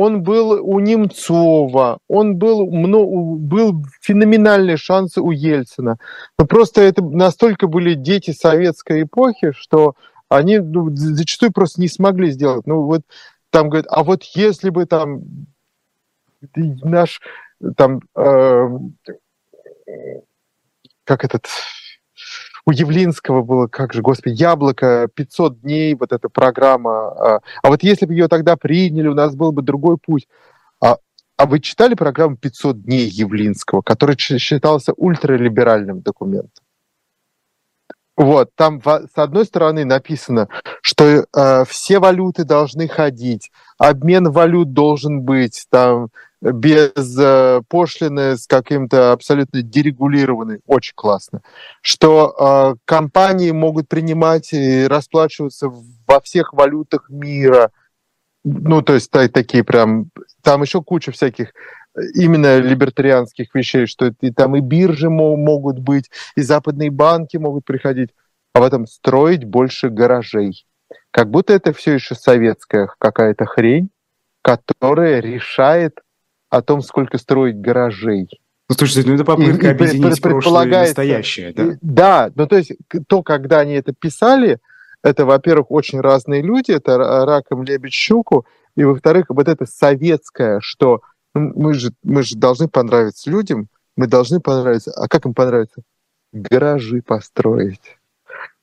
он 0.00 0.22
был 0.22 0.52
у 0.62 0.78
Немцова, 0.80 1.98
он 2.08 2.36
был, 2.36 2.66
был 2.66 3.84
феноменальный 4.00 4.76
шанс 4.76 5.16
у 5.18 5.30
Ельцина. 5.30 5.98
Но 6.38 6.46
просто 6.46 6.82
это 6.82 7.02
настолько 7.02 7.66
были 7.66 7.94
дети 7.94 8.30
советской 8.30 9.02
эпохи, 9.02 9.52
что 9.52 9.94
они 10.28 10.58
ну, 10.58 10.94
зачастую 10.94 11.52
просто 11.52 11.80
не 11.80 11.88
смогли 11.88 12.30
сделать. 12.30 12.66
Ну 12.66 12.82
вот 12.82 13.02
там 13.50 13.68
говорят, 13.68 13.86
а 13.90 14.04
вот 14.04 14.22
если 14.24 14.70
бы 14.70 14.86
там 14.86 15.22
наш 16.54 17.20
там 17.76 18.00
э, 18.14 18.68
как 21.04 21.24
этот 21.24 21.46
у 22.68 22.70
Явлинского 22.70 23.42
было, 23.42 23.66
как 23.66 23.94
же, 23.94 24.02
господи, 24.02 24.34
«Яблоко», 24.34 25.08
500 25.14 25.62
дней, 25.62 25.94
вот 25.94 26.12
эта 26.12 26.28
программа. 26.28 27.08
А, 27.08 27.40
а 27.62 27.68
вот 27.70 27.82
если 27.82 28.04
бы 28.04 28.12
ее 28.12 28.28
тогда 28.28 28.58
приняли, 28.58 29.08
у 29.08 29.14
нас 29.14 29.34
был 29.34 29.52
бы 29.52 29.62
другой 29.62 29.96
путь. 29.96 30.28
А, 30.78 30.98
а 31.38 31.46
вы 31.46 31.60
читали 31.60 31.94
программу 31.94 32.36
«500 32.36 32.74
дней» 32.74 33.08
Явлинского, 33.08 33.80
который 33.80 34.18
считался 34.18 34.92
ультралиберальным 34.92 36.02
документом? 36.02 36.62
Вот, 38.18 38.50
там 38.54 38.82
с 38.84 39.16
одной 39.16 39.46
стороны 39.46 39.86
написано, 39.86 40.48
что 40.82 41.04
э, 41.04 41.64
все 41.64 42.00
валюты 42.00 42.44
должны 42.44 42.86
ходить, 42.86 43.50
обмен 43.78 44.30
валют 44.30 44.74
должен 44.74 45.22
быть 45.22 45.64
там 45.70 46.10
без 46.40 47.18
э, 47.18 47.62
пошлины, 47.68 48.36
с 48.36 48.46
каким-то 48.46 49.12
абсолютно 49.12 49.62
дерегулированным, 49.62 50.60
очень 50.66 50.94
классно, 50.94 51.42
что 51.82 52.34
э, 52.38 52.78
компании 52.84 53.50
могут 53.50 53.88
принимать 53.88 54.52
и 54.52 54.86
расплачиваться 54.86 55.68
во 56.06 56.20
всех 56.20 56.52
валютах 56.52 57.08
мира, 57.10 57.70
ну 58.44 58.82
то 58.82 58.94
есть 58.94 59.10
такие 59.10 59.64
прям, 59.64 60.10
там 60.42 60.62
еще 60.62 60.82
куча 60.82 61.10
всяких 61.12 61.52
именно 62.14 62.58
либертарианских 62.58 63.54
вещей, 63.54 63.86
что 63.86 64.12
и 64.20 64.30
там 64.30 64.56
и 64.56 64.60
биржи 64.60 65.10
могут 65.10 65.78
быть, 65.80 66.10
и 66.36 66.42
западные 66.42 66.90
банки 66.90 67.36
могут 67.36 67.64
приходить, 67.64 68.10
а 68.54 68.60
в 68.60 68.62
этом 68.62 68.86
строить 68.86 69.44
больше 69.44 69.88
гаражей. 69.88 70.66
Как 71.10 71.30
будто 71.30 71.52
это 71.52 71.72
все 71.72 71.94
еще 71.94 72.14
советская 72.14 72.88
какая-то 72.98 73.44
хрень, 73.46 73.90
которая 74.42 75.20
решает 75.20 75.98
о 76.50 76.62
том, 76.62 76.82
сколько 76.82 77.18
строить 77.18 77.60
гаражей. 77.60 78.28
Ну, 78.68 78.74
слушайте, 78.76 79.08
ну 79.08 79.14
это 79.14 79.24
попытка 79.24 79.68
и, 79.68 79.70
объединить 79.70 80.18
и 80.18 80.20
прошлое 80.20 80.66
и 80.66 80.68
настоящее, 80.68 81.52
да? 81.52 81.78
Да, 81.80 82.32
ну 82.34 82.46
то 82.46 82.56
есть 82.56 82.72
то, 83.06 83.22
когда 83.22 83.60
они 83.60 83.74
это 83.74 83.92
писали, 83.92 84.58
это, 85.02 85.24
во-первых, 85.24 85.70
очень 85.70 86.00
разные 86.00 86.42
люди, 86.42 86.72
это 86.72 86.98
Раком 86.98 87.62
Лебедь 87.62 87.92
Щуку, 87.92 88.46
и, 88.76 88.84
во-вторых, 88.84 89.26
вот 89.28 89.48
это 89.48 89.66
советское, 89.66 90.60
что 90.60 91.00
ну, 91.34 91.52
мы 91.54 91.74
же, 91.74 91.92
мы 92.02 92.22
же 92.22 92.36
должны 92.36 92.68
понравиться 92.68 93.30
людям, 93.30 93.68
мы 93.96 94.06
должны 94.06 94.40
понравиться. 94.40 94.92
А 94.92 95.08
как 95.08 95.26
им 95.26 95.34
понравится? 95.34 95.82
Гаражи 96.32 97.02
построить. 97.02 97.98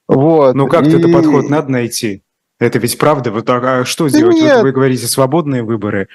Вот. 0.08 0.56
Ну 0.56 0.68
как-то 0.68 0.92
и... 0.92 1.00
этот 1.00 1.12
подход 1.12 1.50
надо 1.50 1.72
найти. 1.72 2.24
Это 2.60 2.80
ведь 2.80 2.98
правда. 2.98 3.32
Вот, 3.32 3.50
а, 3.50 3.80
а 3.80 3.86
что 3.86 4.08
сделать? 4.08 4.36
Нет. 4.36 4.56
Вот 4.56 4.64
вы 4.64 4.72
говорите 4.72 5.08
свободные 5.08 5.64
выборы. 5.64 6.08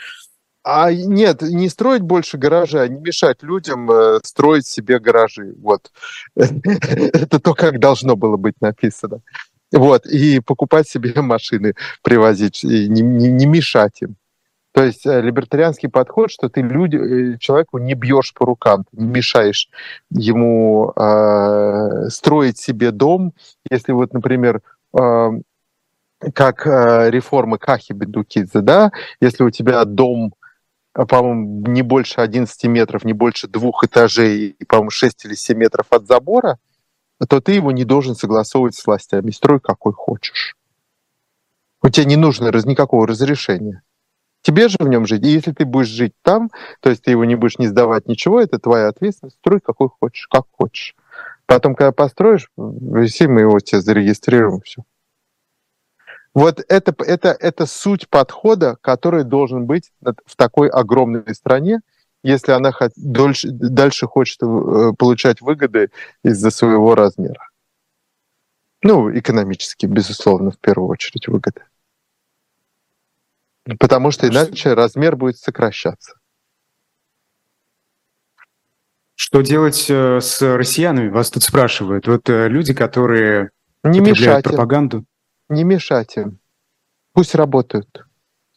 А 0.62 0.92
нет, 0.92 1.40
не 1.42 1.68
строить 1.68 2.02
больше 2.02 2.36
гаражи, 2.36 2.80
а 2.80 2.88
не 2.88 3.00
мешать 3.00 3.42
людям 3.42 3.90
э, 3.90 4.18
строить 4.22 4.66
себе 4.66 4.98
гаражи. 4.98 5.54
Вот. 5.58 5.90
Это 6.34 7.40
то, 7.40 7.54
как 7.54 7.78
должно 7.78 8.14
было 8.14 8.36
быть 8.36 8.60
написано. 8.60 9.20
Вот. 9.72 10.06
И 10.06 10.40
покупать 10.40 10.88
себе 10.88 11.14
машины, 11.22 11.74
привозить, 12.02 12.62
и 12.62 12.88
не, 12.88 13.00
не, 13.00 13.28
не 13.28 13.46
мешать 13.46 14.02
им. 14.02 14.16
То 14.72 14.84
есть 14.84 15.06
э, 15.06 15.20
либертарианский 15.20 15.88
подход, 15.88 16.30
что 16.30 16.48
ты 16.48 16.60
люди, 16.60 16.96
э, 16.96 17.38
человеку 17.38 17.78
не 17.78 17.94
бьешь 17.94 18.32
по 18.34 18.44
рукам, 18.44 18.84
не 18.92 19.06
мешаешь 19.06 19.68
ему 20.10 20.92
э, 20.94 22.08
строить 22.10 22.58
себе 22.58 22.90
дом. 22.90 23.32
Если 23.68 23.92
вот, 23.92 24.12
например, 24.12 24.60
э, 24.96 25.30
как 26.34 26.66
э, 26.66 27.10
реформы 27.10 27.58
Кахи 27.58 27.92
Бедукидзе, 27.92 28.60
да, 28.60 28.92
если 29.20 29.42
у 29.42 29.50
тебя 29.50 29.84
дом, 29.84 30.34
по-моему, 30.92 31.66
не 31.68 31.82
больше 31.82 32.20
11 32.20 32.64
метров, 32.64 33.04
не 33.04 33.12
больше 33.12 33.48
двух 33.48 33.84
этажей, 33.84 34.56
и, 34.58 34.64
по-моему, 34.64 34.90
6 34.90 35.24
или 35.26 35.34
7 35.34 35.56
метров 35.56 35.86
от 35.90 36.06
забора, 36.06 36.58
то 37.28 37.40
ты 37.40 37.52
его 37.52 37.70
не 37.70 37.84
должен 37.84 38.14
согласовывать 38.14 38.74
с 38.74 38.86
властями. 38.86 39.30
Строй 39.30 39.60
какой 39.60 39.92
хочешь. 39.92 40.56
У 41.82 41.88
тебя 41.88 42.06
не 42.06 42.16
нужно 42.16 42.50
никакого 42.64 43.06
разрешения. 43.06 43.82
Тебе 44.42 44.68
же 44.68 44.76
в 44.80 44.88
нем 44.88 45.06
жить. 45.06 45.24
И 45.24 45.30
если 45.30 45.52
ты 45.52 45.64
будешь 45.64 45.88
жить 45.88 46.14
там, 46.22 46.50
то 46.80 46.90
есть 46.90 47.02
ты 47.02 47.10
его 47.10 47.24
не 47.24 47.36
будешь 47.36 47.58
не 47.58 47.66
сдавать 47.66 48.06
ничего, 48.06 48.40
это 48.40 48.58
твоя 48.58 48.88
ответственность. 48.88 49.36
Строй 49.36 49.60
какой 49.60 49.88
хочешь, 49.88 50.26
как 50.28 50.44
хочешь. 50.50 50.94
Потом, 51.46 51.74
когда 51.74 51.92
построишь, 51.92 52.48
виси, 52.56 53.26
мы 53.26 53.42
его 53.42 53.58
тебе 53.60 53.80
зарегистрируем, 53.80 54.60
все. 54.62 54.82
Вот 56.34 56.64
это, 56.68 56.94
это, 57.04 57.28
это 57.30 57.66
суть 57.66 58.08
подхода, 58.08 58.76
который 58.80 59.24
должен 59.24 59.66
быть 59.66 59.92
в 60.00 60.36
такой 60.36 60.68
огромной 60.68 61.34
стране, 61.34 61.80
если 62.22 62.52
она 62.52 62.72
дольше, 62.96 63.48
дальше 63.50 64.06
хочет 64.06 64.42
э, 64.42 64.92
получать 64.96 65.40
выгоды 65.40 65.90
из-за 66.22 66.50
своего 66.50 66.94
размера. 66.94 67.48
Ну, 68.82 69.16
экономически, 69.16 69.86
безусловно, 69.86 70.50
в 70.50 70.58
первую 70.58 70.88
очередь 70.88 71.28
выгоды. 71.28 71.62
Потому 73.78 74.10
что 74.10 74.28
иначе 74.28 74.74
размер 74.74 75.16
будет 75.16 75.38
сокращаться. 75.38 76.14
Что 79.14 79.42
делать 79.42 79.86
э, 79.88 80.20
с 80.20 80.40
россиянами? 80.42 81.08
Вас 81.08 81.30
тут 81.30 81.42
спрашивают. 81.42 82.06
Вот 82.06 82.28
э, 82.28 82.48
люди, 82.48 82.72
которые 82.72 83.50
не 83.82 84.00
мешать 84.00 84.44
пропаганду. 84.44 85.04
Не 85.50 85.64
мешать 85.64 86.16
им. 86.16 86.38
Пусть 87.12 87.34
работают. 87.34 88.06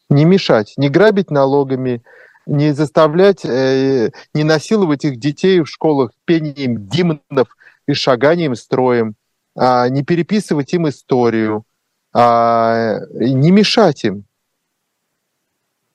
Не 0.10 0.26
мешать. 0.26 0.76
Не 0.78 0.90
грабить 0.90 1.32
налогами, 1.32 2.04
не 2.46 2.72
заставлять, 2.72 3.44
э, 3.44 4.12
не 4.34 4.44
насиловать 4.44 5.04
их 5.04 5.20
детей 5.20 5.62
в 5.62 5.66
школах 5.68 6.12
пением 6.26 6.78
гимнов 6.78 7.58
и 7.88 7.94
шаганием 7.94 8.56
строем, 8.56 9.16
а 9.56 9.90
не 9.90 10.04
переписывать 10.04 10.74
им 10.74 10.88
историю, 10.88 11.66
а 12.14 13.00
не 13.14 13.52
мешать 13.52 14.04
им. 14.04 14.26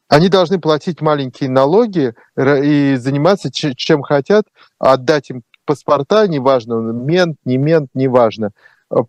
Они 0.09 0.28
должны 0.28 0.59
платить 0.59 1.01
маленькие 1.01 1.49
налоги 1.49 2.14
и 2.36 2.96
заниматься 2.96 3.51
чем 3.53 4.03
хотят, 4.03 4.46
отдать 4.78 5.30
им 5.30 5.42
паспорта, 5.64 6.26
неважно, 6.26 6.80
мент, 6.80 7.36
не 7.44 7.59
мент, 7.59 7.90
неважно. 7.94 8.53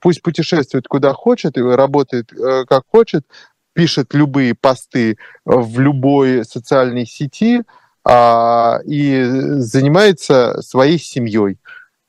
Пусть 0.01 0.21
путешествует 0.21 0.87
куда 0.87 1.13
хочет, 1.13 1.57
и 1.57 1.61
работает 1.61 2.33
э, 2.33 2.65
как 2.65 2.83
хочет, 2.87 3.25
пишет 3.73 4.13
любые 4.13 4.55
посты 4.55 5.17
в 5.45 5.79
любой 5.79 6.43
социальной 6.43 7.05
сети 7.05 7.63
а, 8.03 8.79
и 8.85 9.23
занимается 9.23 10.61
своей 10.61 10.99
семьей. 10.99 11.59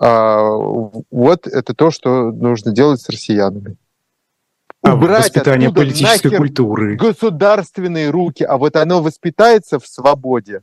А, 0.00 0.48
вот 0.48 1.46
это 1.46 1.74
то, 1.74 1.90
что 1.90 2.32
нужно 2.32 2.72
делать 2.72 3.00
с 3.00 3.08
россиянами. 3.08 3.76
А 4.82 4.94
убрать 4.94 5.26
воспитание 5.26 5.72
политической 5.72 6.34
культуры. 6.34 6.96
государственные 6.96 8.10
руки, 8.10 8.42
а 8.42 8.56
вот 8.56 8.76
оно 8.76 9.02
воспитается 9.02 9.78
в 9.78 9.86
свободе. 9.86 10.62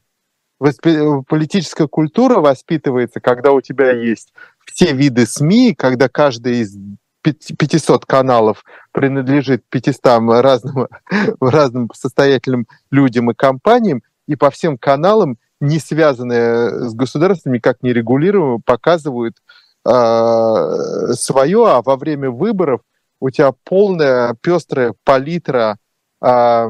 Воспи- 0.60 1.24
Политическая 1.28 1.88
культура 1.88 2.39
воспитывается, 2.39 3.20
когда 3.20 3.51
у 3.51 3.62
тебя 3.62 3.91
есть 3.91 4.34
все 4.74 4.93
виды 4.93 5.26
СМИ, 5.26 5.76
когда 5.76 6.09
каждый 6.09 6.59
из 6.59 6.78
пяти- 7.22 7.55
500 7.55 8.05
каналов 8.05 8.63
принадлежит 8.91 9.63
500 9.70 10.41
разным, 10.41 10.88
разным 11.41 11.89
состоятельным 11.93 12.68
людям 12.91 13.32
и 13.32 13.34
компаниям, 13.34 14.03
и 14.28 14.36
по 14.36 14.49
всем 14.51 14.78
каналам, 14.78 15.38
не 15.59 15.80
связанные 15.80 16.89
с 16.89 16.93
государством, 16.93 17.53
никак 17.53 17.82
не 17.82 17.93
регулируемые, 17.93 18.59
показывают 18.63 19.38
э, 19.86 21.13
свое, 21.13 21.68
а 21.68 21.82
во 21.82 21.95
время 21.95 22.30
выборов 22.30 22.82
у 23.20 23.30
тебя 23.30 23.53
полная 23.63 24.36
пестрая 24.41 24.93
палитра 25.03 25.78
а, 26.22 26.70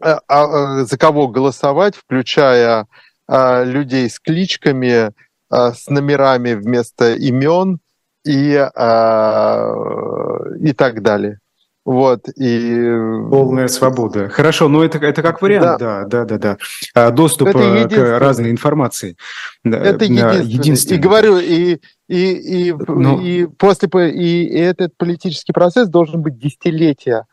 а, 0.00 0.20
а, 0.28 0.84
за 0.84 0.98
кого 0.98 1.28
голосовать, 1.28 1.96
включая 1.96 2.86
а, 3.26 3.64
людей 3.64 4.08
с 4.10 4.18
кличками, 4.18 4.90
а, 4.90 5.12
с 5.50 5.88
номерами 5.88 6.54
вместо 6.54 7.14
имен 7.14 7.78
и, 8.24 8.54
а, 8.56 9.72
и 10.60 10.72
так 10.72 11.02
далее. 11.02 11.38
Вот, 11.84 12.28
и... 12.34 12.74
Полная 13.30 13.68
свобода. 13.68 14.28
Хорошо, 14.28 14.66
но 14.68 14.82
это, 14.82 14.98
это 14.98 15.22
как 15.22 15.40
вариант, 15.40 15.78
да, 15.78 16.02
да, 16.04 16.24
да, 16.24 16.38
да. 16.38 16.56
А, 16.94 17.12
Доступ 17.12 17.54
э, 17.54 17.88
к 17.88 18.18
разной 18.18 18.50
информации. 18.50 19.16
Да, 19.62 19.78
Это 19.78 19.98
да, 20.00 20.04
единственное. 20.04 20.42
единственное. 20.42 20.98
И 20.98 21.00
говорю, 21.00 21.38
и, 21.38 21.78
и, 22.08 22.70
и, 22.70 22.74
Ну. 22.88 23.20
и 23.20 23.46
после 23.46 23.88
по- 23.88 24.04
и 24.04 24.46
этот 24.58 24.96
политический 24.96 25.52
процесс 25.52 25.88
должен 25.88 26.22
быть 26.22 26.36
десятилетия 26.40 27.24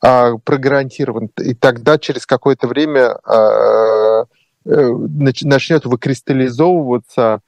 а, 0.00 0.36
прогарантирован. 0.36 1.30
И 1.40 1.54
тогда 1.54 1.98
через 1.98 2.26
какое-то 2.26 2.68
время 2.68 3.18
а, 3.24 4.26
э, 4.66 4.88
нач- 4.88 5.44
начнет 5.44 5.84
выкристаллизовываться 5.84 7.40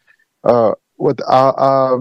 вот, 0.42 1.20
а, 1.20 1.94
а, 1.94 1.98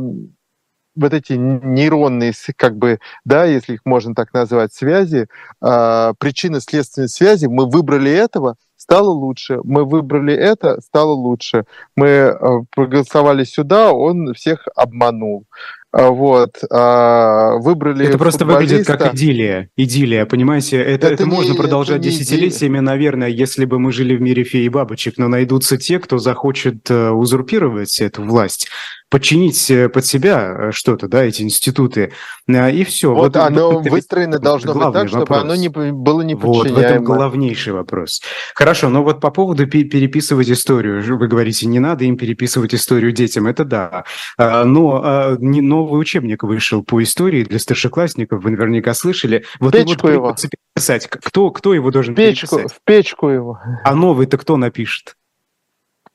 вот 0.98 1.14
эти 1.14 1.34
нейронные, 1.34 2.34
как 2.56 2.78
бы, 2.78 3.00
да, 3.24 3.46
если 3.46 3.74
их 3.74 3.82
можно 3.86 4.16
так 4.16 4.34
назвать, 4.34 4.74
связи, 4.74 5.28
а, 5.62 6.14
причинно-следственные 6.20 7.08
связи, 7.08 7.46
мы 7.46 7.70
выбрали 7.70 8.12
этого, 8.12 8.56
стало 8.76 9.10
лучше, 9.10 9.60
мы 9.64 9.86
выбрали 9.86 10.34
это, 10.34 10.82
стало 10.82 11.12
лучше, 11.12 11.66
мы 11.96 12.08
э, 12.08 12.38
проголосовали 12.76 13.44
сюда, 13.44 13.92
он 13.92 14.34
всех 14.34 14.68
обманул. 14.76 15.46
А, 15.94 16.10
Вот, 16.10 16.52
а, 16.70 17.56
выбрали 17.58 18.08
Это 18.08 18.18
просто 18.18 18.46
выглядит 18.46 18.86
как 18.86 19.14
идиллия. 19.16 19.70
Идиллия, 19.78 20.26
понимаете? 20.26 20.78
Это, 20.78 21.08
Это 21.08 21.14
это 21.16 21.24
не- 21.24 21.30
можно 21.32 21.54
это 21.54 21.62
продолжать 21.62 22.02
не 22.02 22.10
десятилетиями, 22.10 22.80
наверное, 22.80 23.30
если 23.30 23.64
бы 23.66 23.80
мы 23.80 23.92
жили 23.94 24.16
в 24.16 24.22
мире 24.22 24.44
феи 24.44 24.66
и 24.66 24.70
бабочек, 24.70 25.18
но 25.18 25.28
найдутся 25.30 25.78
те, 25.78 26.00
кто 26.00 26.18
захочет 26.18 26.92
э, 26.92 27.10
узурпировать 27.10 28.00
эту 28.02 28.22
власть, 28.24 28.68
подчинить 29.10 29.72
э, 29.72 29.88
под 29.88 30.06
себя 30.06 30.56
э, 30.68 30.72
что-то, 30.72 31.08
да, 31.08 31.24
эти 31.24 31.42
институты, 31.42 32.12
и 32.48 32.84
все. 32.84 33.14
Вот, 33.14 33.36
оно 33.38 33.80
выстроено 33.80 34.40
должно 34.40 34.74
быть 34.74 34.94
так, 34.94 35.08
чтобы 35.08 35.22
вопрос. 35.22 35.42
оно 35.44 35.56
не, 35.56 35.70
было 35.70 36.22
Вот 36.36 36.70
в 36.70 36.78
этом 36.78 37.04
главнейший 37.04 37.72
вопрос. 37.74 38.22
Хорошо, 38.54 38.90
но 38.90 39.04
вот 39.04 39.22
по 39.22 39.32
поводу 39.32 39.66
пе- 39.68 39.84
переписывать 39.86 40.50
историю, 40.50 41.02
вы 41.18 41.28
говорите, 41.28 41.66
не 41.68 41.80
надо 41.80 42.04
им 42.04 42.18
переписывать 42.18 42.76
историю 42.76 43.14
детям, 43.14 43.48
это 43.48 43.64
да. 43.64 44.04
А, 44.38 44.66
Но 44.66 45.02
а, 45.04 45.38
не- 45.40 45.62
новый 45.78 46.00
учебник 46.02 46.44
вышел 46.44 46.84
по 46.84 47.02
истории 47.04 47.44
для 47.44 47.60
старшеклассников, 47.60 48.44
вы 48.44 48.52
наверняка 48.52 48.94
слышали. 48.94 49.44
Вот 49.60 49.74
Печку 49.74 50.08
его. 50.08 50.34
переписать. 50.36 51.08
К- 51.08 51.20
Кто, 51.24 51.52
кто 51.52 51.74
его 51.74 51.92
должен 51.92 52.16
печку, 52.16 52.56
переписать? 52.58 52.78
в 52.78 52.82
печку 52.84 53.30
его. 53.30 53.60
А 53.84 53.94
новый-то 53.96 54.38
кто 54.38 54.58
напишет? 54.58 55.16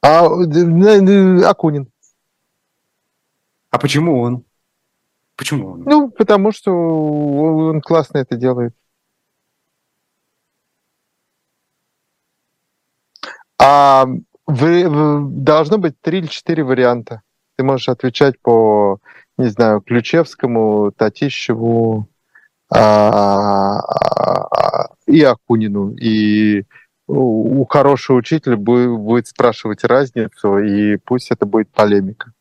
А 0.01 0.25
э, 0.25 0.29
н- 0.29 1.09
н- 1.09 1.45
Акунин. 1.45 1.89
А 3.71 3.79
почему 3.79 4.21
он? 4.21 4.45
Почему 5.37 5.73
он? 5.73 5.83
Ну, 5.85 6.11
потому 6.11 6.53
что 6.53 6.71
он 6.73 7.81
классно 7.81 8.19
это 8.19 8.37
делает. 8.37 8.75
А 13.59 14.07
в- 14.47 14.89
в- 14.89 15.29
должно 15.45 15.79
быть 15.79 15.95
три 16.01 16.19
или 16.19 16.27
четыре 16.27 16.65
варианта. 16.65 17.23
Ты 17.57 17.65
можешь 17.65 17.89
отвечать 17.89 18.39
по, 18.41 18.99
не 19.43 19.51
знаю, 19.51 19.81
Ключевскому, 19.81 20.93
Татищеву 20.93 22.09
а, 22.71 23.81
а, 23.81 24.89
и 25.07 25.23
Акунину. 25.23 25.95
И 25.95 26.65
у 27.07 27.67
хорошего 27.67 28.17
учителя 28.17 28.57
бу- 28.57 28.97
будет 28.97 29.27
спрашивать 29.27 29.85
разницу, 29.85 30.59
и 30.59 30.97
пусть 30.97 31.31
это 31.31 31.45
будет 31.45 31.69
полемика. 31.71 32.33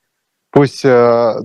Пусть, 0.51 0.85
э, 0.85 1.39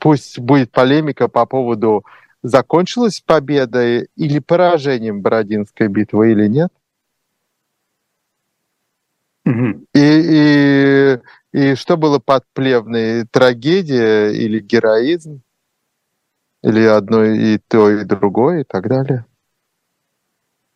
пусть 0.00 0.38
будет 0.38 0.70
полемика 0.70 1.28
по 1.28 1.44
поводу 1.46 2.04
закончилась 2.42 3.20
победа 3.20 4.00
или 4.00 4.38
поражением 4.38 5.22
Бородинской 5.22 5.88
битвы 5.88 6.32
или 6.32 6.46
нет. 6.46 6.72
И, 9.44 9.82
и, 9.94 11.18
и 11.52 11.74
что 11.74 11.96
было 11.96 12.18
под 12.18 12.44
плевной? 12.52 13.24
Трагедия 13.30 14.30
или 14.30 14.60
героизм? 14.60 15.42
Или 16.62 16.82
одно 16.82 17.24
и 17.24 17.58
то, 17.68 17.90
и 17.90 18.04
другое, 18.04 18.60
и 18.60 18.64
так 18.64 18.88
далее. 18.88 19.24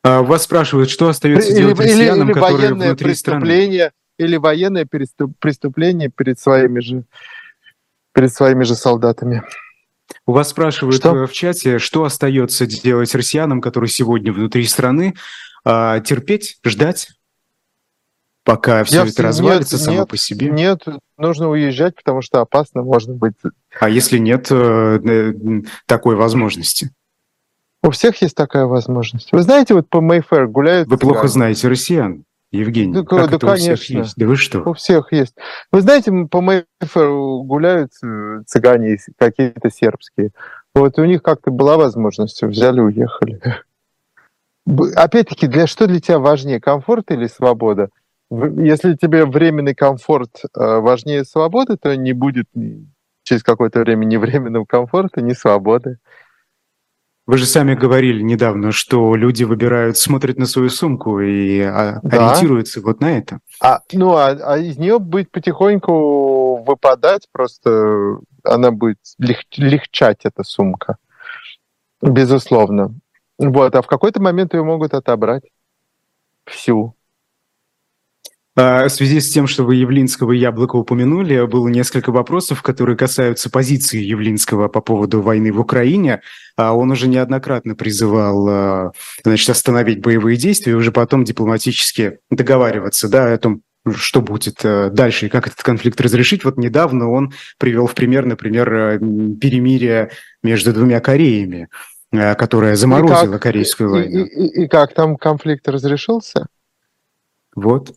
А 0.04 0.22
Вас 0.22 0.42
спрашивают, 0.44 0.90
что 0.90 1.08
остается 1.08 1.50
Или, 1.50 1.58
делать 1.58 1.78
или- 1.80 1.88
россиянам, 1.88 2.26
или 2.28 2.32
которые 2.34 2.56
военное 2.58 2.86
внутри 2.88 3.14
страны? 3.14 3.90
или 4.18 4.36
военное 4.36 4.84
переступ- 4.84 5.34
преступление 5.40 6.08
перед 6.08 6.38
своими 6.38 6.80
же 6.80 7.04
перед 8.14 8.32
своими 8.32 8.62
же 8.64 8.74
солдатами. 8.74 9.42
У 10.26 10.32
вас 10.32 10.50
спрашивают 10.50 10.96
Что? 10.96 11.16
э, 11.16 11.26
в 11.26 11.32
чате, 11.32 11.78
что 11.78 12.04
остается 12.04 12.66
делать 12.66 13.14
россиянам, 13.14 13.60
которые 13.62 13.88
сегодня 13.88 14.32
внутри 14.32 14.64
страны? 14.66 15.14
А, 15.64 16.00
терпеть, 16.00 16.58
ждать, 16.64 17.08
пока 18.44 18.84
все 18.84 19.02
Я 19.02 19.06
это 19.06 19.22
развалится 19.22 19.76
нет, 19.76 19.84
само 19.84 19.98
нет, 19.98 20.08
по 20.08 20.16
себе? 20.16 20.50
Нет, 20.50 20.84
нужно 21.16 21.48
уезжать, 21.48 21.94
потому 21.96 22.22
что 22.22 22.40
опасно, 22.40 22.82
можно 22.82 23.14
быть. 23.14 23.34
А 23.78 23.88
если 23.88 24.18
нет 24.18 24.48
э, 24.50 24.54
э, 25.04 25.32
такой 25.86 26.16
возможности? 26.16 26.90
У 27.82 27.90
всех 27.90 28.22
есть 28.22 28.36
такая 28.36 28.66
возможность. 28.66 29.32
Вы 29.32 29.42
знаете, 29.42 29.74
вот 29.74 29.88
по 29.88 30.00
Мэйфэр 30.00 30.46
гуляют. 30.46 30.88
Вы 30.88 30.98
плохо 30.98 31.20
цыгане. 31.20 31.32
знаете 31.32 31.68
россиян, 31.68 32.24
Евгений. 32.52 32.92
Да, 32.92 33.02
как 33.02 33.30
да, 33.30 33.36
это 33.36 33.46
у 33.46 33.54
всех 33.56 33.66
конечно. 33.66 33.98
есть? 33.98 34.14
Да 34.16 34.26
вы 34.26 34.36
что? 34.36 34.60
У 34.60 34.74
всех 34.74 35.12
есть. 35.12 35.34
Вы 35.72 35.80
знаете, 35.80 36.12
по 36.30 36.40
Мэйфэру 36.40 37.42
гуляют 37.42 37.90
э, 38.04 38.42
цыгане 38.46 38.98
какие-то 39.18 39.70
сербские. 39.70 40.30
Вот 40.74 40.98
у 40.98 41.04
них 41.04 41.22
как-то 41.22 41.50
была 41.50 41.76
возможность, 41.76 42.42
взяли, 42.42 42.80
уехали. 42.80 43.40
Опять-таки, 44.94 45.48
для 45.48 45.66
что 45.66 45.86
для 45.86 46.00
тебя 46.00 46.18
важнее, 46.18 46.60
комфорт 46.60 47.10
или 47.10 47.26
свобода? 47.26 47.88
Если 48.32 48.94
тебе 48.94 49.26
временный 49.26 49.74
комфорт 49.74 50.42
э, 50.44 50.78
важнее 50.78 51.24
свободы, 51.24 51.76
то 51.76 51.94
не 51.94 52.14
будет 52.14 52.46
через 53.24 53.42
какое-то 53.42 53.80
время 53.80 54.06
ни 54.06 54.16
временного 54.16 54.64
комфорта, 54.64 55.20
ни 55.20 55.34
свободы. 55.34 55.98
Вы 57.26 57.36
же 57.38 57.46
сами 57.46 57.74
говорили 57.74 58.22
недавно, 58.22 58.72
что 58.72 59.14
люди 59.14 59.44
выбирают, 59.44 59.96
смотрят 59.96 60.38
на 60.38 60.46
свою 60.46 60.70
сумку 60.70 61.20
и 61.20 61.60
а, 61.60 62.00
Да. 62.02 62.30
ориентируются 62.30 62.80
вот 62.80 63.00
на 63.00 63.18
это. 63.18 63.38
А, 63.60 63.80
ну, 63.92 64.14
а, 64.14 64.30
а 64.30 64.58
из 64.58 64.76
нее 64.78 64.98
будет 64.98 65.30
потихоньку 65.30 66.64
выпадать, 66.64 67.28
просто 67.30 68.18
она 68.42 68.72
будет 68.72 68.98
лег- 69.20 69.36
легчать, 69.56 70.24
эта 70.24 70.42
сумка. 70.42 70.96
Безусловно. 72.00 72.94
Вот, 73.38 73.74
а 73.76 73.82
в 73.82 73.86
какой-то 73.86 74.20
момент 74.20 74.54
ее 74.54 74.64
могут 74.64 74.94
отобрать. 74.94 75.44
Всю. 76.46 76.96
А, 78.54 78.86
В 78.86 78.90
связи 78.90 79.20
с 79.20 79.30
тем, 79.32 79.46
что 79.46 79.64
вы 79.64 79.76
Явлинского 79.76 80.32
и 80.32 80.38
Яблоко 80.38 80.76
упомянули, 80.76 81.46
было 81.46 81.68
несколько 81.68 82.12
вопросов, 82.12 82.62
которые 82.62 82.96
касаются 82.96 83.48
позиции 83.50 83.98
Явлинского 84.02 84.68
по 84.68 84.80
поводу 84.82 85.22
войны 85.22 85.52
в 85.52 85.60
Украине. 85.60 86.20
А 86.56 86.74
Он 86.76 86.90
уже 86.90 87.08
неоднократно 87.08 87.74
призывал 87.74 88.48
а, 88.48 88.92
значит, 89.24 89.48
остановить 89.48 90.00
боевые 90.02 90.36
действия 90.36 90.72
и 90.72 90.76
уже 90.76 90.92
потом 90.92 91.24
дипломатически 91.24 92.18
договариваться 92.30 93.08
да, 93.08 93.32
о 93.32 93.38
том, 93.38 93.62
что 93.96 94.20
будет 94.20 94.64
э, 94.64 94.90
дальше 94.90 95.26
и 95.26 95.28
как 95.28 95.48
этот 95.48 95.60
конфликт 95.62 96.00
разрешить. 96.00 96.44
Вот 96.44 96.56
недавно 96.56 97.10
он 97.10 97.32
привел 97.58 97.88
в 97.88 97.94
пример, 97.94 98.26
например, 98.26 98.72
э, 98.72 98.98
перемирие 98.98 100.10
между 100.42 100.72
двумя 100.72 101.00
Кореями, 101.00 101.68
э, 102.12 102.36
которое 102.36 102.76
заморозило 102.76 103.32
как? 103.32 103.42
Корейскую 103.42 103.88
И, 103.88 103.92
войну. 103.92 104.24
и- 104.24 104.28
и- 104.28 104.64
и 104.64 104.68
как 104.68 104.94
там 104.94 105.16
конфликт 105.16 105.66
разрешился? 105.68 106.46
Вот. 107.56 107.92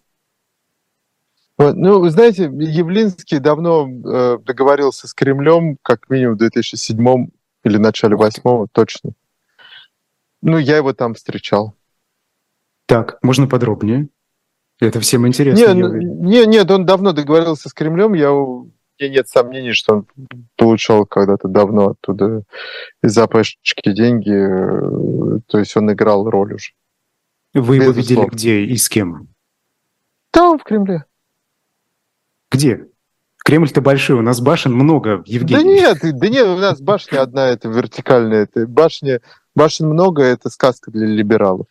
Вот, 1.57 1.75
ну, 1.75 1.99
вы 1.99 2.09
знаете, 2.09 2.43
Явлинский 2.43 3.39
давно 3.39 3.87
э, 3.87 4.37
договорился 4.39 5.07
с 5.07 5.13
Кремлем, 5.13 5.77
как 5.81 6.09
минимум 6.09 6.35
в 6.35 6.39
2007 6.39 7.27
или 7.63 7.77
начале 7.77 8.15
Ух 8.15 8.21
ты. 8.29 8.41
2008 8.41 8.67
точно. 8.71 9.11
Ну, 10.41 10.57
я 10.57 10.77
его 10.77 10.93
там 10.93 11.13
встречал. 11.13 11.75
Так, 12.87 13.17
можно 13.23 13.47
подробнее? 13.47 14.09
Это 14.79 14.99
всем 14.99 15.25
интересно. 15.25 15.73
Не, 15.73 15.73
ну, 15.73 15.93
не, 15.93 16.45
нет, 16.45 16.69
он 16.69 16.85
давно 16.85 17.13
договорился 17.13 17.69
с 17.69 17.73
Кремлем. 17.73 18.13
Я, 18.13 18.33
у 18.33 18.69
меня 18.99 19.09
нет 19.09 19.29
сомнений, 19.29 19.71
что 19.71 19.93
он 19.95 20.07
получал 20.57 21.05
когда-то 21.05 21.47
давно 21.47 21.91
оттуда 21.91 22.43
из 23.01 23.13
запашечки 23.13 23.93
деньги. 23.93 24.31
Э, 24.31 25.39
то 25.47 25.57
есть 25.57 25.75
он 25.77 25.91
играл 25.91 26.29
роль 26.29 26.55
уже. 26.55 26.73
Вы 27.53 27.77
его 27.77 27.91
видели 27.91 28.25
где 28.25 28.65
и 28.65 28.75
с 28.75 28.89
кем? 28.89 29.29
Там, 30.31 30.59
в 30.59 30.63
Кремле. 30.63 31.05
Где? 32.51 32.87
Кремль-то 33.43 33.81
большой, 33.81 34.17
у 34.17 34.21
нас 34.21 34.41
башен 34.41 34.73
много, 34.73 35.21
Евгений. 35.25 35.63
Да 35.63 36.01
нет, 36.01 36.19
да 36.19 36.29
нет, 36.29 36.47
у 36.47 36.57
нас 36.57 36.81
башня 36.81 37.21
одна, 37.21 37.47
это 37.47 37.69
вертикальная. 37.69 38.43
Это 38.43 38.65
башня, 38.65 39.21
башен 39.55 39.87
много, 39.87 40.23
это 40.23 40.49
сказка 40.49 40.89
для 40.89 41.05
либералов. 41.05 41.67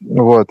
Вот. 0.00 0.50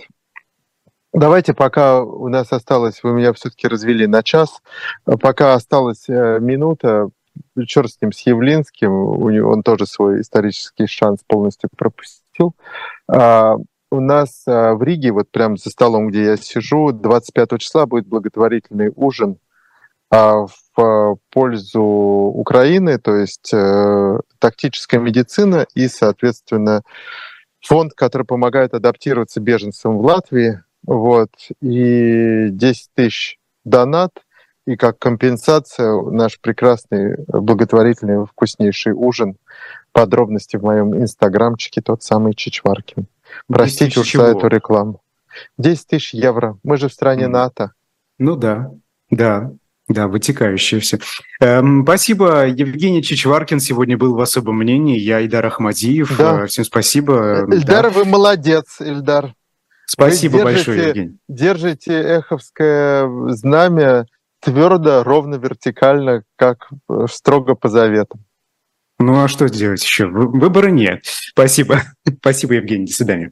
Давайте, 1.13 1.53
пока 1.53 2.01
у 2.03 2.27
нас 2.27 2.51
осталось, 2.51 3.03
вы 3.03 3.13
меня 3.13 3.31
все-таки 3.33 3.67
развели 3.67 4.07
на 4.07 4.23
час, 4.23 4.61
пока 5.05 5.53
осталась 5.53 6.09
э, 6.09 6.39
минута, 6.41 7.09
черт 7.67 7.91
с 7.91 8.01
ним, 8.01 8.11
с 8.11 8.19
Явлинским, 8.21 8.91
у 8.91 9.29
него, 9.29 9.51
он 9.51 9.63
тоже 9.63 9.85
свой 9.85 10.21
исторический 10.21 10.87
шанс 10.87 11.19
полностью 11.25 11.69
пропустил. 11.77 12.55
А, 13.93 13.95
у 13.95 13.99
нас 13.99 14.43
а, 14.47 14.73
в 14.73 14.83
Риге, 14.83 15.11
вот 15.11 15.29
прямо 15.31 15.57
за 15.57 15.69
столом, 15.69 16.09
где 16.09 16.23
я 16.25 16.37
сижу, 16.37 16.91
25 16.91 17.59
числа 17.59 17.85
будет 17.85 18.07
благотворительный 18.07 18.91
ужин 18.95 19.37
а, 20.09 20.45
в 20.75 21.17
пользу 21.31 21.81
Украины, 21.81 22.97
то 22.97 23.15
есть 23.15 23.53
э, 23.53 24.19
тактическая 24.39 24.99
медицина 24.99 25.67
и, 25.75 25.87
соответственно, 25.87 26.81
фонд, 27.61 27.93
который 27.93 28.25
помогает 28.25 28.73
адаптироваться 28.73 29.39
беженцам 29.39 29.97
в 29.99 30.05
Латвии. 30.05 30.63
Вот, 30.85 31.29
и 31.61 32.49
10 32.49 32.89
тысяч 32.95 33.37
донат, 33.63 34.11
и 34.65 34.75
как 34.75 34.97
компенсация 34.97 36.01
наш 36.01 36.39
прекрасный 36.41 37.17
благотворительный 37.27 38.25
вкуснейший 38.25 38.93
ужин. 38.93 39.37
Подробности 39.91 40.57
в 40.57 40.63
моем 40.63 40.95
инстаграмчике, 40.99 41.81
тот 41.81 42.01
самый 42.01 42.33
Чичваркин. 42.33 43.07
Простите 43.47 43.99
уж 43.99 44.11
за 44.11 44.23
эту 44.23 44.47
рекламу. 44.47 45.01
10 45.57 45.87
тысяч 45.87 46.13
евро. 46.13 46.57
Мы 46.63 46.77
же 46.77 46.89
в 46.89 46.93
стране 46.93 47.25
mm. 47.25 47.29
НАТО. 47.29 47.71
Ну 48.19 48.35
да, 48.35 48.71
да. 49.09 49.51
Да, 49.89 50.07
вытекающие 50.07 50.79
все. 50.79 50.99
Эм, 51.41 51.83
спасибо. 51.83 52.47
Евгений 52.47 53.03
Чичваркин 53.03 53.59
сегодня 53.59 53.97
был 53.97 54.15
в 54.15 54.21
особом 54.21 54.57
мнении. 54.59 54.97
Я 54.97 55.25
Идар 55.25 55.45
Ахмадиев. 55.45 56.17
Да. 56.17 56.43
Э, 56.43 56.47
всем 56.47 56.63
спасибо. 56.63 57.45
Ильдар, 57.51 57.83
да. 57.83 57.89
вы 57.89 58.05
молодец, 58.05 58.79
Ильдар. 58.79 59.33
Спасибо 59.85 60.37
вы 60.37 60.51
держите, 60.53 60.71
большое, 60.71 60.87
Евгений. 60.87 61.17
Держите 61.27 61.93
эховское 61.93 63.09
знамя 63.31 64.05
твердо, 64.39 65.03
ровно, 65.03 65.35
вертикально, 65.35 66.23
как 66.37 66.69
э, 66.89 67.05
строго 67.11 67.55
по 67.55 67.67
заветам. 67.67 68.23
Ну 69.05 69.21
а 69.21 69.27
что 69.27 69.49
делать 69.49 69.83
еще? 69.83 70.07
Выбора 70.07 70.69
нет. 70.69 71.01
Спасибо. 71.05 71.81
Спасибо, 72.19 72.53
Евгений. 72.53 72.85
До 72.85 72.93
свидания. 72.93 73.31